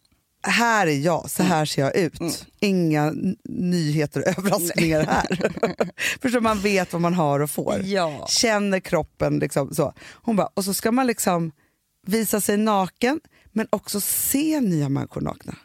här 0.44 0.88
är 0.88 0.98
jag, 0.98 1.30
så 1.30 1.44
här 1.44 1.66
ser 1.66 1.82
jag 1.82 1.96
ut. 1.96 2.20
Mm. 2.20 2.34
Inga 2.60 3.14
nyheter 3.50 4.22
och 4.22 4.28
överraskningar 4.28 5.06
här. 5.06 5.52
Förstår 6.22 6.42
man 6.42 6.60
vet 6.60 6.94
vad 6.94 7.02
man 7.02 7.14
har 7.14 7.40
och 7.40 7.52
får. 7.52 7.82
Ja. 7.84 8.26
Känner 8.30 8.80
kroppen 8.80 9.40
liksom 9.40 9.76
så. 9.76 9.94
Hon 10.14 10.36
bara, 10.36 10.50
och 10.54 10.66
så 10.66 10.74
ska 10.74 10.92
man 10.92 11.08
liksom 11.08 11.52
visa 12.08 12.42
sig 12.42 12.58
naken 12.58 13.20
men 13.52 13.68
också 13.70 14.02
se 14.02 14.62
nya 14.62 14.90
människor 14.90 15.22
nakna. 15.22 15.56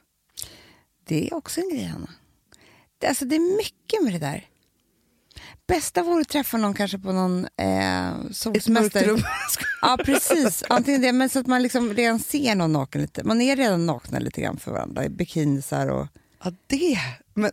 Det 1.06 1.28
är 1.28 1.34
också 1.34 1.60
en 1.60 1.68
grej, 1.70 1.84
Hanna. 1.84 2.10
Det, 2.98 3.06
alltså, 3.06 3.24
det 3.24 3.36
är 3.36 3.56
mycket 3.56 4.02
med 4.02 4.12
det 4.12 4.18
där. 4.18 4.48
Bästa 5.68 6.02
vore 6.02 6.20
att 6.20 6.28
träffa 6.28 6.56
någon 6.56 6.74
kanske 6.74 6.98
på 6.98 7.12
någon 7.12 7.44
eh, 7.56 8.30
solsemester. 8.32 9.22
Ja, 9.82 9.98
precis. 10.04 10.64
Antingen 10.68 11.00
det, 11.00 11.12
men 11.12 11.28
så 11.28 11.38
att 11.38 11.46
man 11.46 11.62
liksom 11.62 11.94
redan 11.94 12.18
ser 12.18 12.54
någon 12.54 12.72
naken 12.72 13.00
lite. 13.02 13.24
Man 13.24 13.40
är 13.40 13.56
redan 13.56 13.86
nakna 13.86 14.18
lite 14.18 14.40
grann 14.40 14.56
för 14.58 14.72
varandra 14.72 15.04
i 15.04 15.08
bikinisar 15.08 15.88
och... 15.88 16.06
ja, 16.44 16.52
det. 16.66 16.98
Men, 17.34 17.50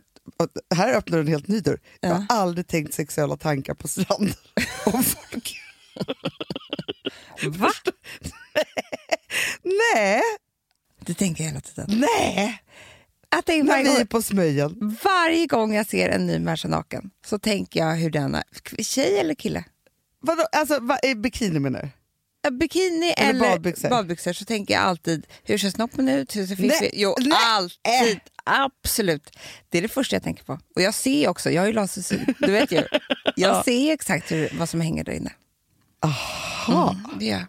här 0.74 0.94
öppnar 0.94 1.18
du 1.18 1.22
en 1.22 1.28
helt 1.28 1.48
ny 1.48 1.60
dörr. 1.60 1.80
Jag 2.00 2.10
Ja. 2.10 2.26
har 2.28 2.36
aldrig 2.42 2.66
tänkt 2.66 2.94
sexuella 2.94 3.36
tankar 3.36 3.74
på 3.74 3.88
strand. 3.88 4.34
Om 4.86 5.02
folk. 5.04 5.58
Va? 7.46 7.70
Nej, 9.94 10.22
Det 11.00 11.14
tänker 11.14 11.44
jag 11.44 11.48
hela 11.50 11.60
tiden. 11.60 11.86
nej. 12.00 12.62
Jag 13.34 13.44
tänker 13.44 13.68
varje, 13.68 13.96
gång, 13.96 14.06
på 14.06 14.22
Smögen. 14.22 14.96
varje 15.04 15.46
gång 15.46 15.74
jag 15.74 15.86
ser 15.86 16.08
en 16.08 16.26
ny 16.26 16.38
människa 16.38 16.68
naken 16.68 17.10
så 17.26 17.38
tänker 17.38 17.80
jag 17.80 17.94
hur 17.96 18.10
den 18.10 18.34
är. 18.34 18.44
Tjej 18.82 19.18
eller 19.18 19.34
kille? 19.34 19.64
Vadå, 20.20 20.42
alltså, 20.52 20.78
vad 20.80 20.98
är 21.02 21.14
bikini 21.14 21.58
menar 21.60 21.82
du? 21.82 21.88
Bikini 22.50 23.14
Eller 23.16 23.30
eller, 23.30 23.40
badbyxor. 23.50 23.88
badbyxor 23.88 24.32
så 24.32 24.44
tänker 24.44 24.74
jag 24.74 24.82
alltid, 24.82 25.26
hur 25.44 25.58
ser 25.58 25.70
snoppen 25.70 26.08
ut? 26.08 26.36
Hur 26.36 26.46
ser 26.46 26.56
Nej, 26.56 26.70
fiffi? 26.70 26.90
Jo, 26.94 27.14
nej, 27.18 27.38
alltid. 27.46 28.20
Absolut. 28.44 29.38
Det 29.68 29.78
är 29.78 29.82
det 29.82 29.88
första 29.88 30.16
jag 30.16 30.22
tänker 30.22 30.44
på. 30.44 30.58
Och 30.76 30.82
jag 30.82 30.94
ser 30.94 31.28
också, 31.28 31.50
jag 31.50 31.62
har 31.62 31.66
ju 31.66 31.72
lasersyn, 31.72 32.34
du 32.38 32.52
vet 32.52 32.72
ju. 32.72 32.82
Jag 33.36 33.64
ser 33.64 33.92
exakt 33.92 34.32
hur, 34.32 34.50
vad 34.58 34.68
som 34.68 34.80
hänger 34.80 35.04
där 35.04 35.12
inne. 35.12 35.32
Aha. 36.04 36.90
Mm, 36.90 37.18
det 37.18 37.24
gör 37.26 37.38
jag. 37.38 37.46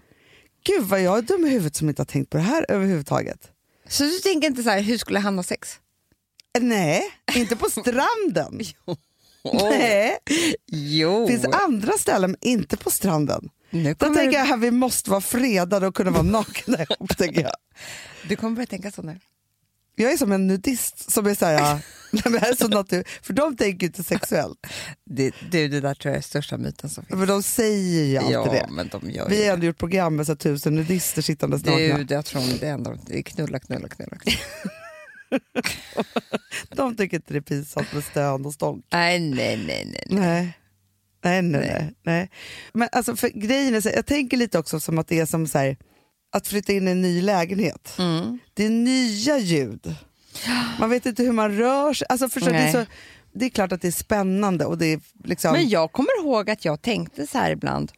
Gud 0.66 0.84
vad 0.84 1.02
jag 1.02 1.18
är 1.18 1.22
dum 1.22 1.46
i 1.46 1.50
huvudet 1.50 1.76
som 1.76 1.90
inte 1.90 2.00
har 2.02 2.06
tänkt 2.06 2.30
på 2.30 2.38
det 2.38 2.44
här 2.44 2.66
överhuvudtaget. 2.70 3.52
Så 3.94 4.04
du 4.04 4.20
tänker 4.20 4.48
inte 4.48 4.64
så 4.64 4.70
här, 4.70 4.82
hur 4.82 4.98
skulle 4.98 5.20
han 5.20 5.36
ha 5.36 5.44
sex? 5.44 5.80
Nej, 6.60 7.04
inte 7.36 7.56
på 7.56 7.70
stranden. 7.70 8.60
Nej, 9.54 10.18
Jo. 10.68 11.26
det 11.28 11.34
finns 11.34 11.56
andra 11.56 11.94
ställen 11.94 12.32
men 12.32 12.50
inte 12.50 12.78
på 12.78 12.92
stranden. 12.92 13.50
Nu 13.70 13.94
Då 14.00 14.14
tänker 14.14 14.38
jag 14.38 14.52
att 14.52 14.60
vi 14.60 14.72
måste 14.72 15.10
vara 15.10 15.22
fredade 15.22 15.88
och 15.88 15.96
kunna 15.96 16.12
vara 16.12 16.22
nakna 16.24 16.78
ihop. 16.84 17.18
tänker 17.18 17.42
jag. 17.42 17.56
du 18.30 18.36
kommer 18.36 18.56
börja 18.56 18.66
tänka 18.68 18.92
så 18.92 19.02
nu. 19.02 19.20
Jag 19.96 20.12
är 20.12 20.18
som 20.18 20.32
en 20.32 20.48
nudist 20.48 21.12
som 21.12 21.26
är 21.26 21.36
så 21.36 21.46
här, 21.46 21.74
nej, 22.12 22.22
men 22.24 22.34
det 22.34 22.40
här 22.40 22.52
är 22.52 22.56
så 22.56 22.68
natur, 22.68 23.04
för 23.22 23.34
de 23.34 23.58
tänker 23.58 23.88
inte 23.88 24.04
sexuellt. 24.04 24.68
Det, 25.06 25.34
du, 25.52 25.68
det 25.68 25.80
där 25.80 25.94
tror 25.94 26.12
jag 26.12 26.18
är 26.18 26.22
största 26.22 26.58
myten 26.58 26.90
som 26.90 27.06
finns. 27.06 27.20
Men 27.20 27.28
de 27.28 27.44
säger 27.44 28.04
ju 28.04 28.18
alltid 28.18 28.34
ja, 28.34 28.52
det. 28.52 28.68
men 28.72 28.88
de 28.88 29.12
gör 29.12 29.30
Vi 29.30 29.46
har 29.46 29.54
ändå 29.54 29.66
gjort 29.66 29.78
program 29.78 30.16
med 30.16 30.26
så 30.26 30.36
tusen 30.36 30.76
nudister 30.76 31.22
sittandes 31.22 31.66
nakna. 31.66 32.06
Jag 32.10 32.26
tror 32.26 32.42
det 32.60 33.00
det 33.08 33.18
är 33.18 33.22
knulla, 33.22 33.60
knulla, 33.60 33.88
knulla. 33.88 34.18
knulla. 34.18 34.38
De 36.70 36.96
tycker 36.96 37.18
inte 37.18 37.34
det 37.34 37.40
är 37.40 37.42
pinsamt 37.42 37.94
med 37.94 38.04
stön 38.04 38.46
och 38.46 38.54
stånk. 38.54 38.86
nej, 38.92 39.20
nej, 39.20 39.64
nej, 39.68 39.88
nej. 39.92 40.06
nej. 40.10 40.20
Nej. 40.20 40.58
Nej, 41.24 41.42
nej, 41.42 41.94
nej. 42.04 42.30
Men 42.74 42.90
alltså 42.92 43.16
för 43.16 43.30
grejen 43.30 43.76
är 43.76 43.82
så 43.82 43.90
jag 43.90 44.06
tänker 44.06 44.38
lite 44.38 44.60
också 44.60 44.80
som 44.80 44.98
att 44.98 45.08
det 45.08 45.20
är 45.20 45.26
som 45.26 45.48
så 45.48 45.58
här, 45.58 45.78
att 46.34 46.48
flytta 46.48 46.74
in 46.74 46.88
i 46.88 46.92
en 46.92 47.02
ny 47.02 47.22
lägenhet. 47.22 47.96
Mm. 48.00 48.40
Det 48.54 48.66
är 48.66 48.70
nya 48.70 49.38
ljud. 49.38 49.96
Man 50.80 50.90
vet 50.90 51.06
inte 51.06 51.24
hur 51.24 51.32
man 51.32 51.58
rör 51.58 51.94
sig. 51.94 52.08
Alltså 52.10 52.30
förstår, 52.30 52.52
du, 52.52 52.58
det, 52.58 52.64
är 52.64 52.72
så, 52.72 52.86
det 53.34 53.46
är 53.46 53.50
klart 53.50 53.72
att 53.72 53.82
det 53.82 53.88
är 53.88 53.92
spännande 53.92 54.66
och 54.66 54.78
det 54.78 54.86
är 54.86 55.00
liksom... 55.24 55.54
Men 55.54 55.70
jag 55.70 55.92
kommer 55.92 56.20
ihåg 56.20 56.50
att 56.50 56.66
jag 56.66 56.82
tänkte 56.82 57.28
så 57.28 57.38
här 57.38 57.52
ibland, 57.52 57.92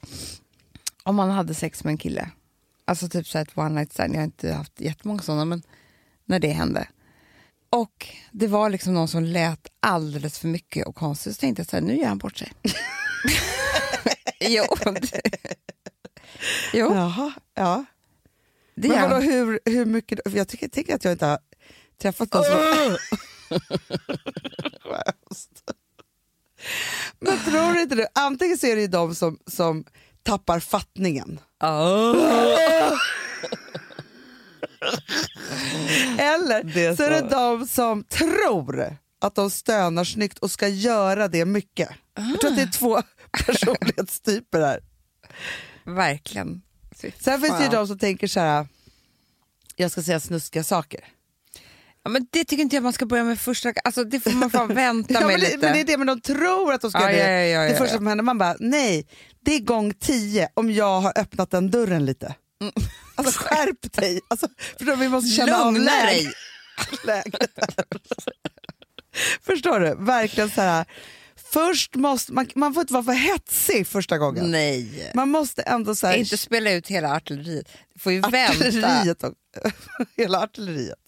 om 1.04 1.16
man 1.16 1.30
hade 1.30 1.54
sex 1.54 1.84
med 1.84 1.92
en 1.92 1.98
kille, 1.98 2.30
alltså 2.86 3.10
typ 3.10 3.28
så 3.28 3.38
ett 3.38 3.58
one 3.58 3.70
night 3.70 3.94
stand, 3.94 4.14
jag 4.14 4.20
har 4.20 4.26
inte 4.26 4.54
haft 4.54 4.82
jättemånga 4.82 5.22
sådana, 5.22 5.46
men 5.46 5.64
när 6.26 6.40
det 6.40 6.52
hände. 6.52 6.88
Och 7.70 8.08
det 8.32 8.48
var 8.48 8.70
liksom 8.70 8.94
någon 8.94 9.08
som 9.08 9.24
lät 9.24 9.68
alldeles 9.80 10.40
för 10.40 10.48
mycket 10.48 10.88
och 10.88 10.96
konstigt, 10.96 11.36
så 11.36 11.40
tänkte 11.40 11.60
jag 11.60 11.68
så 11.68 11.76
här, 11.76 11.84
nu 11.84 11.98
gör 11.98 12.08
han 12.08 12.18
bort 12.18 12.38
sig. 12.38 12.52
jo, 14.40 14.64
jo, 16.74 16.94
Jaha, 16.94 17.34
ja. 17.54 17.86
Det 18.76 18.88
Men 18.88 19.10
vadå, 19.10 19.22
hur, 19.22 19.60
hur 19.66 19.86
mycket? 19.86 20.20
För 20.26 20.38
jag 20.38 20.48
tycker, 20.48 20.68
tänker 20.68 20.96
att 20.96 21.04
jag 21.04 21.12
inte 21.14 21.26
har 21.26 21.40
träffat 22.02 22.34
någon 22.34 22.44
som... 22.44 22.98
Men 27.20 27.38
tror 27.38 27.74
du 27.74 27.82
inte 27.82 27.96
det? 27.96 28.08
Antingen 28.14 28.58
så 28.58 28.68
är 28.68 28.76
det 28.76 28.82
ju 28.82 28.88
de 28.88 29.16
som, 29.16 29.40
som 29.48 29.86
tappar 30.24 30.60
fattningen. 30.60 31.40
Eller 36.18 36.64
Det 36.64 36.96
så 36.98 37.04
är 37.04 37.10
det 37.10 37.30
de 37.30 37.68
som 37.68 38.04
tror 38.04 38.98
att 39.22 39.36
de 39.36 39.50
stönar 39.50 40.04
snyggt 40.04 40.40
och 40.40 40.52
ska 40.52 40.68
göra 40.68 41.28
det 41.28 41.46
mycket. 41.46 41.90
Jag 42.16 42.40
tror 42.42 42.52
att 42.52 42.58
det 42.58 42.64
är 42.64 42.72
två 42.72 43.02
personlighetstyper 43.46 44.62
här. 44.62 44.80
Verkligen. 45.86 46.62
Fy 47.02 47.12
Sen 47.20 47.42
finns 47.42 47.58
det 47.58 47.64
ju 47.64 47.70
de 47.70 47.88
som 47.88 47.98
tänker 48.00 48.28
så 48.28 48.40
här. 48.40 48.68
jag 49.76 49.92
ska 49.92 50.02
säga 50.04 50.20
snuskiga 50.20 50.64
saker. 50.64 51.00
Ja, 52.04 52.10
men 52.10 52.28
det 52.32 52.44
tycker 52.46 52.62
inte 52.64 52.76
jag 52.76 52.84
man 52.84 52.94
ska 52.94 53.06
börja 53.06 53.24
med 53.24 53.40
första, 53.40 53.74
alltså 53.84 54.04
det 54.04 54.20
får 54.20 54.32
man 54.32 54.50
fan 54.50 54.68
vänta 54.76 55.14
Ja, 55.14 55.20
med 55.20 55.28
men, 55.28 55.40
lite. 55.40 55.52
det, 55.58 55.62
men 55.62 55.74
det 55.74 55.80
är 55.80 55.84
det, 55.86 55.98
men 55.98 56.08
de 56.08 56.22
tror 56.22 56.74
att 56.74 56.82
de 56.82 56.92
ska 56.92 57.00
Ja, 57.02 57.12
göra 57.12 57.28
det. 57.28 57.48
ja, 57.48 57.64
ja, 57.64 57.70
det 57.72 57.78
första 57.78 57.96
som 57.98 58.08
händer, 58.08 58.24
man 58.24 58.38
bara 58.38 58.56
nej, 58.60 59.08
det 59.46 59.56
är 59.56 59.60
gång 59.60 59.94
tio 59.94 60.50
om 60.54 60.72
jag 60.72 61.02
har 61.02 61.14
öppnat 61.20 61.52
den 61.52 61.72
dörren 61.72 62.06
lite. 62.06 62.36
Mm. 62.62 62.74
Alltså 63.18 63.40
skärp 63.44 63.94
dig, 63.94 64.22
alltså, 64.28 64.48
förstår 64.78 64.86
du, 64.86 64.96
vi 64.96 65.10
måste 65.10 65.30
känna 65.30 65.58
av 65.58 65.74
Lugna 65.74 65.92
dig. 65.92 66.32
läget. 67.04 67.52
Förstår 69.42 69.80
du? 69.80 69.96
Verkligen 70.06 70.50
så 70.50 70.62
här. 70.62 70.86
Först 71.52 71.96
måste, 71.96 72.34
man, 72.34 72.48
man 72.56 72.74
får 72.74 72.82
inte 72.82 72.94
vara 72.94 73.04
för 73.04 73.12
hetsig 73.14 73.88
första 73.88 74.18
gången. 74.18 74.52
Nej. 74.52 75.12
Man 75.16 75.30
måste 75.30 75.62
ändå 75.62 75.96
så 75.96 76.08
här, 76.08 76.18
Inte 76.18 76.38
spela 76.38 76.72
ut 76.72 76.88
hela 76.88 77.16
artilleriet. 77.16 77.68
Du 77.94 78.00
får 78.00 78.12
ju 78.12 78.20
vänta. 78.22 78.52
artilleriet, 78.68 79.24
och, 79.24 79.34
hela 80.18 80.44
artilleriet. 80.44 81.00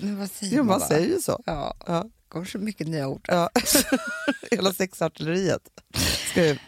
Men 0.00 0.18
vad 0.18 0.30
säger 0.30 0.56
Jo, 0.56 0.64
man 0.64 0.80
då? 0.80 0.86
säger 0.86 1.08
ju 1.08 1.20
så. 1.20 1.42
Ja, 1.46 1.74
Ja. 1.86 2.02
det 2.02 2.10
kommer 2.28 2.46
så 2.46 2.58
mycket 2.58 2.86
nya 2.88 3.08
ord. 3.08 3.24
Ja. 3.28 3.50
Hela 4.50 4.72
sexartilleriet 4.72 5.62
ska 6.30 6.46
ut. 6.46 6.58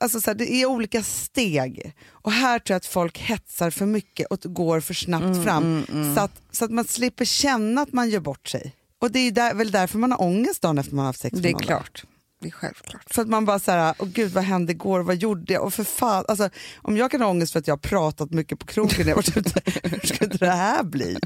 Alltså, 0.00 0.20
så 0.20 0.30
här, 0.30 0.34
det 0.34 0.52
är 0.52 0.66
olika 0.66 1.02
steg. 1.02 1.92
Och 2.10 2.32
här 2.32 2.58
tror 2.58 2.74
jag 2.74 2.76
att 2.76 2.86
folk 2.86 3.18
hetsar 3.18 3.70
för 3.70 3.86
mycket 3.86 4.26
och 4.26 4.38
går 4.54 4.80
för 4.80 4.94
snabbt 4.94 5.24
Mm, 5.24 5.44
fram. 5.44 5.86
Så, 6.16 6.20
att, 6.20 6.42
så 6.52 6.64
att 6.64 6.70
man 6.70 6.84
slipper 6.84 7.24
känna 7.24 7.80
att 7.82 7.92
man 7.92 8.10
gör 8.10 8.20
bort 8.20 8.48
sig. 8.48 8.74
Och 9.00 9.10
det 9.10 9.18
är 9.18 9.30
där, 9.30 9.54
väl 9.54 9.70
därför 9.70 9.98
man 9.98 10.12
har 10.12 10.22
ångest 10.22 10.62
dagen 10.62 10.78
efter 10.78 10.94
man 10.94 11.02
har 11.04 11.08
haft 11.08 11.20
sex 11.20 11.38
Det 11.38 11.48
är 11.50 11.58
klart. 11.58 12.04
Det 12.40 12.48
är 12.48 12.52
självklart. 12.52 13.14
För 13.14 13.22
att 13.22 13.28
man 13.28 13.44
bara 13.44 13.58
såhär, 13.58 13.94
åh 13.98 14.08
gud 14.08 14.32
vad 14.32 14.44
hände 14.44 14.72
igår, 14.72 15.00
vad 15.00 15.16
gjorde 15.16 15.52
jag? 15.52 15.62
Och 15.64 15.74
för 15.74 15.84
fan, 15.84 16.24
alltså, 16.28 16.50
om 16.76 16.96
jag 16.96 17.10
kan 17.10 17.20
ha 17.20 17.28
ångest 17.28 17.52
för 17.52 17.58
att 17.60 17.66
jag 17.66 17.72
har 17.72 17.78
pratat 17.78 18.30
mycket 18.30 18.58
på 18.58 18.66
krogen, 18.66 18.96
jag 18.98 19.06
har 19.06 19.14
varit 19.14 19.36
ute, 19.36 19.60
hur 19.88 20.06
ska 20.06 20.24
inte 20.24 20.38
det 20.38 20.50
här 20.50 20.82
bli? 20.82 21.16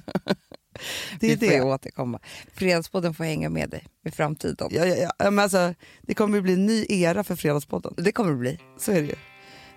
Det 1.21 1.33
är 1.33 1.37
Vi 1.37 1.49
får 1.49 1.55
det. 1.57 1.63
återkomma. 1.63 2.19
Fredagspodden 2.55 3.15
får 3.15 3.25
hänga 3.25 3.49
med 3.49 3.71
dig 3.71 3.87
i 4.07 4.11
framtiden. 4.11 4.69
Ja, 4.71 4.85
ja, 4.87 4.97
ja. 5.19 5.31
Men 5.31 5.39
alltså, 5.39 5.75
det 6.03 6.15
kommer 6.15 6.37
ju 6.37 6.43
bli 6.43 6.53
en 6.53 6.67
ny 6.67 6.87
era 6.89 7.25
för 7.25 7.37
Fredagspodden. 7.37 7.95
Det 7.97 8.13
kommer 8.13 8.31
det 8.31 8.37
bli. 8.37 8.59
Så 8.79 8.93
är 8.93 9.01
det 9.01 9.07
ju. 9.07 9.15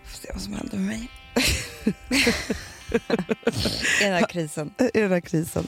Får 0.05 0.17
se 0.17 0.29
vad 0.33 0.41
som 0.41 0.53
händer 0.53 0.77
med 0.77 0.85
mig. 0.87 1.09
I 4.01 4.03
den 4.03 4.13
här 4.13 4.29
krisen. 4.29 4.73
I 4.93 4.99
den 5.01 5.11
här 5.11 5.19
krisen. 5.21 5.67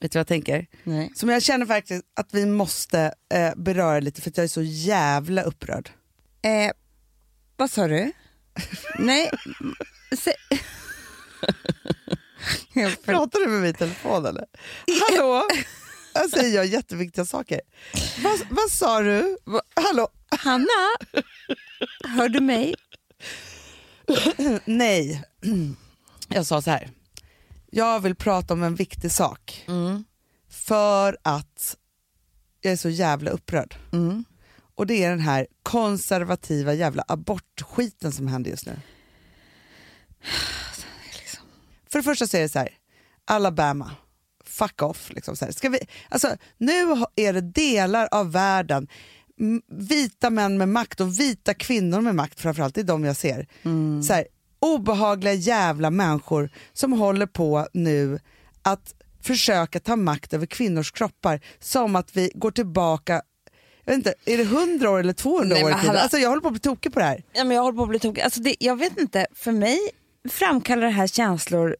Vet 0.00 0.12
du 0.12 0.16
vad 0.18 0.20
jag 0.20 0.26
tänker? 0.26 0.66
Nej. 0.84 1.12
Som 1.14 1.28
jag 1.28 1.42
känner 1.42 1.66
faktiskt 1.66 2.04
att 2.16 2.28
vi 2.34 2.46
måste 2.46 3.14
eh, 3.34 3.54
beröra 3.56 4.00
lite 4.00 4.20
för 4.22 4.30
att 4.30 4.36
jag 4.36 4.44
är 4.44 4.48
så 4.48 4.62
jävla 4.62 5.42
upprörd. 5.42 5.90
Eh, 6.42 6.72
vad 7.56 7.70
sa 7.70 7.88
du? 7.88 8.12
Nej. 8.98 9.30
Se... 10.18 10.32
Jag 12.72 12.90
för- 12.92 13.02
Pratar 13.12 13.38
du 13.40 13.46
med 13.46 13.60
mig 13.60 13.70
i 13.70 13.74
telefon 13.74 14.26
eller? 14.26 14.44
Hallå? 15.10 15.42
Jag 16.14 16.30
säger 16.30 16.54
jag 16.56 16.66
jätteviktiga 16.66 17.24
saker. 17.24 17.60
Vad, 18.22 18.40
vad 18.50 18.70
sa 18.70 19.00
du? 19.00 19.36
Hallå? 19.74 20.08
Hanna, 20.38 20.66
hör 22.04 22.28
du 22.28 22.40
mig? 22.40 22.74
Nej. 24.64 25.22
Jag 26.28 26.46
sa 26.46 26.62
så 26.62 26.70
här. 26.70 26.90
Jag 27.70 28.00
vill 28.00 28.14
prata 28.14 28.54
om 28.54 28.62
en 28.62 28.74
viktig 28.74 29.12
sak. 29.12 29.64
För 30.48 31.16
att 31.22 31.76
jag 32.60 32.72
är 32.72 32.76
så 32.76 32.88
jävla 32.88 33.30
upprörd. 33.30 33.76
Och 34.74 34.86
det 34.86 35.04
är 35.04 35.10
den 35.10 35.20
här 35.20 35.46
konservativa 35.62 36.74
jävla 36.74 37.04
abortskiten 37.08 38.12
som 38.12 38.26
händer 38.28 38.50
just 38.50 38.66
nu. 38.66 38.72
För 41.90 41.98
det 41.98 42.02
första 42.02 42.26
så 42.26 42.36
är 42.36 42.40
det 42.40 42.48
så 42.48 42.58
här, 42.58 42.68
Alabama, 43.24 43.90
fuck 44.44 44.82
off. 44.82 45.10
Liksom 45.14 45.36
så 45.36 45.44
här. 45.44 45.52
Ska 45.52 45.68
vi, 45.68 45.78
alltså, 46.08 46.36
nu 46.58 46.82
är 47.16 47.32
det 47.32 47.40
delar 47.40 48.08
av 48.10 48.32
världen, 48.32 48.88
vita 49.68 50.30
män 50.30 50.58
med 50.58 50.68
makt 50.68 51.00
och 51.00 51.20
vita 51.20 51.54
kvinnor 51.54 52.00
med 52.00 52.14
makt 52.14 52.40
framförallt, 52.40 52.74
det 52.74 52.80
är 52.80 52.84
de 52.84 53.04
jag 53.04 53.16
ser. 53.16 53.46
Så 54.02 54.12
här, 54.12 54.26
obehagliga 54.74 55.34
jävla 55.34 55.90
människor 55.90 56.50
som 56.72 56.92
håller 56.92 57.26
på 57.26 57.66
nu 57.72 58.18
att 58.62 58.94
försöka 59.22 59.80
ta 59.80 59.96
makt 59.96 60.32
över 60.32 60.46
kvinnors 60.46 60.92
kroppar 60.92 61.40
som 61.60 61.96
att 61.96 62.16
vi 62.16 62.30
går 62.34 62.50
tillbaka 62.50 63.22
jag 63.86 63.96
vet 63.96 63.98
inte, 63.98 64.14
är 64.24 64.36
det 64.36 64.42
100 64.42 64.90
år 64.90 64.98
eller 64.98 65.12
200 65.12 65.54
Nej, 65.54 65.64
år 65.64 65.70
i 65.70 65.74
tiden? 65.74 65.96
Alltså 65.96 66.18
jag 66.18 66.28
håller 66.28 66.40
på 66.40 66.48
att 66.48 66.52
bli 66.52 66.60
tokig 66.60 66.92
på 66.92 66.98
det 66.98 67.04
här. 67.04 67.22
Ja, 67.32 67.44
men 67.44 67.56
jag 67.56 67.62
håller 67.62 67.76
på 67.76 67.82
att 67.82 67.88
bli 67.88 67.98
tokig. 67.98 68.22
Alltså 68.22 68.40
det, 68.40 68.56
jag 68.58 68.76
vet 68.76 68.98
inte, 68.98 69.26
för 69.34 69.52
mig 69.52 69.78
framkallar 70.28 70.82
det 70.82 70.92
här 70.92 71.06
känslor... 71.06 71.76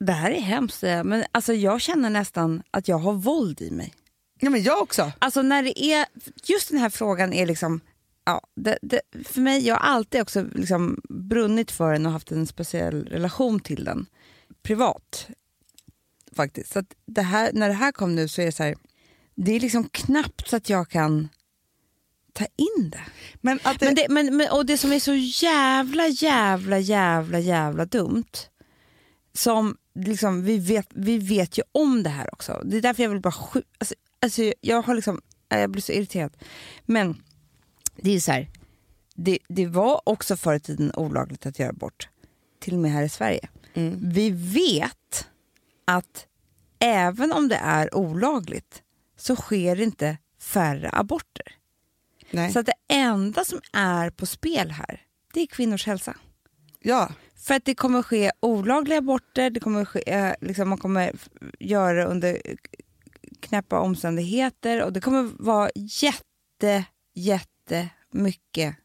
Det 0.00 0.12
här 0.12 0.30
är 0.30 0.40
hemskt, 0.40 0.82
men 0.82 1.24
alltså 1.32 1.52
jag 1.52 1.80
känner 1.80 2.10
nästan 2.10 2.62
att 2.70 2.88
jag 2.88 2.98
har 2.98 3.12
våld 3.12 3.60
i 3.60 3.70
mig. 3.70 3.94
Ja, 4.40 4.50
men 4.50 4.62
jag 4.62 4.82
också. 4.82 5.12
Alltså 5.18 5.42
när 5.42 5.62
det 5.62 5.84
är, 5.84 6.06
just 6.44 6.70
den 6.70 6.78
här 6.78 6.90
frågan 6.90 7.32
är 7.32 7.46
liksom, 7.46 7.80
ja, 8.26 8.40
det, 8.54 8.78
det, 8.82 9.00
för 9.24 9.40
mig, 9.40 9.66
jag 9.66 9.74
har 9.74 9.88
alltid 9.88 10.22
också 10.22 10.42
liksom 10.54 11.00
brunnit 11.08 11.70
för 11.70 11.92
den 11.92 12.06
och 12.06 12.12
haft 12.12 12.32
en 12.32 12.46
speciell 12.46 13.04
relation 13.04 13.60
till 13.60 13.84
den. 13.84 14.06
Privat, 14.62 15.28
faktiskt. 16.36 16.72
Så 16.72 16.78
att 16.78 16.94
det 17.06 17.22
här, 17.22 17.50
när 17.52 17.68
det 17.68 17.74
här 17.74 17.92
kom 17.92 18.14
nu 18.14 18.28
så 18.28 18.40
är 18.40 18.46
det 18.46 18.52
så 18.52 18.62
här, 18.62 18.76
det 19.34 19.52
är 19.52 19.60
liksom 19.60 19.88
knappt 19.88 20.48
så 20.48 20.56
att 20.56 20.70
jag 20.70 20.88
kan 20.88 21.28
ta 22.32 22.44
in 22.44 22.90
det. 22.90 23.04
Men 23.40 23.56
det, 23.56 23.76
Men 23.80 23.94
det, 23.94 24.06
men, 24.08 24.36
men, 24.36 24.50
och 24.50 24.66
det 24.66 24.78
som 24.78 24.92
är 24.92 25.00
så 25.00 25.14
jävla, 25.46 26.08
jävla, 26.08 26.78
jävla, 26.78 27.38
jävla 27.38 27.84
dumt, 27.84 28.32
som 29.32 29.76
liksom, 29.94 30.44
vi, 30.44 30.58
vet, 30.58 30.88
vi 30.90 31.18
vet 31.18 31.58
ju 31.58 31.62
om 31.72 32.02
det 32.02 32.10
här 32.10 32.34
också. 32.34 32.62
Det 32.64 32.76
är 32.76 32.82
därför 32.82 33.02
jag 33.02 33.10
vill 33.10 33.20
bara 33.20 33.30
skj- 33.30 33.62
alltså, 33.78 33.94
alltså, 34.22 34.52
jag 34.60 34.82
har 34.82 34.94
liksom, 34.94 35.20
jag 35.48 35.70
blir 35.70 35.82
så 35.82 35.92
irriterad. 35.92 36.36
Men 36.84 37.22
det 37.96 38.10
är 38.10 38.20
så 38.20 38.32
här, 38.32 38.48
det, 39.14 39.38
det 39.48 39.66
var 39.66 40.00
också 40.04 40.36
förr 40.36 40.54
i 40.54 40.60
tiden 40.60 40.92
olagligt 40.94 41.46
att 41.46 41.58
göra 41.58 41.70
abort. 41.70 42.08
Till 42.58 42.74
och 42.74 42.80
med 42.80 42.90
här 42.90 43.02
i 43.02 43.08
Sverige. 43.08 43.48
Mm. 43.74 43.98
Vi 44.02 44.30
vet 44.30 45.28
att 45.84 46.26
även 46.78 47.32
om 47.32 47.48
det 47.48 47.56
är 47.56 47.94
olagligt 47.94 48.82
så 49.16 49.36
sker 49.36 49.76
det 49.76 49.82
inte 49.82 50.18
färre 50.40 50.90
aborter. 50.92 51.54
nej. 52.30 52.52
Så 52.52 52.58
att 52.58 52.66
det 52.66 52.74
enda 52.88 53.44
som 53.44 53.60
är 53.72 54.10
på 54.10 54.26
spel 54.26 54.70
här, 54.70 55.00
det 55.34 55.40
är 55.40 55.46
kvinnors 55.46 55.86
hälsa. 55.86 56.16
ja. 56.80 57.10
För 57.36 57.54
att 57.54 57.64
det 57.64 57.74
kommer 57.74 58.02
ske 58.02 58.32
olagliga 58.40 58.98
aborter, 58.98 59.50
det 59.50 59.60
kommer 59.60 59.84
ske, 59.84 60.02
eh, 60.06 60.34
liksom 60.40 60.68
man 60.68 60.78
kommer 60.78 61.12
göra 61.60 61.92
det 61.92 62.04
under 62.04 62.42
knäppa 63.40 63.80
omständigheter 63.80 64.82
och 64.82 64.92
det 64.92 65.00
kommer 65.00 65.30
vara 65.38 65.70
jätte, 65.74 66.84
jätte 67.14 67.55
mycket 68.10 68.76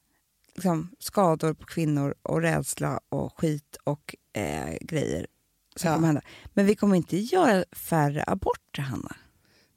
liksom, 0.55 0.91
skador 0.99 1.53
på 1.53 1.65
kvinnor 1.65 2.15
och 2.21 2.41
rädsla 2.41 2.99
och 3.09 3.39
skit 3.39 3.77
och 3.83 4.15
eh, 4.33 4.77
grejer 4.81 5.27
som 5.75 5.87
Ja. 5.89 5.95
kommer 5.95 6.07
hända. 6.07 6.21
Men 6.53 6.65
vi 6.65 6.75
kommer 6.75 6.95
inte 6.95 7.17
göra 7.17 7.63
färre 7.71 8.23
aborter, 8.27 8.81
Hanna. 8.81 9.15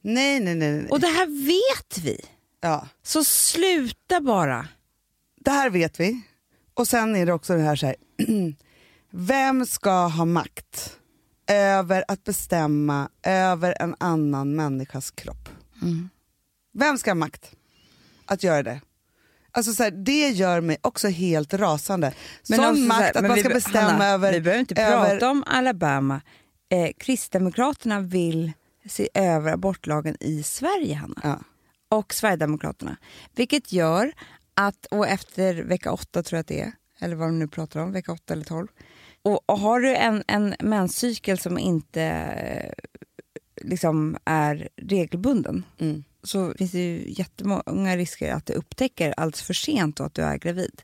Nej, 0.01 0.41
nej, 0.41 0.55
nej. 0.55 0.73
nej. 0.73 0.89
Och 0.91 1.01
det 1.01 1.07
här 1.07 1.27
vet 1.47 1.99
vi. 2.05 2.21
ja. 2.61 2.89
Så 3.03 3.25
sluta 3.25 4.21
bara. 4.21 4.69
Det 5.41 5.51
här 5.51 5.71
vet 5.71 6.01
vi. 6.01 6.23
Och 6.75 6.89
sen 6.89 7.17
är 7.17 7.27
det 7.27 7.33
också 7.33 7.57
det 7.57 7.63
här 7.63 7.77
så 7.77 7.87
här. 7.87 7.97
Vem 9.11 9.67
ska 9.67 10.07
ha 10.07 10.25
makt 10.25 10.99
över 11.47 12.05
att 12.09 12.25
bestämma 12.25 13.09
över 13.23 13.77
en 13.81 13.95
annan 14.01 14.55
människas 14.57 15.11
kropp? 15.11 15.49
Vem 16.73 16.99
ska 16.99 17.11
ha 17.11 17.15
makt 17.15 17.51
att 18.27 18.43
göra 18.43 18.63
det? 18.63 18.81
Alltså 19.57 19.73
så 19.73 19.83
här, 19.83 19.91
det 19.91 20.29
gör 20.29 20.61
mig 20.61 20.77
också 20.81 21.09
helt 21.09 21.55
rasande. 21.55 22.13
Men 22.49 22.57
Sån 22.57 22.65
också 22.67 22.77
så 22.83 22.89
makt 22.89 23.01
här, 23.01 23.17
att 23.17 23.23
man 23.23 23.35
vi 23.35 23.41
ska 23.41 23.49
be- 23.49 23.55
bestämma 23.55 23.89
Hanna, 23.91 24.07
över... 24.07 24.33
Vi 24.33 24.41
behöver 24.41 24.61
inte 24.61 24.83
över- 24.83 25.11
prata 25.11 25.31
om 25.31 25.45
Alabama. 25.47 26.21
Eh, 26.73 26.91
Kristdemokraterna 26.99 28.01
vill 28.01 28.53
se 28.89 29.09
över 29.15 29.53
abortlagen 29.53 30.17
i 30.21 30.43
Sverige, 30.43 30.95
Hanna. 30.95 31.21
Ja. 31.23 31.41
Och 31.89 32.15
Sverigedemokraterna. 32.15 32.97
Vilket 33.37 33.73
gör 33.73 34.13
att, 34.55 34.87
och 34.91 35.09
efter 35.09 35.55
vecka 35.55 35.93
åtta 35.93 36.23
tror 36.23 36.37
jag 36.37 36.41
att 36.41 36.47
det 36.49 36.61
är, 36.61 36.73
eller 37.01 37.17
vad 37.17 37.29
de 37.29 37.39
nu 37.39 37.49
pratar 37.49 37.81
om, 37.81 37.93
vecka 37.93 38.13
åtta 38.13 38.33
eller 38.35 38.45
tolv. 38.45 38.69
Och, 39.23 39.51
och 39.51 39.59
har 39.59 39.81
du 39.81 39.97
en, 39.97 40.25
en 40.27 40.55
menscykel 40.61 41.39
som 41.39 41.59
inte 41.59 42.03
eh, 42.03 42.73
liksom 43.63 44.17
är 44.25 44.69
regelbunden 44.77 45.65
Mm. 45.79 46.05
Så 46.25 46.55
finns 46.59 46.73
det 46.73 46.79
ju 46.79 47.05
jättemånga 47.13 47.97
risker 47.97 48.33
att 48.33 48.47
du 48.47 48.53
upptäcker 48.53 49.15
alldeles 49.17 49.43
för 49.43 49.55
sent 49.55 49.97
då 49.97 50.05
att 50.05 50.15
du 50.15 50.23
är 50.23 50.37
gravid. 50.39 50.83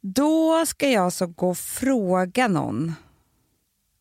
Då 0.00 0.66
ska 0.66 0.88
jag 0.90 1.04
alltså 1.04 1.26
gå 1.26 1.50
och 1.50 1.58
fråga 1.58 2.48
någon. 2.48 2.92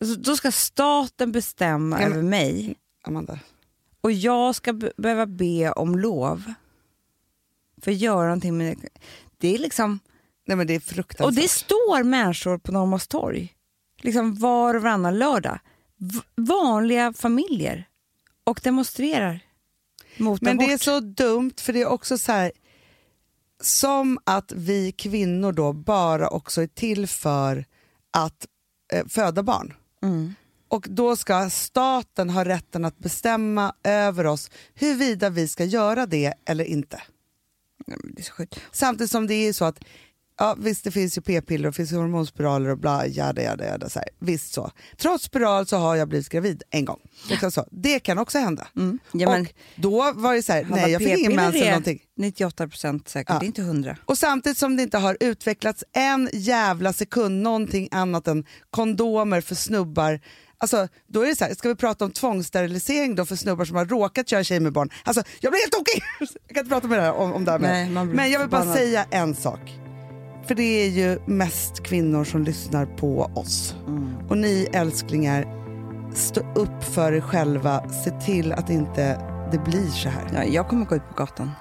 Alltså, 0.02 0.20
Då 0.20 0.36
ska 0.36 0.52
staten 0.52 1.32
bestämma 1.32 2.02
Ja, 2.02 2.08
men- 2.10 2.14
över 2.18 2.24
mig 2.30 2.76
Amanda. 3.04 3.40
och 4.02 4.12
jag 4.12 4.56
ska 4.56 4.74
be- 4.74 4.92
behöva 4.98 5.26
be 5.26 5.72
om 5.72 6.00
lov 6.00 6.54
för 7.82 7.92
att 7.92 7.98
göra 7.98 8.24
någonting 8.24 8.58
med 8.58 8.78
det. 9.38 9.48
är 9.56 9.58
liksom, 9.58 10.00
Nej 10.48 10.58
men 10.58 10.68
det 10.68 10.76
är 10.76 10.80
fruktansvärt. 10.80 11.26
och 11.26 11.34
det 11.42 11.48
står 11.50 12.04
människor 12.04 12.58
på 12.58 12.72
Norrmalmstorg 12.72 13.56
liksom 14.02 14.36
var 14.36 14.74
och 14.76 14.82
varannan 14.82 15.20
lördag. 15.20 15.60
V- 15.98 16.20
vanliga 16.36 17.14
familjer 17.14 17.88
och 18.44 18.60
demonstrerar 18.64 19.40
mot 20.20 20.42
Men 20.42 20.54
abort. 20.54 20.68
det 20.68 20.74
är 20.74 20.78
så 20.78 21.00
dumt 21.00 21.54
för 21.58 21.74
det 21.74 21.82
är 21.82 21.88
också 21.88 22.18
så 22.18 22.32
här 22.32 22.52
som 23.62 24.20
att 24.24 24.52
vi 24.52 24.92
kvinnor 24.92 25.52
då 25.52 25.74
bara 25.74 26.28
också 26.28 26.62
är 26.62 26.68
till 26.68 27.08
för 27.08 27.66
att 28.12 28.48
eh, 28.94 29.08
föda 29.08 29.44
barn. 29.44 29.74
Mm. 30.04 30.34
Och 30.68 30.88
då 30.90 31.16
ska 31.16 31.50
staten 31.50 32.30
ha 32.30 32.46
rätten 32.46 32.86
att 32.86 32.98
bestämma 32.98 33.74
över 33.84 34.26
oss 34.26 34.52
huruvida 34.74 35.30
vi 35.30 35.48
ska 35.48 35.64
göra 35.64 36.06
det 36.06 36.34
eller 36.46 36.66
inte. 36.66 37.02
Nej, 37.88 37.98
Det. 38.16 38.56
Samtidigt 38.72 39.12
som 39.12 39.28
det 39.28 39.34
är 39.34 39.54
så 39.54 39.66
att 39.66 39.80
Ja 40.40 40.56
visst 40.60 40.84
det 40.84 40.92
finns 40.92 41.18
ju 41.18 41.22
p-piller 41.22 41.70
och 41.70 41.76
finns 41.76 41.92
hormonspiraler 41.92 42.70
och 42.70 42.78
bla 42.78 43.08
jada 43.08 43.42
jada 43.42 43.66
jada. 43.66 43.90
Så 43.90 44.00
här. 44.00 44.08
Visst 44.20 44.54
så. 44.54 44.72
Trots 44.98 45.24
spiral 45.24 45.66
så 45.68 45.78
har 45.78 45.96
jag 45.96 46.08
blivit 46.08 46.30
gravid 46.30 46.64
en 46.70 46.86
gång. 46.86 47.00
Liksom 47.30 47.52
så. 47.52 47.66
Det 47.72 48.00
kan 48.00 48.18
också 48.18 48.38
hända. 48.38 48.68
Mm. 48.76 49.00
Ja, 49.12 49.30
men, 49.32 49.42
och 49.42 49.48
då 49.76 50.12
var 50.16 50.36
det 50.36 50.44
så 50.44 50.54
här, 50.54 50.68
nej 50.70 50.92
jag 50.92 51.02
fick 51.02 51.18
ingen 51.18 51.36
mens 51.36 51.56
eller 51.56 51.66
någonting. 51.68 52.00
98 52.18 52.68
procent 52.68 53.10
säkert, 53.10 53.34
Ja. 53.34 53.40
det 53.40 53.46
är 53.46 53.48
inte 53.48 53.62
100. 53.62 53.98
Och 54.06 54.18
samtidigt 54.18 54.58
som 54.58 54.76
det 54.78 54.84
inte 54.84 54.98
har 54.98 55.18
utvecklats 55.20 55.84
en 55.94 56.30
jävla 56.34 56.94
sekund 56.94 57.42
någonting 57.42 57.88
annat 57.92 58.28
än 58.28 58.46
kondomer 58.70 59.42
för 59.42 59.56
snubbar. 59.56 60.20
Alltså, 60.58 60.88
då 61.08 61.22
är 61.22 61.28
det 61.28 61.36
så 61.36 61.46
här, 61.46 61.54
ska 61.54 61.70
vi 61.70 61.76
prata 61.76 62.06
om 62.06 62.12
tvångssterilisering 62.12 63.16
då 63.16 63.26
för 63.26 63.36
snubbar 63.36 63.66
som 63.66 63.76
har 63.76 63.86
råkat 63.86 64.30
köra 64.30 64.44
tjej 64.44 64.60
med 64.60 64.74
barn? 64.74 64.90
Alltså, 65.04 65.24
jag 65.40 65.52
blir 65.52 65.62
helt 65.62 65.72
tokig! 65.72 66.04
Jag 66.48 66.56
kan 66.56 66.64
inte 66.66 66.70
prata 66.70 66.88
med 66.88 66.98
det 67.00 67.04
här, 67.04 67.14
om, 67.14 67.34
om 67.34 67.46
det 67.46 67.52
här 67.52 67.60
mer. 67.60 67.90
Nej, 67.90 68.06
Men 68.06 68.32
jag 68.32 68.40
vill 68.40 68.50
bara 68.50 68.74
säga 68.74 69.06
en 69.12 69.36
sak. 69.36 69.60
För 70.50 70.56
det 70.56 70.86
är 70.86 70.90
ju 70.90 71.20
mest 71.26 71.84
kvinnor 71.84 72.24
som 72.24 72.44
lyssnar 72.44 72.86
på 72.86 73.32
oss. 73.36 73.76
Mm. 73.88 74.14
Och 74.30 74.38
ni 74.38 74.68
älsklingar, 74.74 75.46
stå 76.16 76.42
upp 76.56 76.84
för 76.84 77.14
er 77.14 77.22
själva. 77.22 77.90
Se 77.90 78.12
till 78.12 78.52
att 78.54 78.70
inte 78.70 79.22
det 79.52 79.58
blir 79.58 79.88
så 79.88 80.10
här. 80.10 80.30
Ja, 80.34 80.44
jag 80.44 80.68
kommer 80.68 80.86
gå 80.86 80.96
ut 80.96 81.02
på 81.10 81.16
gatan. 81.16 81.52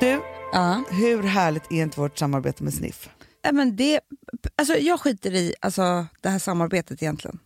Du, 0.00 0.20
Ja. 0.52 0.82
hur 0.90 1.22
härligt 1.22 1.72
är 1.72 1.82
inte 1.82 2.00
vårt 2.00 2.18
samarbete 2.18 2.64
med 2.64 2.74
Sniff? 2.74 3.08
Ja, 3.42 3.52
men 3.52 3.76
det, 3.76 4.00
alltså, 4.56 4.74
jag 4.74 5.00
skiter 5.00 5.34
i 5.34 5.54
alltså, 5.60 6.06
det 6.20 6.28
här 6.28 6.38
samarbetet 6.38 7.02
egentligen. 7.02 7.38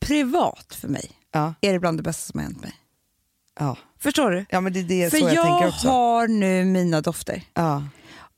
Privat 0.00 0.74
för 0.74 0.88
mig 0.88 1.10
Ja, 1.32 1.54
är 1.60 1.72
det 1.72 1.78
bland 1.78 1.98
det 1.98 2.02
bästa 2.02 2.30
som 2.32 2.40
har 2.40 2.44
hänt 2.46 2.62
mig. 2.62 2.74
ja. 3.58 3.76
Förstår 3.98 4.30
du? 4.30 4.46
ja 4.50 4.60
men 4.60 4.72
det 4.72 4.78
är 4.80 4.84
det 4.84 5.10
för 5.10 5.18
så 5.18 5.24
jag, 5.24 5.34
jag, 5.34 5.44
tänker 5.46 5.68
också. 5.68 5.88
har 5.88 6.28
nu 6.28 6.64
mina 6.64 7.00
dofter. 7.00 7.42
Ja. 7.54 7.84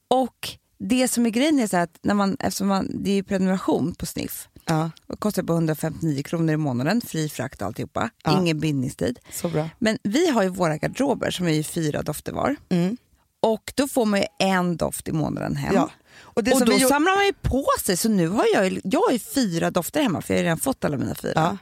Och 0.09 0.49
det 0.79 1.09
som 1.09 1.27
är 1.27 1.31
grejen 1.31 1.59
är 1.59 1.67
så 1.67 1.77
att 1.77 1.99
när 2.03 2.15
man, 2.15 2.37
eftersom 2.41 2.69
man, 2.69 2.91
det 3.05 3.11
är 3.11 3.23
prenumeration 3.23 3.95
på 3.95 4.07
Sniff 4.07 4.49
Ja, 4.65 4.91
och 5.07 5.21
kostar 5.21 5.43
på 5.43 5.53
159 5.53 6.23
kronor 6.23 6.55
i 6.55 6.57
månaden, 6.57 7.01
fri 7.01 7.29
frakt 7.29 7.61
och 7.61 7.67
alltihopa, 7.67 8.11
Ja. 8.25 8.41
ingen 8.41 8.61
bindningstid. 8.61 9.19
så 9.31 9.49
bra. 9.49 9.69
Men 9.79 9.99
vi 10.03 10.31
har 10.31 10.43
ju 10.43 10.49
våra 10.49 10.77
garderober 10.77 11.31
som 11.31 11.47
är 11.47 11.51
ju 11.53 11.63
fyra 11.63 12.03
dofter 12.03 12.33
var. 12.33 12.57
Mm. 12.69 12.97
Och 13.41 13.73
då 13.77 13.89
får 13.89 14.07
man 14.07 14.21
ju 14.21 14.27
en 14.39 14.77
doft 14.77 15.09
i 15.09 15.13
månaden 15.13 15.57
hem. 15.57 15.75
Ja. 15.75 15.91
Och 16.21 16.37
och 16.37 16.45
då 16.45 16.65
vi 16.65 16.73
gjorde- 16.73 16.89
samlar 16.89 17.17
man 17.17 17.27
ju 17.27 17.33
på 17.33 17.65
sig, 17.85 17.97
så 17.97 18.09
nu 18.09 18.29
har 18.29 18.47
jag, 18.55 18.69
ju- 18.73 18.81
jag 18.85 19.01
har 19.01 19.13
ju 19.13 19.19
fyra 19.19 19.71
dofter 19.71 20.03
hemma 20.03 20.23
för 20.23 20.35
jag 20.35 20.39
har 20.39 20.45
redan 20.45 20.59
fått 20.59 20.85
alla 20.85 20.97
mina 20.97 21.15
fyra. 21.15 21.33
ja, 21.35 21.57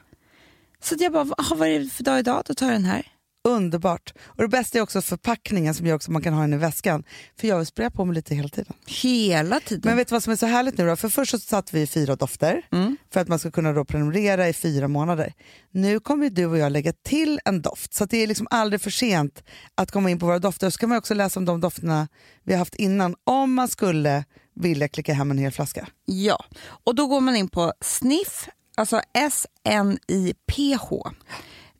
Så 0.83 0.95
jag 0.99 1.13
bara, 1.13 1.35
"Ah, 1.39 1.55
vad 1.55 1.69
är 1.69 1.79
det 1.81 1.89
för 1.91 2.05
dag 2.05 2.19
idag? 2.19 2.43
Då 2.47 2.55
tar 2.55 2.67
jag 2.67 2.75
den 2.75 2.85
här. 2.85 3.07
underbart. 3.49 4.13
Och 4.25 4.43
det 4.43 4.49
bästa 4.49 4.79
är 4.79 4.83
också 4.83 5.01
förpackningen 5.03 5.75
som 5.75 5.87
gör 5.87 5.95
också 5.95 6.11
man 6.11 6.23
kan 6.23 6.33
ha 6.35 6.41
den 6.41 6.53
i 6.53 6.57
väskan. 6.57 7.05
För 7.41 7.49
jag 7.49 7.57
vill 7.59 7.67
spraya 7.67 7.91
på 7.91 8.05
mig 8.05 8.15
lite 8.15 8.35
hela 8.35 8.49
tiden. 8.49 8.73
Hela 8.87 9.61
tiden. 9.61 9.83
Men 9.85 9.97
vet 9.97 10.09
du 10.09 10.15
vad 10.15 10.23
som 10.23 10.33
är 10.33 10.37
så 10.37 10.47
härligt 10.47 10.79
nu 10.79 10.87
då? 10.87 10.97
För 10.97 11.09
först 11.09 11.31
så 11.31 11.39
satte 11.39 11.77
vi 11.77 11.87
fyra 11.87 12.17
dofter 12.17 12.63
Mm. 12.73 12.97
för 13.13 13.21
att 13.21 13.29
man 13.29 13.39
ska 13.39 13.51
kunna 13.51 13.73
då 13.73 13.85
prenumerera 13.85 14.49
i 14.49 14.53
fyra 14.53 14.89
månader. 14.89 15.33
Nu 15.71 16.01
kommer 16.01 16.31
du 16.31 16.47
och 16.47 16.59
jag 16.59 16.73
lägga 16.73 16.93
till 16.93 17.41
en 17.45 17.63
doft 17.63 17.95
så 17.95 18.05
det 18.05 18.17
är 18.23 18.27
liksom 18.27 18.47
aldrig 18.51 18.81
för 18.81 18.91
sent 18.91 19.43
att 19.75 19.91
komma 19.91 20.11
in 20.11 20.19
på 20.19 20.27
våra 20.27 20.39
dofter. 20.39 20.71
Så 20.71 20.79
kan 20.79 20.89
man 20.89 20.99
också 20.99 21.15
läsa 21.15 21.41
om 21.41 21.45
de 21.45 21.61
dofterna 21.61 22.09
vi 22.45 22.53
har 22.53 22.59
haft 22.59 22.75
innan 22.75 23.15
om 23.25 23.55
man 23.55 23.69
skulle 23.69 24.25
vilja 24.57 24.89
klicka 24.89 25.15
hem 25.15 25.31
en 25.31 25.39
hel 25.39 25.53
flaska. 25.53 25.87
Ja, 26.05 26.45
och 26.67 26.95
då 26.95 27.07
går 27.07 27.21
man 27.21 27.37
in 27.37 27.49
på 27.49 27.73
sniff, 27.81 28.49
alltså 28.77 29.01
s-n-i-p-h, 29.13 31.11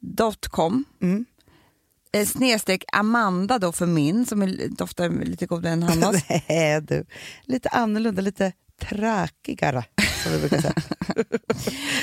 dot 0.01 0.49
com. 0.49 0.85
Mm. 1.03 1.25
eh, 2.13 2.27
snedstreck 2.27 2.85
Amanda 2.93 3.59
då 3.59 3.73
för 3.73 3.87
min 3.87 4.27
som 4.27 4.43
är, 4.43 4.69
doftar 4.69 5.09
lite 5.09 5.47
godare 5.47 5.73
än 5.73 5.83
Hannas. 5.83 6.25
Nej 6.49 6.81
du, 6.81 7.05
lite 7.45 7.69
annorlunda, 7.69 8.23
lite 8.23 8.53
tråkigare. 8.81 9.85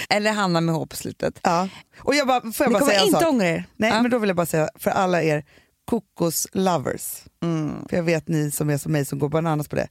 Eller 0.09 0.32
Hanna 0.32 0.61
med 0.61 0.76
H 0.76 0.86
på 0.86 0.95
slutet. 0.95 1.39
Ja. 1.43 1.69
Och 1.99 2.15
jag 2.15 2.28
bara, 2.28 2.41
får 2.51 2.65
jag 2.65 2.69
Ni 2.69 2.74
bara 2.74 2.80
kommer 2.80 2.91
säga 2.91 3.01
en 3.01 3.07
inte 3.07 3.26
ångra 3.28 3.47
er. 3.47 3.65
Nej, 3.76 3.89
Ja. 3.89 4.01
men 4.01 4.11
då 4.11 4.17
vill 4.17 4.28
jag 4.30 4.36
bara 4.38 4.45
säga 4.45 4.69
för 4.76 4.91
alla 4.91 5.24
er 5.24 5.45
kokos-lovers, 5.86 7.24
Mm. 7.43 7.86
för 7.89 7.95
jag 7.97 8.03
vet 8.03 8.28
ni 8.28 8.51
som 8.51 8.69
är 8.69 8.78
som 8.78 8.91
mig 8.91 9.05
som 9.05 9.19
går 9.19 9.30
bananas 9.30 9.67
på 9.67 9.76
det. 9.76 9.88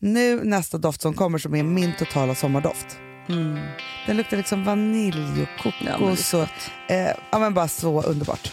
Nu 0.00 0.44
nästa 0.44 0.78
doft 0.78 1.00
som 1.00 1.14
kommer 1.14 1.38
som 1.38 1.54
är 1.54 1.62
min 1.62 1.92
totala 1.98 2.34
sommardoft. 2.34 2.98
Mm. 3.28 3.58
Den 4.06 4.16
luktar 4.16 4.36
liksom 4.36 4.64
vanilj 4.64 5.42
och 5.42 5.66
Ja, 5.66 5.72
det 5.80 5.92
kokos 5.92 6.34
och 6.34 6.48
eh, 6.90 7.16
ja, 7.30 7.38
men 7.38 7.54
bara 7.54 7.68
så 7.68 8.02
underbart. 8.02 8.52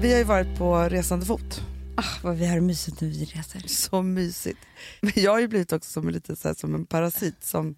Vi 0.00 0.12
har 0.12 0.18
ju 0.18 0.24
varit 0.24 0.58
på 0.58 0.88
resande 0.88 1.26
fot. 1.26 1.62
Ah, 1.96 2.04
vad 2.22 2.36
vi 2.36 2.46
har 2.46 2.60
mysigt 2.60 3.00
när 3.00 3.08
vi 3.08 3.24
reser. 3.24 3.62
Så 3.66 4.02
mysigt. 4.02 4.60
Men 5.00 5.12
jag 5.16 5.32
har 5.32 5.40
ju 5.40 5.48
blivit 5.48 5.72
också 5.72 5.90
som, 5.90 6.06
en 6.06 6.14
lite 6.14 6.36
så 6.36 6.48
här, 6.48 6.54
som 6.54 6.74
en 6.74 6.86
parasit. 6.86 7.44
Som, 7.44 7.74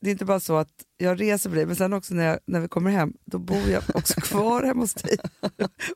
det 0.00 0.10
är 0.10 0.12
inte 0.12 0.24
bara 0.24 0.40
så 0.40 0.56
att 0.56 0.72
jag 0.96 1.20
reser 1.20 1.50
med 1.50 1.58
dig, 1.58 1.66
men 1.66 1.76
sen 1.76 1.92
också 1.92 2.14
när, 2.14 2.24
jag, 2.24 2.38
när 2.46 2.60
vi 2.60 2.68
kommer 2.68 2.90
hem, 2.90 3.12
då 3.24 3.38
bor 3.38 3.68
jag 3.70 3.82
också 3.94 4.14
kvar 4.20 4.62
hemma 4.62 4.80
hos 4.80 4.94
dig. 4.94 5.16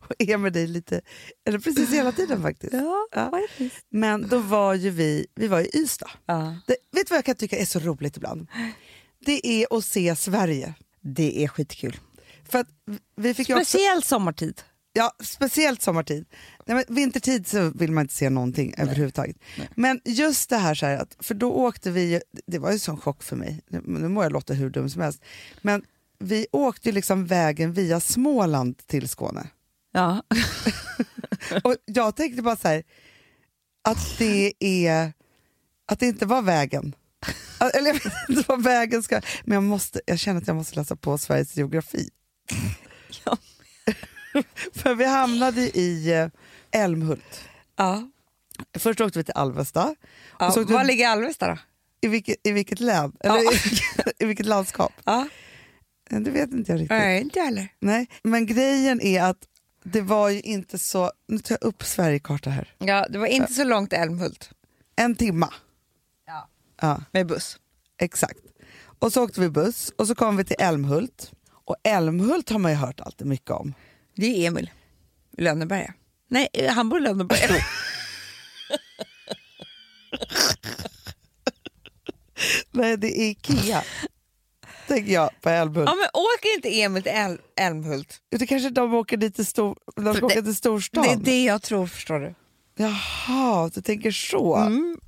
Och 0.00 0.14
är 0.18 0.36
med 0.36 0.52
dig 0.52 0.66
lite, 0.66 1.00
eller 1.44 1.58
precis 1.58 1.90
hela 1.90 2.12
tiden 2.12 2.42
faktiskt. 2.42 2.72
Ja, 2.72 3.08
Ja. 3.14 3.40
Men 3.90 4.28
då 4.28 4.38
var 4.38 4.74
ju 4.74 4.90
vi, 4.90 5.26
vi 5.34 5.48
var 5.48 5.60
i 5.60 5.70
Ystad. 5.74 6.10
Ja. 6.26 6.56
Det, 6.66 6.76
vet 6.92 7.06
du 7.06 7.10
vad 7.10 7.18
jag 7.18 7.24
kan 7.24 7.34
tycka 7.34 7.56
är 7.58 7.64
så 7.64 7.78
roligt 7.78 8.16
ibland? 8.16 8.48
Det 9.26 9.46
är 9.46 9.76
att 9.76 9.84
se 9.84 10.16
Sverige. 10.16 10.74
Det 11.00 11.44
är 11.44 11.48
skitkul. 11.48 12.00
För 12.48 12.66
vi 13.16 13.34
fick 13.34 13.48
ju 13.48 13.60
också, 13.60 13.78
sommartid. 14.02 14.62
Ja, 14.94 15.12
speciellt 15.22 15.82
sommartid. 15.82 16.26
Nej, 16.66 16.76
men 16.76 16.94
vintertid 16.94 17.46
så 17.46 17.70
vill 17.74 17.92
man 17.92 18.02
inte 18.02 18.14
se 18.14 18.30
någonting 18.30 18.74
överhuvudtaget. 18.78 19.36
Men 19.74 20.00
just 20.04 20.50
det 20.50 20.56
här, 20.56 20.74
så 20.74 20.86
här 20.86 20.96
att, 20.96 21.16
för 21.20 21.34
då 21.34 21.52
åkte 21.52 21.90
vi, 21.90 22.20
det 22.46 22.58
var 22.58 22.68
ju 22.68 22.72
en 22.72 22.80
sån 22.80 23.00
chock 23.00 23.22
för 23.22 23.36
mig, 23.36 23.60
nu, 23.68 24.08
må 24.08 24.22
jag 24.22 24.32
låta 24.32 24.54
hur 24.54 24.70
dum 24.70 24.90
som 24.90 25.02
helst, 25.02 25.22
men 25.62 25.82
vi 26.18 26.46
åkte 26.52 26.88
ju 26.88 26.92
liksom 26.94 27.26
vägen 27.26 27.72
via 27.72 28.00
Småland 28.00 28.86
till 28.86 29.08
Skåne. 29.08 29.48
Ja. 29.92 30.22
Och 31.64 31.76
jag 31.84 32.16
tänkte 32.16 32.42
bara 32.42 32.56
så 32.56 32.68
här, 32.68 32.82
att 33.82 34.18
det 34.18 34.52
är, 34.60 35.12
att 35.86 36.00
det 36.00 36.06
inte 36.06 36.26
var 36.26 36.42
vägen. 36.42 36.94
Eller 37.74 37.86
jag 37.86 37.94
vet 37.94 38.28
inte 38.28 38.44
vad 38.48 38.62
vägen 38.62 39.02
ska, 39.02 39.20
men 39.44 39.54
jag, 39.54 39.62
måste, 39.62 40.00
jag 40.06 40.18
känner 40.18 40.40
att 40.40 40.46
jag 40.46 40.56
måste 40.56 40.76
läsa 40.76 40.96
på 40.96 41.18
Sveriges 41.18 41.56
geografi. 41.56 42.08
Ja. 44.34 44.42
För 44.74 44.94
vi 44.94 45.04
hamnade 45.04 45.60
i 45.60 46.12
eh, 46.12 46.28
Älmhult. 46.82 47.44
ja. 47.76 48.10
Först 48.78 49.00
åkte 49.00 49.18
vi 49.18 49.24
till 49.24 49.34
Alvesta. 49.34 49.94
ja. 50.38 50.52
Var 50.56 50.80
vi- 50.80 50.86
ligger 50.86 51.08
Alvesta 51.08 51.48
då? 51.48 51.58
I 52.00 52.08
vilket, 52.08 52.36
i 52.46 52.52
vilket 52.52 52.80
län? 52.80 53.12
Ja. 53.20 53.38
Eller 53.38 53.52
i, 53.54 53.80
i 54.18 54.26
vilket 54.26 54.46
landskap? 54.46 54.92
Ja. 55.04 55.28
Eh, 56.10 56.20
Det 56.20 56.30
vet 56.30 56.50
inte 56.52 56.72
jag 56.72 56.76
riktigt. 56.80 56.90
Nej, 56.90 57.20
inte 57.22 57.40
heller. 57.40 57.68
Nej. 57.80 58.06
Men 58.22 58.46
grejen 58.46 59.00
är 59.00 59.22
att 59.22 59.38
det 59.84 60.00
var 60.00 60.28
ju 60.28 60.40
inte 60.40 60.78
så... 60.78 61.12
Nu 61.28 61.38
tar 61.38 61.58
jag 61.60 61.68
upp 61.68 61.84
Sverigekarta 61.84 62.50
här. 62.50 62.74
Ja, 62.78 63.06
det 63.10 63.18
var 63.18 63.26
inte 63.26 63.52
så 63.52 63.64
långt 63.64 63.90
till 63.90 63.98
Älmhult 63.98 64.50
En 64.96 65.14
timma. 65.16 65.52
Ja. 66.26 66.48
Ja. 66.80 67.02
med 67.12 67.26
buss. 67.26 67.58
Exakt. 67.98 68.38
Och 68.98 69.12
så 69.12 69.22
åkte 69.24 69.40
vi 69.40 69.48
buss 69.50 69.92
och 69.98 70.06
så 70.06 70.14
kom 70.14 70.36
vi 70.36 70.44
till 70.44 70.56
Älmhult. 70.58 71.32
Och 71.64 71.76
Älmhult 71.82 72.50
har 72.50 72.58
man 72.58 72.70
ju 72.70 72.76
hört 72.76 73.00
alltid 73.00 73.26
mycket 73.26 73.50
om. 73.50 73.74
Det 74.14 74.26
är 74.26 74.48
Emil 74.48 74.70
Lönneberga. 75.38 75.94
Nej, 76.28 76.48
han 76.70 76.88
bor 76.88 76.98
i 76.98 77.02
Lönneberga. 77.02 77.48
Nej, 82.70 82.96
det 82.96 83.20
är 83.20 83.30
Ikea. 83.30 83.82
Tänker 84.88 85.12
jag 85.12 85.30
på 85.40 85.48
Älmhult. 85.48 85.88
ja, 85.88 85.94
men 85.94 86.08
åker 86.14 86.54
inte 86.56 86.80
Emil 86.82 87.02
till 87.02 87.12
Äl- 87.12 87.38
Älmhult? 87.56 88.20
Det 88.30 88.46
kanske 88.46 88.70
de 88.70 88.94
åker 88.94 89.16
dit 89.16 89.34
till, 89.34 89.46
stor, 89.46 89.78
de 89.96 90.14
ska 90.14 90.26
åka 90.26 90.34
det- 90.34 90.42
till 90.42 90.56
storstan. 90.56 91.02
Det 91.04 91.12
är 91.12 91.16
det 91.16 91.44
jag 91.44 91.62
tror, 91.62 91.86
förstår 91.86 92.20
du. 92.20 92.34
Jaha, 92.76 93.70
du 93.74 93.82
tänker 93.82 94.10
så. 94.10 94.56
Mm. 94.56 94.98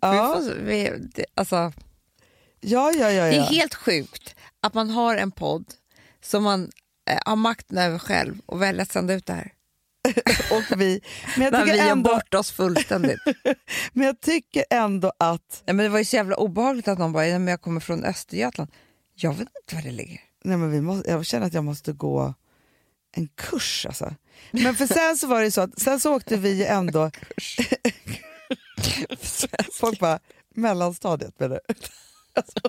Ja. 0.00 0.12
Vi 0.38 0.44
får, 0.44 0.54
vi, 0.54 0.92
det, 1.14 1.24
alltså, 1.34 1.72
ja, 2.60 2.92
ja, 2.92 3.10
ja. 3.10 3.24
Det 3.24 3.30
är 3.30 3.36
ja. 3.36 3.42
helt 3.42 3.74
sjukt 3.74 4.34
att 4.60 4.74
man 4.74 4.90
har 4.90 5.16
en 5.16 5.30
podd 5.30 5.64
som 6.24 6.42
man 6.44 6.70
eh, 7.08 7.18
har 7.24 7.36
makten 7.36 7.78
över 7.78 7.98
själv 7.98 8.38
och 8.46 8.62
väljer 8.62 8.82
att 8.82 8.92
sända 8.92 9.14
ut 9.14 9.26
det 9.26 9.32
här. 9.32 9.52
Och 10.50 10.80
vi, 10.80 11.00
men, 11.36 11.52
jag 11.52 11.64
vi 11.64 11.78
ändå, 11.78 12.10
bort 12.10 12.34
oss 12.34 12.50
fullständigt. 12.52 13.18
men 13.92 14.06
jag 14.06 14.20
tycker 14.20 14.64
ändå 14.70 15.12
att... 15.18 15.62
Nej, 15.66 15.74
men 15.76 15.84
det 15.84 15.88
var 15.88 15.98
ju 15.98 16.04
så 16.04 16.16
jävla 16.16 16.36
obehagligt 16.36 16.88
att 16.88 16.98
någon 16.98 17.12
bara, 17.12 17.22
"Nej, 17.22 17.38
men 17.38 17.48
jag 17.48 17.60
kommer 17.60 17.80
från 17.80 18.04
Östergötland. 18.04 18.70
Jag 19.14 19.30
vet 19.30 19.40
inte 19.40 19.74
var 19.74 19.82
det 19.82 19.90
ligger. 19.90 20.20
Nej, 20.44 20.56
men 20.56 20.70
vi 20.70 20.80
måste, 20.80 21.10
jag 21.10 21.26
känner 21.26 21.46
att 21.46 21.54
jag 21.54 21.64
måste 21.64 21.92
gå 21.92 22.34
en 23.16 23.28
kurs. 23.28 23.86
Alltså. 23.86 24.14
Men 24.50 24.74
för 24.74 24.86
sen 24.86 25.18
så 25.18 25.26
var 25.26 25.42
det 25.42 25.50
så 25.50 25.60
att 25.60 25.80
sen 25.80 26.00
så 26.00 26.14
åkte 26.16 26.36
vi 26.36 26.64
ändå... 26.66 27.10
Folk 29.72 29.98
bara, 30.00 30.18
mellanstadiet 30.54 31.40
menar 31.40 31.60
du? 31.66 31.74
Alltså, 32.38 32.60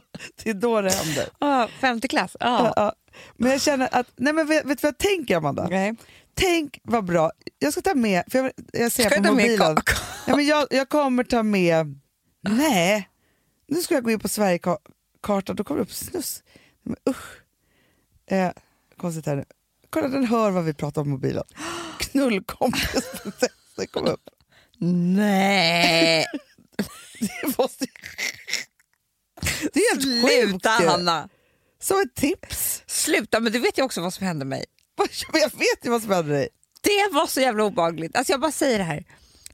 det 0.43 0.49
är 0.49 0.53
då 0.53 0.81
det 0.81 0.91
händer. 0.91 1.29
Ah, 1.39 1.67
femte 1.67 2.07
klass? 2.07 2.37
Ja. 2.39 2.47
Ja. 2.65 2.73
Ja. 2.75 2.93
Men 3.37 3.51
jag 3.51 3.61
känner 3.61 3.89
att, 3.91 4.07
nej 4.15 4.33
men 4.33 4.47
vet, 4.47 4.65
vet 4.65 4.81
du 4.81 4.87
vad 4.87 4.93
jag 4.93 4.97
tänker 4.97 5.37
Amanda? 5.37 5.67
Nej. 5.69 5.95
Tänk 6.33 6.79
vad 6.83 7.05
bra, 7.05 7.31
jag 7.59 7.73
ska 7.73 7.81
ta 7.81 7.95
med, 7.95 8.23
för 8.27 8.39
jag, 8.39 8.51
jag 8.73 8.91
ser 8.91 9.09
Ska 9.09 9.21
på 9.21 9.31
mobilen. 9.31 9.77
Ja, 10.27 10.35
men 10.35 10.45
jag, 10.45 10.67
jag 10.69 10.89
kommer 10.89 11.23
ta 11.23 11.43
med, 11.43 11.99
nej, 12.41 13.09
nu 13.67 13.81
ska 13.81 13.93
jag 13.93 14.03
gå 14.03 14.11
in 14.11 14.19
på 14.19 14.29
Sverigekartan, 14.29 15.55
då 15.55 15.63
kommer 15.63 15.77
det 15.79 15.83
upp 15.83 15.93
snus. 15.93 16.43
Men 16.83 16.95
usch. 17.09 17.41
Eh, 18.31 18.51
konstigt 18.97 19.25
här 19.25 19.35
nu. 19.35 19.45
Kolla 19.89 20.07
den 20.07 20.25
hör 20.25 20.51
vad 20.51 20.63
vi 20.63 20.73
pratar 20.73 21.01
om 21.01 21.09
mobilen. 21.09 21.43
Knullkompis.se 21.99 23.87
kom 23.87 24.05
upp. 24.05 24.29
Nej! 24.77 26.25
Det, 27.19 27.57
måste, 27.57 27.85
det 29.73 29.79
är 29.79 29.95
helt 29.95 30.23
sjukt 30.29 30.49
Sluta 30.49 30.81
ju. 30.81 30.87
Hanna! 30.87 31.29
Som 31.81 32.01
ett 32.01 32.15
tips. 32.15 32.83
Sluta, 32.87 33.39
men 33.39 33.51
du 33.51 33.59
vet 33.59 33.77
ju 33.77 33.83
också 33.83 34.01
vad 34.01 34.13
som 34.13 34.25
hände 34.27 34.45
mig. 34.45 34.65
Jag 35.33 35.51
vet 35.59 35.85
ju 35.85 35.89
vad 35.89 36.01
som 36.01 36.11
händer 36.11 36.33
dig. 36.33 36.49
Det 36.81 37.09
var 37.15 37.27
så 37.27 37.41
jävla 37.41 37.63
obehagligt. 37.63 38.15
Alltså 38.15 38.33
jag 38.33 38.41
bara 38.41 38.51
säger 38.51 38.77
det 38.77 38.83
här. 38.83 39.05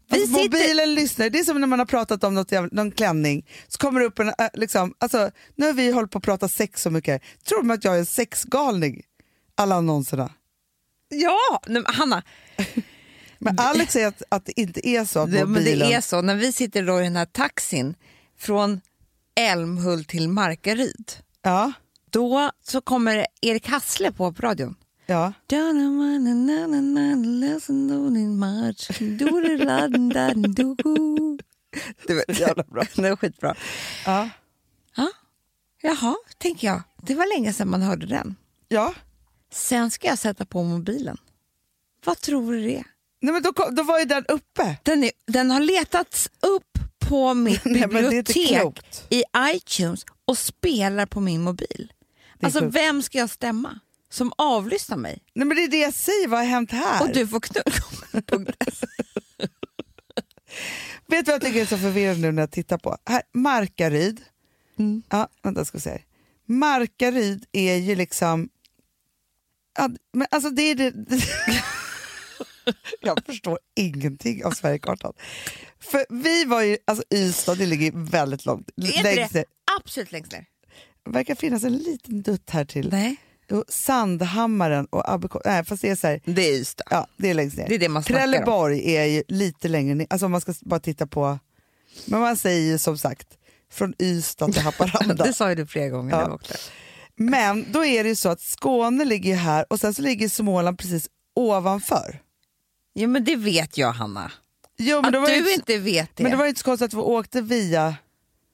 Vi 0.10 0.22
Alltså, 0.22 0.36
sitter... 0.36 0.58
Mobilen 0.60 0.94
lyssnar, 0.96 1.30
det 1.30 1.40
är 1.40 1.44
som 1.44 1.62
när 1.62 1.68
man 1.68 1.80
har 1.80 1.86
pratat 1.86 2.24
om 2.24 2.34
något, 2.34 2.52
jävla- 2.52 2.70
någon 2.72 2.92
klänning, 2.92 3.46
så 3.68 3.78
kommer 3.78 4.00
det 4.00 4.06
upp 4.06 4.20
en, 4.20 4.28
äh, 4.28 4.34
liksom, 4.54 4.94
alltså, 5.00 5.32
nu 5.56 5.66
har 5.66 5.74
vi 5.74 5.92
hållit 5.92 6.12
på 6.12 6.18
att 6.18 6.24
prata 6.24 6.48
sex 6.48 6.82
så 6.82 6.90
mycket, 6.92 7.22
tror 7.48 7.58
de 7.58 7.72
att 7.72 7.84
jag 7.84 7.96
är 7.96 8.00
en 8.00 8.06
sexgalning? 8.06 9.02
Alla 9.56 9.76
annonserna. 9.76 10.32
Ja, 11.10 11.62
nej, 11.68 11.84
Hanna. 11.86 12.24
Men 13.40 13.60
Alex 13.60 13.94
säger 13.94 14.08
att, 14.08 14.22
att 14.30 14.46
det 14.46 14.60
inte 14.62 14.88
är 14.90 15.06
så 15.06 15.20
att 15.20 15.32
Det, 15.32 15.46
men 15.46 15.64
det 15.64 15.94
är 15.94 16.02
så, 16.02 16.22
när 16.22 16.36
vi 16.36 16.52
sitter 16.52 16.84
då 16.84 17.00
i 17.02 17.04
den 17.04 17.16
här 17.16 17.26
taxin 17.26 17.96
från 18.40 18.82
Älmhult 19.36 20.08
till 20.08 20.30
Markaryd, 20.30 21.12
Ja, 21.42 21.72
då 22.10 22.52
så 22.64 22.82
kommer 22.82 23.26
Erik 23.42 23.68
Hassle 23.68 24.12
på 24.12 24.34
på 24.34 24.42
radion. 24.42 24.76
ja. 25.06 25.34
Du 32.08 32.16
vet, 32.16 32.40
jävla 32.40 32.64
bra. 32.64 32.84
Det 32.96 33.10
var 33.10 33.16
skitbra. 33.16 33.56
ja. 34.06 34.30
Ja. 34.96 35.10
Jaha, 35.82 36.16
tänker 36.38 36.68
jag. 36.68 36.82
Det 37.02 37.16
var 37.16 37.36
länge 37.38 37.54
sedan 37.54 37.70
man 37.70 37.82
hörde 37.82 38.06
den. 38.06 38.36
ja. 38.68 38.94
Sen 39.52 39.92
ska 39.92 40.08
jag 40.08 40.18
sätta 40.20 40.46
på 40.46 40.64
mobilen. 40.64 41.18
Vad 42.06 42.18
tror 42.22 42.54
du 42.54 42.62
det 42.62 42.76
är? 42.78 42.84
Nej, 43.22 43.34
men 43.34 43.44
då, 43.44 43.54
kom, 43.54 43.76
då 43.76 43.84
var 43.84 44.00
ju 44.00 44.06
den 44.06 44.26
uppe. 44.26 44.78
Den, 44.84 45.04
är, 45.04 45.12
den 45.28 45.52
har 45.52 45.60
letats 45.60 46.30
upp 46.40 46.78
på 47.10 47.34
mitt 47.34 47.64
bibliotek 47.74 48.48
klokt. 48.48 49.08
i 49.10 49.24
iTunes 49.40 50.06
och 50.26 50.38
spelar 50.38 51.06
på 51.06 51.20
min 51.20 51.42
mobil. 51.42 51.94
Alltså 52.42 52.60
sjukt. 52.60 52.76
vem 52.76 53.02
ska 53.02 53.18
jag 53.18 53.30
stämma 53.30 53.80
som 54.10 54.34
avlyssnar 54.38 54.98
mig? 54.98 55.24
Nej, 55.34 55.48
men 55.48 55.58
det 55.58 55.64
är 55.64 55.68
det 55.68 55.78
jag 55.78 55.94
säger, 55.94 56.28
vad 56.28 56.40
har 56.40 56.46
hänt 56.46 56.72
här? 56.72 57.02
Och 57.02 57.10
du 57.14 57.28
får 57.28 57.40
knullkommen.se. 57.40 58.88
Vet 61.08 61.26
du 61.26 61.32
vad 61.32 61.36
jag 61.36 61.42
tycker 61.42 61.62
är 61.62 61.66
så 61.66 61.78
förvirrande 61.78 62.22
nu 62.22 62.32
när 62.32 62.42
jag 62.42 62.52
tittar 62.52 62.78
på? 62.78 62.98
Här, 63.06 63.22
Markaryd. 63.34 64.22
Mm. 64.80 65.04
Ja, 65.10 65.28
vänta 65.42 65.66
ska 65.66 65.80
se. 65.80 65.90
här. 65.90 66.06
Markaryd 66.46 67.46
är 67.52 67.76
ju 67.76 67.96
liksom... 67.96 68.50
Ja, 69.78 69.90
men 70.14 70.28
alltså 70.32 70.50
det 70.50 70.62
är 70.62 70.76
det... 70.76 70.94
jag 73.02 73.26
förstår 73.26 73.60
ingenting 73.76 74.46
av 74.46 74.52
Sverigekartan. 74.52 75.14
För 75.82 76.06
vi 76.10 76.46
var 76.46 76.62
ju, 76.62 76.78
alltså 76.88 77.04
Ystad 77.14 77.56
det 77.56 77.66
ligger 77.66 77.92
väldigt 77.96 78.46
långt. 78.46 78.70
Är 78.78 79.04
längst 79.04 79.34
det 79.34 79.46
absolut 79.82 80.12
längst 80.12 80.32
ner? 80.32 80.46
Verkar 81.10 81.36
finnas 81.36 81.64
en 81.64 81.74
liten 81.78 82.22
dutt 82.22 82.50
här 82.50 82.66
till. 82.66 82.90
Nej. 82.92 83.16
Och 83.52 83.64
Sandhammaren 83.68 84.86
och 84.86 85.10
Abbekås, 85.14 85.42
nej 85.46 85.66
fast 85.66 85.82
det 85.82 85.90
är 85.90 85.96
så 85.96 86.08
här, 86.08 86.22
Det 86.26 86.42
är 86.42 86.54
Ystad. 86.54 86.84
ja 86.90 87.08
det 87.18 87.30
är 87.30 87.34
längst 87.34 87.58
ner. 87.58 87.70
Det 87.70 87.76
är 87.76 87.80
det 87.80 87.90
man 87.90 88.04
snackar 88.04 88.26
om. 88.26 88.32
Trelleborg 88.32 88.96
är 88.96 89.06
ju 89.06 89.24
lite 89.28 89.68
längre 89.68 89.96
ner, 89.96 90.08
alltså 90.10 90.26
om 90.26 90.32
man 90.32 90.42
ska 90.42 90.54
bara 90.62 90.80
titta 90.80 91.08
på, 91.08 91.40
men 92.06 92.20
man 92.20 92.38
säger 92.38 92.72
ju 92.72 92.78
som 92.78 92.98
sagt 92.98 93.28
från 93.72 93.94
Ystad 94.02 94.52
till 94.54 94.62
Haparanda. 94.62 95.24
Det 95.26 95.34
sa 95.34 95.50
ju 95.50 95.56
du 95.56 95.66
flera 95.68 95.90
gånger 95.90 96.18
när 96.18 96.26
vi 96.26 96.32
åkte. 96.32 96.56
men 97.16 97.66
då 97.72 97.86
är 97.86 98.04
det 98.04 98.10
ju 98.10 98.16
så 98.16 98.30
att 98.30 98.42
Skåne 98.42 99.06
ligger 99.06 99.30
ju 99.30 99.36
här 99.36 99.66
och 99.70 99.80
sen 99.80 99.94
så 99.94 100.02
ligger 100.02 100.30
Småland 100.30 100.80
precis 100.80 101.10
ovanför. 101.36 102.22
Ja 102.94 103.08
men 103.08 103.24
det 103.24 103.36
vet 103.36 103.78
jag 103.78 103.92
Hanna. 103.92 104.32
Jo, 104.78 105.02
men 105.02 105.16
Att 105.16 105.26
du 105.26 105.38
inte, 105.38 105.52
inte 105.52 105.78
vet 105.78 106.16
det. 106.16 106.24
men 106.24 106.32
det 106.32 106.38
var 106.38 106.46
inte 106.46 106.60
så 106.60 106.66
konstigt 106.66 106.86
att 106.86 106.94
vi 106.94 106.98
åkte 106.98 107.42
via, 107.42 107.96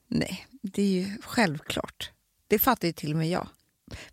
Nej, 0.08 0.46
det 0.62 0.82
är 0.82 0.86
ju 0.86 1.18
självklart. 1.22 2.10
Det 2.46 2.58
fattar 2.58 2.88
ju 2.88 2.92
till 2.92 3.10
och 3.10 3.16
med 3.18 3.28
jag. 3.28 3.48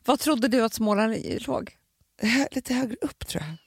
Vad 0.05 0.19
trodde 0.19 0.47
du 0.47 0.63
att 0.63 0.73
Småland 0.73 1.15
låg? 1.47 1.75
lite 2.51 2.73
högre 2.73 2.95
upp 3.01 3.27
tror 3.27 3.43
jag. 3.43 3.57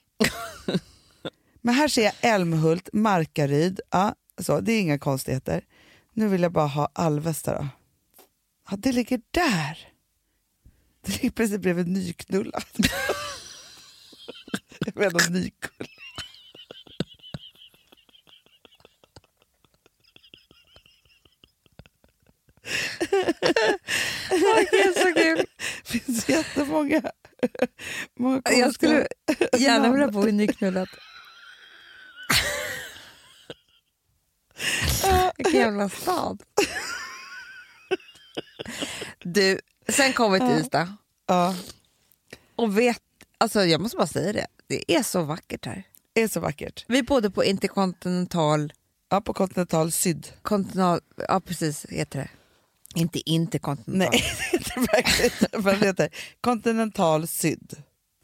men 1.60 1.74
här 1.74 1.88
ser 1.88 2.02
jag 2.02 2.12
Älmhult, 2.20 2.88
Markaryd, 2.92 3.80
ja, 3.90 4.14
så, 4.38 4.60
det 4.60 4.72
är 4.72 4.80
inga 4.80 4.98
konstigheter. 4.98 5.64
Nu 6.12 6.28
vill 6.28 6.42
jag 6.42 6.52
bara 6.52 6.66
ha 6.66 6.88
Alvesta 6.92 7.58
då. 7.58 7.68
Ja, 8.70 8.76
det 8.76 8.92
ligger 8.92 9.20
där. 9.30 9.88
Det 11.00 11.12
ligger 11.12 11.30
precis 11.30 11.58
bredvid 11.58 11.88
Nyknulla. 11.88 12.60
jag 14.78 14.96
menar 14.96 15.30
Nykulla. 15.30 15.88
Det 24.70 24.82
är 24.82 25.00
så 25.00 25.14
kul. 25.14 25.46
Det 25.82 25.84
finns 25.88 26.28
jättemånga. 26.28 27.02
många 28.18 28.42
Jag 28.44 28.74
skulle 28.74 29.06
gärna 29.58 29.90
vilja 29.90 30.08
bo 30.08 30.28
i 30.28 30.32
Nyknullat. 30.32 30.88
Vilken 35.36 35.60
jävla 35.60 35.88
stad. 35.88 36.42
Du, 39.24 39.60
sen 39.88 40.12
kom 40.12 40.32
vi 40.32 40.38
till 40.38 40.58
Ystad 40.60 40.88
Ja, 41.26 41.54
och 42.56 42.78
vet, 42.78 43.02
alltså 43.38 43.64
jag 43.64 43.80
måste 43.80 43.96
bara 43.96 44.06
säga 44.06 44.32
det, 44.32 44.46
det 44.66 44.94
är 44.96 45.02
så 45.02 45.22
vackert 45.22 45.66
här. 45.66 45.82
det 46.12 46.22
är 46.22 46.28
så 46.28 46.40
vackert. 46.40 46.84
Vi 46.88 47.02
bodde 47.02 47.30
på 47.30 47.44
Interkontinental, 47.44 48.72
Ja, 49.08 49.20
på 49.20 49.34
Continental 49.34 49.92
Syd. 49.92 50.32
kontinental, 50.42 51.00
ja 51.28 51.40
precis 51.40 51.86
heter 51.88 52.18
det. 52.18 52.28
Inte 52.94 53.30
Interkontinental, 53.30 54.10
Nej, 54.10 54.22
det 54.52 54.58
heter 54.58 55.88
inte. 55.88 56.02
Det 56.02 56.10
Continental 56.40 57.26
Syd. 57.26 57.82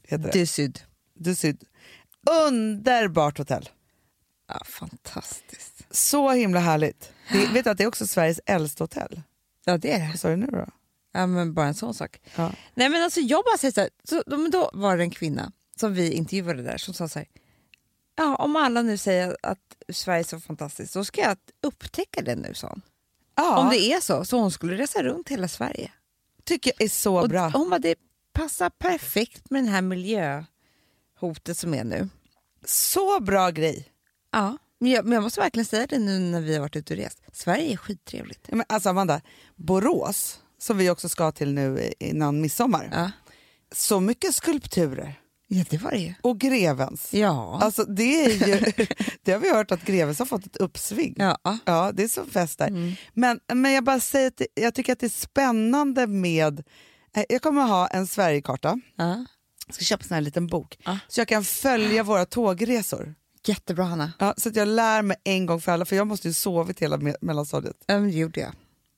Heter 0.09 0.31
det. 0.33 0.41
är 0.41 0.47
syd. 0.47 0.81
Du 1.15 1.35
Syd. 1.35 1.65
Underbart 2.31 3.39
hotell. 3.39 3.69
Ja, 4.49 4.65
fantastiskt. 4.65 5.87
Så 5.91 6.31
himla 6.31 6.61
härligt. 6.61 7.13
Det, 7.33 7.47
vet 7.47 7.65
du 7.65 7.71
att 7.71 7.79
det 7.79 7.85
är 7.85 7.89
också 7.89 8.07
Sveriges 8.07 8.41
äldsta 8.47 8.85
hotell? 8.85 9.23
Ja 9.65 9.79
det 9.79 9.93
är 9.93 9.99
det. 9.99 10.07
Vad 10.07 10.19
sa 10.19 10.29
du 10.29 10.37
nu 10.37 10.47
då? 10.47 10.67
Ja, 11.13 11.27
men 11.27 11.55
bara 11.55 11.67
en 11.67 11.75
sån 11.75 11.95
sak. 11.95 12.21
Ja. 12.37 12.53
Nej 12.75 12.89
men 12.89 13.03
alltså 13.03 13.21
jag 13.21 13.45
bara 13.45 13.59
säger 13.59 13.73
så 13.73 13.81
här, 13.81 13.91
så, 14.05 14.23
då, 14.27 14.49
då 14.49 14.71
var 14.73 14.97
det 14.97 15.03
en 15.03 15.11
kvinna 15.11 15.53
som 15.81 15.95
vi 15.95 16.13
intervjuade 16.13 16.63
där 16.63 16.79
som 16.79 16.95
sa 16.95 17.09
så 17.09 17.19
här, 17.19 17.29
ja 18.17 18.37
om 18.37 18.57
alla 18.57 18.83
nu 18.83 18.97
säger 18.97 19.37
att 19.43 19.59
Sverige 19.93 20.21
är 20.21 20.25
så 20.25 20.41
fantastiskt 20.41 20.93
så 20.93 21.05
ska 21.05 21.21
jag 21.21 21.37
upptäcka 21.63 22.23
det 22.23 22.37
nu 22.37 22.55
sa 22.55 22.69
hon. 22.69 22.83
Ja, 23.41 23.59
Om 23.59 23.71
det 23.71 23.79
är 23.93 24.01
så, 24.01 24.25
så 24.25 24.39
hon 24.39 24.51
skulle 24.51 24.77
resa 24.77 25.03
runt 25.03 25.29
hela 25.29 25.49
Sverige. 25.49 25.93
tycker 26.45 26.73
jag 26.77 26.85
är 26.85 26.89
så 26.89 27.21
Och 27.23 27.29
bra. 27.29 27.49
hon 27.49 27.71
bara, 27.71 27.79
det 27.79 27.95
passar 28.33 28.71
perfekt 28.71 29.51
med 29.51 29.65
den 29.65 29.73
här 29.73 29.83
miljöhotet 29.83 31.59
som 31.59 31.75
är 31.75 31.85
nu. 31.85 32.09
Så 32.65 33.21
bra 33.21 33.51
grej. 33.51 33.89
Ja, 34.33 34.57
men 34.79 34.91
jag, 34.91 35.05
men 35.05 35.13
jag 35.13 35.23
måste 35.23 35.41
verkligen 35.41 35.67
säga 35.67 35.87
det 35.87 35.99
nu 35.99 36.19
när 36.19 36.41
vi 36.41 36.55
har 36.55 36.61
varit 36.61 36.77
ute 36.77 36.95
och 36.95 37.01
rest. 37.01 37.23
Sverige 37.33 37.73
är 37.73 37.77
skittrevligt. 37.77 38.41
Ja, 38.49 38.57
men 38.57 38.67
alltså 38.69 38.89
Amanda, 38.89 39.21
Borås, 39.57 40.41
som 40.59 40.79
vi 40.79 40.91
också 40.91 41.09
ska 41.09 41.33
till 41.33 41.53
nu 41.55 41.93
innan 41.99 42.41
midsommar. 42.41 42.91
Ja, 42.93 43.11
Så 43.73 44.01
mycket 44.01 44.35
skulpturer. 44.35 45.15
Ja 45.49 45.65
det 45.71 45.79
var 45.79 45.91
det 45.91 45.99
ju. 45.99 46.15
Och 46.23 46.39
Grevens. 46.41 47.15
Ja. 47.15 47.59
Alltså 47.63 47.85
det 47.85 48.25
är 48.25 48.49
ju, 48.49 48.73
det 49.23 49.33
har 49.33 49.39
vi 49.41 49.51
hört 49.53 49.71
att 49.71 49.85
Grevens 49.85 50.19
har 50.19 50.27
fått 50.27 50.47
ett 50.47 50.57
uppsving. 50.57 51.15
ja. 51.19 51.39
Ja, 51.65 51.93
det 51.95 52.03
är 52.05 52.09
så 52.09 52.25
fest 52.25 52.59
där. 52.59 52.69
Mm. 52.69 52.93
Men, 53.15 53.41
men 53.55 53.73
jag 53.73 53.85
bara 53.85 54.01
säger 54.01 54.27
att 54.29 54.43
jag 54.55 54.75
tycker 54.75 54.93
att 54.93 55.01
det 55.01 55.07
är 55.07 55.11
spännande 55.11 56.07
med... 56.07 56.63
eh, 57.17 57.25
Jag 57.29 57.43
kommer 57.43 57.63
ha 57.63 57.87
en 57.87 58.07
Sverigekarta. 58.07 58.81
ja. 58.97 59.25
Jag 59.67 59.75
ska 59.75 59.85
köpa 59.85 60.03
en 60.03 60.09
sån 60.09 60.15
här 60.15 60.21
liten 60.23 60.47
bok. 60.47 60.79
Ja. 60.85 60.99
Så 61.09 61.21
jag 61.21 61.29
kan 61.29 61.45
följa 61.45 62.03
våra 62.03 62.25
tågresor. 62.25 63.15
Jättebra 63.47 63.85
Hanna. 63.85 64.13
Ja, 64.19 64.35
så 64.37 64.49
att 64.49 64.57
jag 64.57 64.69
lär 64.69 65.03
mig 65.03 65.17
en 65.25 65.47
gång 65.47 65.61
för 65.61 65.73
alla, 65.73 65.85
för 65.85 65.97
jag 65.97 66.07
måste 66.07 66.29
ju 66.29 66.35
sovit 66.35 66.83
hela 66.83 66.97
me- 66.97 67.17
mellanstadiet. 67.21 67.77
Men 67.89 68.05
det 68.11 68.17
gjorde 68.17 68.41
jag. 68.41 68.53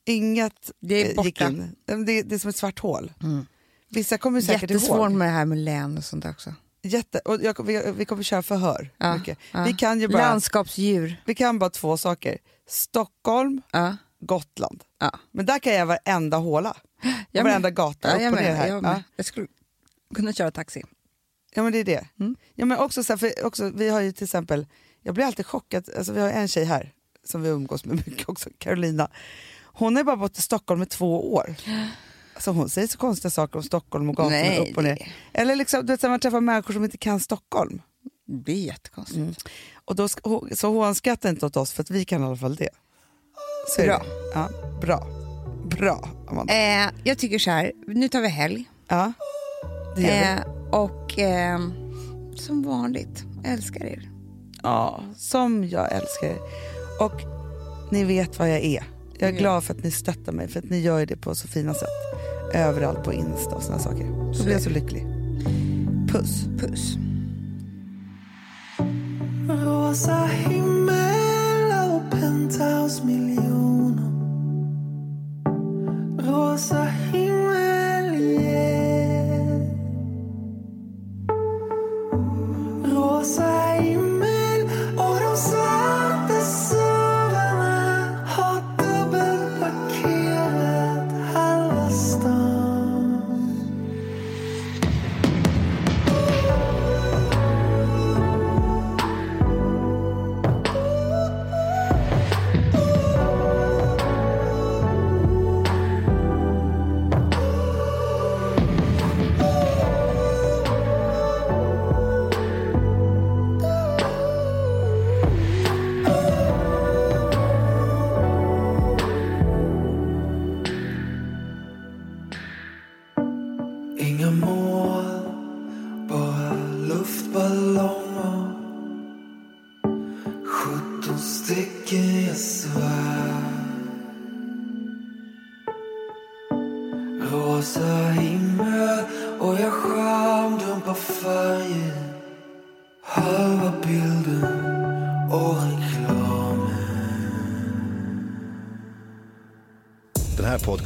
Inget 0.06 0.70
Det 0.80 0.94
är 0.94 1.04
eh, 1.04 1.06
gick 1.24 1.38
borta. 1.38 1.48
in. 1.50 1.74
Det, 2.06 2.22
det 2.22 2.34
är 2.34 2.38
som 2.38 2.50
ett 2.50 2.56
svart 2.56 2.78
hål. 2.78 3.12
Mm. 3.22 3.46
Vissa 3.90 4.18
kommer 4.18 4.40
säkert 4.40 4.70
Jättesvårt 4.70 4.96
ihåg. 4.98 5.12
med 5.12 5.28
det 5.28 5.32
här 5.32 5.44
med 5.44 5.58
län 5.58 5.98
och 5.98 6.04
sånt 6.04 6.22
där 6.22 6.30
också. 6.30 6.54
Jätte, 6.82 7.18
och 7.18 7.42
jag, 7.42 7.66
vi, 7.66 7.92
vi 7.96 8.04
kommer 8.04 8.22
köra 8.22 8.42
förhör. 8.42 8.90
Ja, 8.98 9.16
mycket. 9.16 9.38
ja. 9.52 9.64
Vi, 9.64 9.72
kan 9.72 10.00
ju 10.00 10.08
bara, 10.08 10.18
Landskapsdjur. 10.28 11.22
vi 11.26 11.34
kan 11.34 11.58
bara 11.58 11.70
två 11.70 11.96
saker. 11.96 12.38
Stockholm, 12.68 13.62
Ja. 13.72 13.96
Gotland. 14.20 14.84
Ja. 15.00 15.18
Men 15.30 15.46
där 15.46 15.58
kan 15.58 15.74
jag 15.74 15.86
varenda 15.86 16.36
håla. 16.36 16.76
Jag 17.30 17.44
varenda 17.44 17.70
gata, 17.70 18.08
Ja, 18.08 18.14
upp 18.16 18.22
jag, 18.22 18.32
med, 18.34 18.56
här. 18.56 18.66
jag, 18.66 18.76
Ja. 18.76 18.80
med. 18.80 19.02
jag 19.16 19.26
skulle 19.26 19.46
kunna 20.14 20.32
köra 20.32 20.50
taxi. 20.50 20.82
Ja 21.54 21.62
men 21.62 21.72
det 21.72 21.78
är 21.78 21.84
det. 21.84 22.06
Mm. 22.20 22.36
Ja, 22.54 22.66
men 22.66 22.78
också, 22.78 23.04
så 23.04 23.12
här, 23.12 23.18
för 23.18 23.44
också, 23.46 23.70
vi 23.74 23.88
har 23.88 24.00
ju 24.00 24.12
till 24.12 24.24
exempel, 24.24 24.66
jag 25.02 25.14
blir 25.14 25.24
alltid 25.24 25.46
chockad, 25.46 25.88
alltså, 25.96 26.12
vi 26.12 26.20
har 26.20 26.30
en 26.30 26.48
tjej 26.48 26.64
här 26.64 26.92
som 27.24 27.42
vi 27.42 27.48
umgås 27.48 27.84
med 27.84 27.96
mycket 28.06 28.28
också, 28.28 28.50
Carolina. 28.58 29.10
Hon 29.62 29.96
har 29.96 30.04
bara 30.04 30.16
bott 30.16 30.38
i 30.38 30.42
Stockholm 30.42 30.82
i 30.82 30.86
två 30.86 31.34
år. 31.34 31.54
Alltså, 32.40 32.50
hon 32.50 32.68
säger 32.68 32.88
så 32.88 32.98
konstiga 32.98 33.30
saker 33.30 33.56
om 33.56 33.62
Stockholm 33.62 34.08
och 34.08 34.16
gatorna 34.16 34.36
Nej, 34.36 34.70
upp 34.70 34.76
och 34.76 34.84
ner. 34.84 34.94
det- 34.94 35.40
Eller 35.40 35.56
liksom, 35.56 35.86
du 35.86 35.92
vet, 35.92 36.02
man 36.02 36.20
träffar 36.20 36.40
människor 36.40 36.74
som 36.74 36.84
inte 36.84 36.98
kan 36.98 37.20
Stockholm. 37.20 37.82
Det 38.26 38.32
blir 38.36 38.66
jättekonstigt. 38.66 39.16
Mm. 39.18 39.34
Och 39.84 39.96
då, 39.96 40.08
så 40.54 40.68
hon 40.68 40.94
skrattar 40.94 41.28
inte 41.30 41.46
åt 41.46 41.56
oss 41.56 41.72
för 41.72 41.82
att 41.82 41.90
vi 41.90 42.04
kan 42.04 42.22
i 42.22 42.26
alla 42.26 42.36
fall 42.36 42.54
det. 42.56 42.68
Så 43.68 43.82
är 43.82 43.86
Bra. 43.86 43.98
det. 43.98 44.04
Ja, 44.34 44.48
bra. 44.80 45.06
Bra, 45.64 46.08
Amanda. 46.28 46.52
Eh, 46.54 46.90
jag 47.04 47.18
tycker 47.18 47.38
så 47.38 47.50
här, 47.50 47.72
nu 47.86 48.08
tar 48.08 48.20
vi 48.20 48.28
helg. 48.28 48.64
Ja, 48.88 49.12
det 49.96 50.02
gör 50.02 50.08
vi. 50.08 50.40
Eh, 50.42 50.80
och 50.80 51.18
eh, 51.18 51.58
som 52.36 52.62
vanligt, 52.62 53.24
älskar 53.44 53.84
er. 53.84 54.10
Ja, 54.62 55.00
som 55.16 55.68
jag 55.68 55.92
älskar 55.92 56.26
er. 56.26 56.38
Och 57.00 57.20
ni 57.90 58.04
vet 58.04 58.38
vad 58.38 58.50
jag 58.50 58.60
är. 58.60 58.84
Jag 59.20 59.28
är 59.28 59.32
Ja. 59.34 59.38
glad 59.38 59.64
för 59.64 59.74
att 59.74 59.84
ni 59.84 59.90
stöttar 59.90 60.32
mig, 60.32 60.48
för 60.48 60.58
att 60.58 60.70
ni 60.70 60.78
gör 60.80 61.06
det 61.06 61.16
på 61.16 61.34
så 61.34 61.48
fina 61.48 61.74
sätt. 61.74 61.88
Överallt 62.54 63.04
på 63.04 63.12
Insta 63.12 63.54
och 63.56 63.62
såna 63.62 63.78
saker. 63.78 64.32
Så 64.32 64.42
blir 64.44 64.52
jag 64.52 64.62
så 64.62 64.70
lycklig. 64.70 65.06
Puss. 66.08 66.44
Puss. 66.58 66.96
Rosa 69.48 70.24
himmel 70.24 71.72
och 71.90 72.10
penthouse-miljoner 72.10 74.10
Rosa 76.18 76.84
himmel, 76.84 77.29